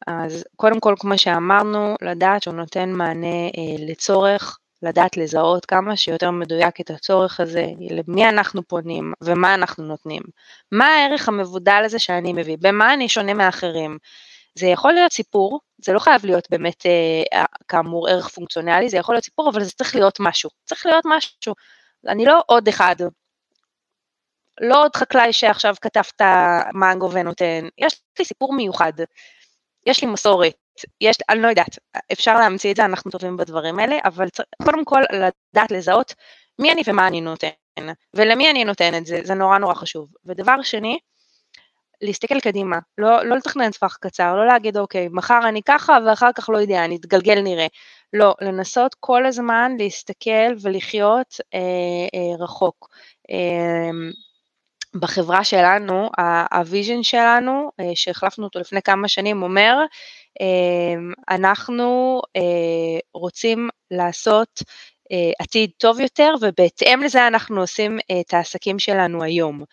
אז 0.07 0.43
קודם 0.55 0.79
כל, 0.79 0.95
כמו 0.99 1.17
שאמרנו, 1.17 1.95
לדעת 2.01 2.43
שהוא 2.43 2.53
נותן 2.53 2.89
מענה 2.91 3.27
אה, 3.27 3.85
לצורך, 3.87 4.57
לדעת 4.83 5.17
לזהות 5.17 5.65
כמה 5.65 5.97
שיותר 5.97 6.31
מדויק 6.31 6.81
את 6.81 6.89
הצורך 6.89 7.39
הזה, 7.39 7.65
למי 7.89 8.29
אנחנו 8.29 8.67
פונים 8.67 9.13
ומה 9.23 9.53
אנחנו 9.53 9.83
נותנים. 9.83 10.21
מה 10.71 10.85
הערך 10.85 11.29
המבודל 11.29 11.81
הזה 11.85 11.99
שאני 11.99 12.33
מביא, 12.33 12.57
במה 12.61 12.93
אני 12.93 13.09
שונה 13.09 13.33
מאחרים. 13.33 13.97
זה 14.59 14.67
יכול 14.67 14.93
להיות 14.93 15.11
סיפור, 15.11 15.59
זה 15.85 15.93
לא 15.93 15.99
חייב 15.99 16.25
להיות 16.25 16.47
באמת 16.49 16.85
כאמור 17.67 18.09
ערך 18.09 18.29
פונקציונלי, 18.29 18.89
זה 18.89 18.97
יכול 18.97 19.15
להיות 19.15 19.25
סיפור, 19.25 19.49
אבל 19.49 19.63
זה 19.63 19.71
צריך 19.71 19.95
להיות 19.95 20.19
משהו, 20.19 20.49
צריך 20.65 20.85
להיות 20.85 21.03
משהו. 21.05 21.53
אני 22.07 22.25
לא 22.25 22.41
עוד 22.45 22.67
אחד, 22.67 22.95
לא 24.61 24.83
עוד 24.83 24.95
חקלאי 24.95 25.33
שעכשיו 25.33 25.75
כתב 25.81 26.01
את 26.15 26.21
המנגו 26.21 27.11
ונותן, 27.11 27.67
יש 27.77 28.01
לי 28.19 28.25
סיפור 28.25 28.53
מיוחד, 28.53 28.93
יש 29.85 30.03
לי 30.03 30.07
מסורת, 30.07 30.53
יש, 31.01 31.17
אני 31.29 31.41
לא 31.41 31.47
יודעת, 31.47 31.79
אפשר 32.11 32.35
להמציא 32.35 32.71
את 32.71 32.75
זה, 32.75 32.85
אנחנו 32.85 33.11
טובים 33.11 33.37
בדברים 33.37 33.79
האלה, 33.79 33.97
אבל 34.05 34.27
קודם 34.63 34.85
כל 34.85 35.01
לדעת 35.11 35.71
לזהות 35.71 36.13
מי 36.59 36.71
אני 36.71 36.81
ומה 36.87 37.07
אני 37.07 37.21
נותן, 37.21 37.47
ולמי 38.13 38.51
אני 38.51 38.65
נותן 38.65 38.97
את 38.97 39.05
זה, 39.05 39.19
זה 39.23 39.33
נורא 39.33 39.57
נורא 39.57 39.73
חשוב. 39.73 40.09
ודבר 40.25 40.61
שני, 40.61 40.99
להסתכל 42.01 42.39
קדימה, 42.39 42.79
לא, 42.97 43.25
לא 43.25 43.35
לתכנן 43.35 43.71
טווח 43.71 43.97
קצר, 44.01 44.35
לא 44.35 44.47
להגיד 44.47 44.77
אוקיי, 44.77 45.07
מחר 45.11 45.39
אני 45.47 45.61
ככה 45.65 45.97
ואחר 46.05 46.31
כך 46.35 46.49
לא 46.49 46.57
יודע, 46.57 46.85
אני 46.85 46.95
אתגלגל 46.95 47.41
נראה. 47.41 47.67
לא, 48.13 48.35
לנסות 48.41 48.95
כל 48.99 49.25
הזמן 49.25 49.71
להסתכל 49.79 50.53
ולראות 50.61 51.35
אה, 51.53 51.59
אה, 52.15 52.43
רחוק. 52.43 52.89
אה, 53.31 53.91
בחברה 54.95 55.43
שלנו, 55.43 56.09
ה 56.51 56.58
vision 56.58 57.03
שלנו, 57.03 57.71
אה, 57.79 57.91
שהחלפנו 57.95 58.45
אותו 58.45 58.59
לפני 58.59 58.81
כמה 58.81 59.07
שנים, 59.07 59.43
אומר, 59.43 59.77
אה, 60.41 61.35
אנחנו 61.35 62.21
אה, 62.35 62.41
רוצים 63.13 63.69
לעשות 63.91 64.59
עתיד 65.39 65.69
טוב 65.77 65.99
יותר, 65.99 66.33
ובהתאם 66.41 67.01
לזה 67.03 67.27
אנחנו 67.27 67.61
עושים 67.61 67.99
את 68.19 68.33
העסקים 68.33 68.79
שלנו 68.79 69.23
היום. 69.23 69.63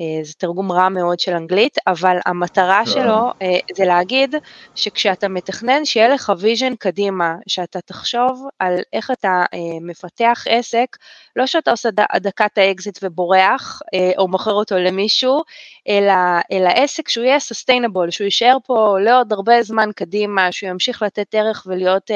אה, 0.00 0.24
זה 0.24 0.32
תרגום 0.38 0.72
רע 0.72 0.88
מאוד 0.88 1.20
של 1.20 1.32
אנגלית, 1.32 1.78
אבל 1.86 2.16
המטרה 2.26 2.82
כן. 2.84 2.90
שלו 2.90 3.32
אה, 3.42 3.58
זה 3.74 3.84
להגיד 3.84 4.34
שכשאתה 4.74 5.28
מתכנן 5.28 5.84
שיהיה 5.84 6.08
לך 6.08 6.32
vision 6.38 6.76
קדימה, 6.76 7.34
שאתה 7.46 7.80
תחשוב 7.80 8.48
על 8.58 8.74
איך 8.92 9.10
אתה 9.10 9.44
אה, 9.54 9.58
מפתח 9.80 10.44
עסק, 10.48 10.96
לא 11.36 11.46
שאתה 11.46 11.70
עושה 11.70 11.88
את 12.16 12.58
האקזיט 12.58 12.98
ובורח, 13.02 13.82
או 14.18 14.28
מוכר 14.28 14.52
אותו 14.52 14.76
למישהו, 14.78 15.42
אלא, 15.88 16.12
אלא 16.52 16.68
עסק 16.68 17.08
שהוא 17.08 17.24
יהיה 17.24 17.40
sustainable, 17.40 18.10
שהוא 18.10 18.24
יישאר 18.24 18.56
פה 18.64 18.96
לעוד 19.00 19.32
הרבה 19.32 19.62
זמן 19.62 19.90
קדימה, 19.96 20.52
שהוא 20.52 20.70
ימשיך 20.70 21.02
לתת 21.02 21.34
ערך 21.34 21.66
ולהיות 21.66 22.10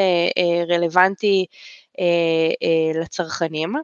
רלוונטי 0.69 1.47
לצרכנים. 3.03 3.75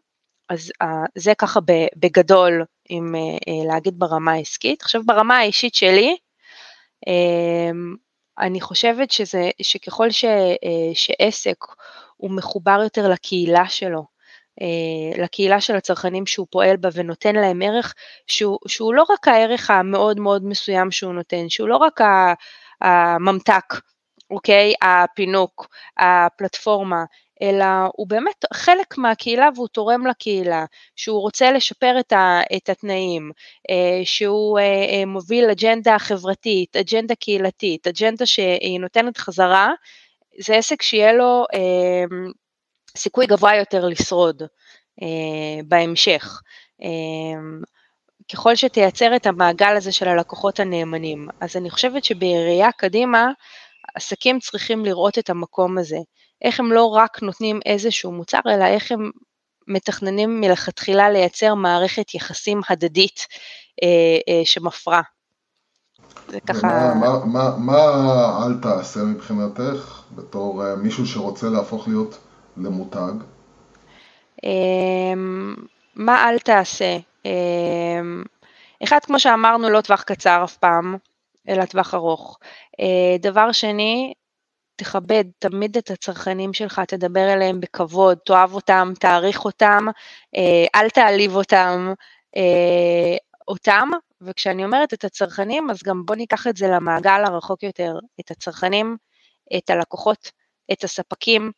אז 0.49 0.73
זה 1.15 1.35
ככה 1.35 1.61
בגדול 1.97 2.65
אם 2.91 3.15
אה, 3.15 3.21
אה, 3.21 3.75
להגיד 3.75 3.99
ברמה 3.99 4.33
העסקית. 4.33 4.83
עכשיו 4.83 5.03
ברמה 5.07 5.39
האישית 5.39 5.75
שלי, 5.75 6.17
אמ, 7.07 7.95
אני 8.39 8.61
חושבת 8.61 9.11
שזה, 9.11 9.51
שככל 9.63 10.11
ש, 10.11 10.25
אה, 10.25 10.95
שעסק 10.95 11.57
הוא 12.17 12.31
מחובר 12.31 12.81
יותר 12.83 13.09
לקהילה 13.09 13.69
שלו, 13.69 14.17
לקהילה 15.19 15.61
של 15.61 15.77
הצרכנים 15.77 16.27
שהוא 16.27 16.47
פועל 16.51 16.77
בה 16.77 16.89
ונותן 16.93 17.35
להם 17.35 17.63
ערך 17.63 17.95
שהוא, 18.27 18.59
שהוא 18.69 18.95
לא 18.95 19.05
רק 19.11 19.29
הערך 19.29 19.71
המאוד 19.71 20.21
מאוד 20.21 20.45
מסוים 20.45 20.91
שהוא 20.91 21.13
נותן, 21.13 21.49
שהוא 21.49 21.69
לא 21.69 21.77
רק 21.77 22.01
הממתק, 22.81 23.75
אוקיי, 24.31 24.75
הפינוק, 24.83 25.69
הפלטפורמה, 25.99 27.05
אלא 27.43 27.65
הוא 27.93 28.07
באמת 28.09 28.45
חלק 28.55 28.99
מהקהילה 28.99 29.49
והוא 29.55 29.69
תורם 29.69 30.07
לקהילה, 30.07 30.65
שהוא 30.97 31.21
רוצה 31.21 31.53
לשפר 31.53 31.97
את, 32.01 32.13
ה, 32.13 32.41
את 32.57 32.69
התנאים, 32.69 33.31
אה, 33.71 34.01
שהוא 34.05 34.59
אה, 34.59 34.65
אה, 34.65 35.07
מוביל 35.07 35.51
אג'נדה 35.51 35.99
חברתית, 35.99 36.77
אג'נדה 36.77 37.15
קהילתית, 37.15 37.87
אג'נדה 37.87 38.27
שהיא 38.27 38.81
נותנת 38.81 39.17
חזרה, 39.17 39.71
זה 40.39 40.57
עסק 40.57 40.83
שיהיה 40.83 41.13
לו 41.13 41.45
סיכוי 42.97 43.27
גבוה 43.27 43.57
יותר 43.57 43.87
לשרוד 43.87 44.43
בהמשך. 45.65 46.41
ככל 48.33 48.57
שתייצר 48.57 49.17
את 49.17 49.27
המעגל 49.27 49.77
הזה 49.77 49.93
של 49.93 50.09
הלקוחות 50.09 50.61
הנאמנים. 50.61 51.29
אז 51.41 51.57
אני 51.57 51.71
חושבת 51.71 52.05
שבראייה 52.05 52.73
קדימה, 52.73 53.31
עסקים 53.95 54.39
צריכים 54.39 54.85
לראות 54.85 55.19
את 55.19 55.31
המקום 55.31 55.79
הזה. 55.79 55.99
איך 56.43 56.61
הם 56.61 56.73
לא 56.73 56.85
רק 56.87 57.23
נותנים 57.23 57.61
איזשהו 57.67 58.13
מוצר, 58.13 58.41
אלא 58.47 58.65
איך 58.65 58.93
הם 58.93 59.11
מתכננים 59.69 60.41
מלכתחילה 60.41 61.11
לייצר 61.11 61.55
מערכת 61.55 62.15
יחסים 62.15 62.61
הדדית 62.71 63.27
אה, 63.83 63.89
אה, 64.29 64.45
שמפרה. 64.45 65.03
זה 66.29 66.41
ככה... 66.41 66.95
מה, 66.95 67.25
מה, 67.25 67.57
מה 67.59 68.47
אל 68.47 68.55
תעשה 68.63 69.01
מבחינתך, 69.01 70.03
בתור 70.15 70.67
אה, 70.67 70.77
מישהו 70.77 71.07
שרוצה 71.07 71.49
להפוך 71.49 71.89
להיות 71.89 72.19
למותג? 72.57 73.13
אה, 74.45 75.15
מה 75.95 76.29
אל 76.29 76.39
תעשה? 76.39 76.97
אה, 77.27 78.01
אחד, 78.85 78.99
כמו 79.03 79.21
שאמרנו, 79.21 79.71
לא 79.71 79.81
טווח 79.81 80.03
קצר 80.03 80.45
אף 80.45 80.57
פעם, 80.57 80.97
אלא 81.49 81.65
טווח 81.65 81.95
ארוך. 81.95 82.39
אה, 82.81 83.17
דבר 83.19 83.53
שני, 83.53 84.13
תכבד 84.77 85.25
תמיד 85.39 85.77
את 85.77 85.91
הצרכנים 85.91 86.53
שלך, 86.53 86.81
תדבר 86.89 87.33
אליהם 87.33 87.61
בכבוד, 87.61 88.19
תאהב 88.27 88.55
אותם, 88.55 88.93
תעריך 89.01 89.45
אותם, 89.45 89.85
אה, 90.37 90.67
אל 90.75 90.91
תעליב 90.91 91.37
אותם, 91.37 91.93
אה, 92.37 93.17
אותם, 93.49 93.89
וכשאני 94.21 94.65
אומרת 94.65 94.95
את 94.95 95.05
הצרכנים, 95.05 95.71
אז 95.71 95.83
גם 95.83 96.03
בוא 96.07 96.17
ניקח 96.17 96.47
את 96.47 96.57
זה 96.57 96.69
למעגל 96.69 97.25
הרחוק 97.27 97.63
יותר, 97.63 97.99
את 98.21 98.31
הצרכנים, 98.31 98.97
את 99.57 99.71
הלקוחות, 99.71 100.33
את 100.73 100.85
הספקים 100.85 101.53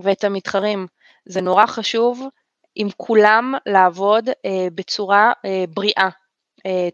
ואת 0.00 0.24
המתחרים. 0.24 0.86
זה 1.24 1.40
נורא 1.40 1.66
חשוב 1.66 2.28
עם 2.74 2.88
כולם 2.96 3.54
לעבוד 3.66 4.28
אה, 4.28 4.66
בצורה 4.74 5.32
בריאה, 5.68 6.04
אה, 6.04 6.08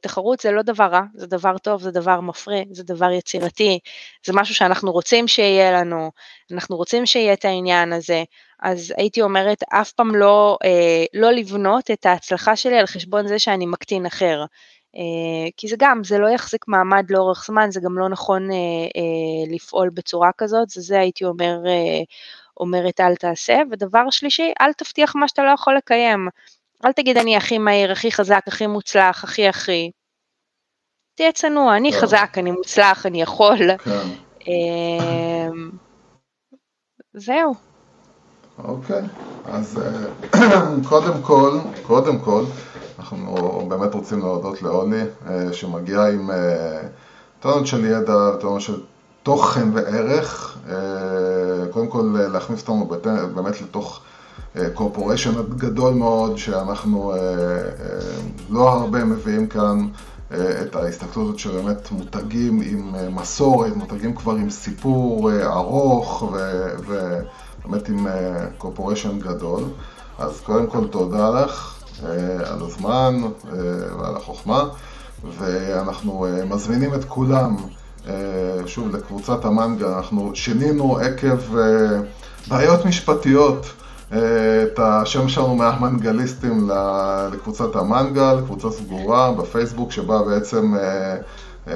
תחרות 0.00 0.40
זה 0.40 0.50
לא 0.50 0.62
דבר 0.62 0.84
רע, 0.84 1.02
זה 1.14 1.26
דבר 1.26 1.58
טוב, 1.58 1.82
זה 1.82 1.90
דבר 1.90 2.20
מפרה, 2.20 2.60
זה 2.70 2.82
דבר 2.84 3.10
יצירתי, 3.10 3.78
זה 4.26 4.32
משהו 4.36 4.54
שאנחנו 4.54 4.92
רוצים 4.92 5.28
שיהיה 5.28 5.72
לנו, 5.72 6.10
אנחנו 6.52 6.76
רוצים 6.76 7.06
שיהיה 7.06 7.32
את 7.32 7.44
העניין 7.44 7.92
הזה, 7.92 8.24
אז 8.62 8.94
הייתי 8.96 9.22
אומרת 9.22 9.62
אף 9.72 9.92
פעם 9.92 10.14
לא, 10.14 10.58
אה, 10.64 11.04
לא 11.14 11.30
לבנות 11.30 11.90
את 11.90 12.06
ההצלחה 12.06 12.56
שלי 12.56 12.78
על 12.78 12.86
חשבון 12.86 13.28
זה 13.28 13.38
שאני 13.38 13.66
מקטין 13.66 14.06
אחר. 14.06 14.44
אה, 14.96 15.50
כי 15.56 15.68
זה 15.68 15.76
גם, 15.78 16.04
זה 16.04 16.18
לא 16.18 16.28
יחזיק 16.28 16.64
מעמד 16.68 17.10
לאורך 17.10 17.44
זמן, 17.46 17.70
זה 17.70 17.80
גם 17.80 17.98
לא 17.98 18.08
נכון 18.08 18.48
לפעול 19.50 19.90
בצורה 19.90 20.30
כזאת, 20.38 20.68
זה 20.68 20.80
זה 20.80 20.98
הייתי 21.00 21.24
אומר, 21.24 21.58
אומרת 22.60 23.00
אל 23.00 23.14
תעשה. 23.16 23.60
ודבר 23.70 24.10
שלישי, 24.10 24.52
אל 24.60 24.72
תבטיח 24.72 25.16
מה 25.16 25.28
שאתה 25.28 25.44
לא 25.44 25.50
יכול 25.50 25.76
לקיים. 25.76 26.28
אל 26.84 26.92
תגיד 26.92 27.16
אני 27.16 27.36
הכי 27.36 27.58
מהיר, 27.58 27.92
הכי 27.92 28.12
חזק, 28.12 28.40
הכי 28.46 28.66
מוצלח, 28.66 29.24
הכי 29.24 29.48
הכי. 29.48 29.90
תהיה 31.16 31.32
צנוע, 31.32 31.76
אני 31.76 31.92
טוב. 31.92 32.00
חזק, 32.00 32.30
אני 32.36 32.50
מוצלח, 32.50 33.06
אני 33.06 33.22
יכול. 33.22 33.76
כן. 33.76 34.06
אמ, 34.48 35.70
זהו. 37.14 37.54
אוקיי, 38.64 39.02
אז 39.44 39.82
אה, 40.34 40.66
קודם 40.88 41.22
כל, 41.22 41.58
קודם 41.82 42.18
כל, 42.18 42.44
אנחנו 42.98 43.66
באמת 43.68 43.94
רוצים 43.94 44.18
להודות 44.18 44.62
לאולי, 44.62 45.02
אה, 45.26 45.52
שמגיעה 45.52 46.10
עם 46.10 46.30
אה, 46.30 46.80
טונות 47.40 47.66
של 47.66 47.84
ידע, 47.84 48.36
טונות 48.40 48.60
של 48.60 48.82
תוכן 49.22 49.68
וערך. 49.72 50.58
קודם 51.70 51.88
כל, 51.88 52.16
להכניס 52.32 52.60
אותנו 52.60 52.88
באמת 53.34 53.60
לתוך 53.60 54.00
קורפוריישן 54.74 55.42
גדול 55.56 55.94
מאוד 55.94 56.38
שאנחנו 56.38 57.12
אה, 57.12 57.16
אה, 57.16 57.22
לא 58.50 58.68
הרבה 58.68 59.04
מביאים 59.04 59.46
כאן 59.46 59.86
אה, 60.32 60.62
את 60.62 60.76
ההסתכלות 60.76 61.26
הזאת 61.26 61.38
שבאמת 61.38 61.90
מותגים 61.90 62.60
עם 62.64 62.94
מסורת, 63.14 63.76
מותגים 63.76 64.14
כבר 64.14 64.32
עם 64.32 64.50
סיפור 64.50 65.30
ארוך 65.42 66.22
ו- 66.32 66.70
ו- 66.86 67.20
באמת 67.64 67.88
עם 67.88 68.06
קורפוריישן 68.58 69.18
גדול. 69.18 69.64
אז 70.18 70.40
קודם 70.40 70.66
כל 70.66 70.86
תודה 70.86 71.30
לך 71.30 71.74
על 72.46 72.58
הזמן 72.62 73.20
ועל 73.98 74.16
החוכמה, 74.16 74.64
ואנחנו 75.38 76.26
מזמינים 76.46 76.94
את 76.94 77.04
כולם, 77.04 77.56
שוב, 78.66 78.96
לקבוצת 78.96 79.44
המנגה, 79.44 79.96
אנחנו 79.96 80.30
שינינו 80.34 80.98
עקב 80.98 81.54
בעיות 82.48 82.84
משפטיות. 82.84 83.66
את 84.12 84.78
השם 84.78 85.28
שלנו 85.28 85.54
מהמנגליסטים 85.54 86.70
לקבוצת 87.32 87.76
המנגל, 87.76 88.40
קבוצה 88.44 88.70
סגורה 88.70 89.32
בפייסבוק 89.32 89.92
שבה 89.92 90.22
בעצם 90.22 90.74
אה, 90.74 91.16
אה, 91.68 91.74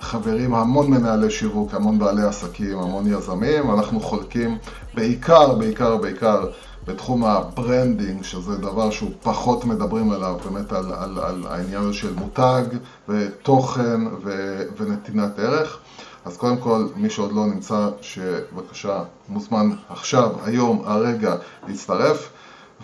חברים 0.00 0.54
המון 0.54 0.90
מנהלי 0.90 1.30
שיווק, 1.30 1.74
המון 1.74 1.98
בעלי 1.98 2.22
עסקים, 2.22 2.78
המון 2.78 3.06
יזמים, 3.06 3.70
אנחנו 3.70 4.00
חולקים 4.00 4.58
בעיקר, 4.94 5.54
בעיקר, 5.54 5.96
בעיקר 5.96 6.46
בתחום 6.86 7.24
ה 7.24 7.34
branding, 7.34 8.22
שזה 8.22 8.56
דבר 8.56 8.90
שהוא 8.90 9.10
פחות 9.22 9.64
מדברים 9.64 10.10
עליו, 10.10 10.36
באמת 10.44 10.72
על, 10.72 10.92
על, 10.92 11.18
על 11.18 11.42
העניין 11.48 11.92
של 11.92 12.14
מותג 12.14 12.62
ותוכן 13.08 14.06
ו, 14.24 14.58
ונתינת 14.76 15.38
ערך. 15.38 15.78
אז 16.24 16.36
קודם 16.36 16.56
כל, 16.56 16.86
מי 16.96 17.10
שעוד 17.10 17.32
לא 17.32 17.46
נמצא, 17.46 17.88
שבבקשה 18.00 19.02
מוזמן 19.28 19.70
עכשיו, 19.88 20.30
היום, 20.44 20.82
הרגע, 20.84 21.36
להצטרף. 21.68 22.30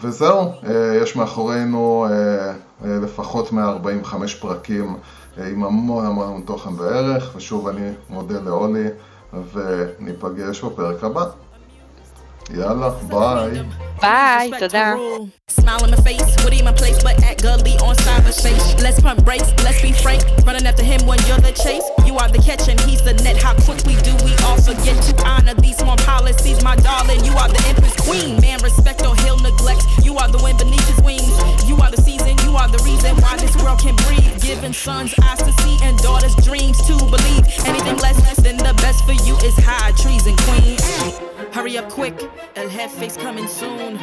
וזהו, 0.03 0.53
אה, 0.67 0.99
יש 1.03 1.17
מאחורינו 1.17 2.07
אה, 2.11 2.49
אה, 2.49 2.99
לפחות 3.03 3.53
145 3.53 4.35
פרקים 4.35 4.97
עם 5.37 5.65
המון 5.65 6.07
המון 6.07 6.43
תוכן 6.45 6.71
וערך, 6.77 7.33
ושוב 7.37 7.69
אני 7.69 7.91
מודה 8.11 8.41
לאולי, 8.41 8.85
וניפגש 9.53 10.65
בפרק 10.65 11.05
הבא. 11.05 11.25
יאללה, 12.50 12.90
ביי. 12.90 13.62
ביי, 14.02 14.52
תודה. 14.60 14.94
Smile 15.60 15.86
in 15.86 15.92
my 15.92 16.02
face, 16.08 16.36
what 16.44 16.54
in 16.54 16.66
my 16.66 16.74
place, 16.74 17.00
but 17.04 17.16
at 17.24 17.42
gully 17.42 17.76
on 17.88 17.96
cyberspace. 18.06 18.66
Let's 18.84 19.00
pump 19.00 19.24
brakes, 19.24 19.50
let's 19.64 19.82
be 19.82 19.92
frank. 20.04 20.22
Running 20.46 20.66
after 20.66 20.84
him 20.84 21.06
when 21.10 21.20
you're 21.28 21.44
the 21.48 21.54
chase. 21.64 21.88
You 22.08 22.14
are 22.22 22.30
the 22.36 22.42
catch 22.48 22.68
and 22.72 22.80
he's 22.88 23.02
the 23.08 23.14
net. 23.26 23.38
How 23.38 23.54
quickly 23.68 23.96
do 24.08 24.14
we 24.26 24.34
all 24.46 24.60
forget 24.70 24.98
to 25.08 25.14
honor 25.24 25.54
these 25.66 25.78
small 25.78 25.98
policies, 25.98 26.62
my 26.64 26.76
darling? 26.88 27.24
You 27.24 27.34
are 27.42 27.50
the 27.56 27.62
empress 27.72 27.96
queen. 28.06 28.42
Man, 28.42 28.60
respect 28.70 29.06
or 29.08 29.16
he'll 29.24 29.40
neglect. 29.40 29.84
You 30.04 30.18
are 30.22 30.30
the 30.36 30.42
wind 30.44 30.58
beneath 30.58 30.88
his 30.92 31.00
wings. 31.08 31.32
You 31.70 31.76
are 31.84 31.92
the 31.96 32.02
season, 32.02 32.34
you 32.46 32.52
are 32.62 32.70
the 32.76 32.82
reason 32.90 33.16
why 33.24 33.38
this 33.38 33.56
world 33.62 33.80
can 33.80 33.96
breathe. 34.04 34.34
Giving 34.42 34.74
sons 34.74 35.14
eyes 35.24 35.40
to 35.48 35.54
see 35.62 35.76
and 35.86 35.98
daughters 36.00 36.36
dreams 36.48 36.78
to 36.88 36.96
believe. 37.14 37.44
Anything 37.70 37.98
less 37.98 38.20
than 38.46 38.58
the 38.58 38.74
best 38.84 39.00
for 39.08 39.16
you 39.28 39.36
is 39.48 39.56
high 39.64 39.92
treason, 40.04 40.36
queen. 40.46 41.37
Hurry 41.53 41.79
up 41.79 41.89
quick, 41.89 42.15
El 42.57 42.69
Jefe's 42.69 43.17
coming 43.17 43.47
soon. 43.47 43.99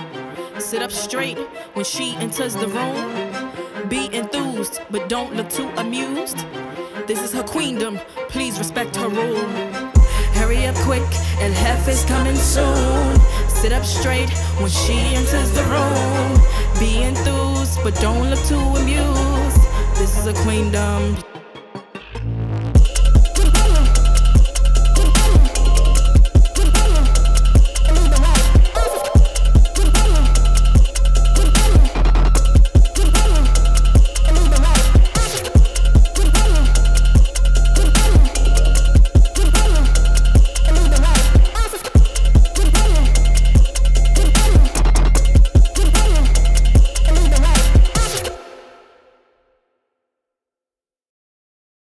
Sit 0.59 0.81
up 0.81 0.91
straight 0.91 1.37
when 1.73 1.85
she 1.85 2.15
enters 2.15 2.55
the 2.55 2.67
room. 2.67 3.87
Be 3.87 4.09
enthused, 4.13 4.81
but 4.89 5.07
don't 5.07 5.35
look 5.35 5.49
too 5.49 5.69
amused. 5.77 6.45
This 7.07 7.21
is 7.21 7.33
her 7.33 7.43
queendom, 7.43 7.99
please 8.29 8.57
respect 8.57 8.95
her 8.95 9.07
rule. 9.07 9.45
Hurry 10.33 10.65
up 10.65 10.75
quick, 10.77 11.03
El 11.39 11.53
Jefe's 11.53 12.03
coming 12.05 12.35
soon. 12.35 13.19
Sit 13.47 13.71
up 13.71 13.85
straight 13.85 14.29
when 14.59 14.69
she 14.69 14.97
enters 15.15 15.51
the 15.51 15.63
room. 15.65 16.79
Be 16.79 17.03
enthused, 17.03 17.79
but 17.83 17.95
don't 18.01 18.29
look 18.29 18.43
too 18.45 18.55
amused. 18.55 19.61
This 19.97 20.17
is 20.17 20.25
a 20.25 20.33
queendom. 20.33 21.15